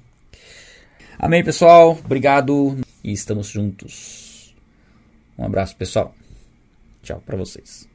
Amém, 1.21 1.43
pessoal. 1.43 1.99
Obrigado 2.05 2.77
e 3.03 3.11
estamos 3.11 3.47
juntos. 3.47 4.55
Um 5.37 5.43
abraço, 5.43 5.75
pessoal. 5.75 6.15
Tchau 7.03 7.21
para 7.25 7.35
vocês. 7.35 7.88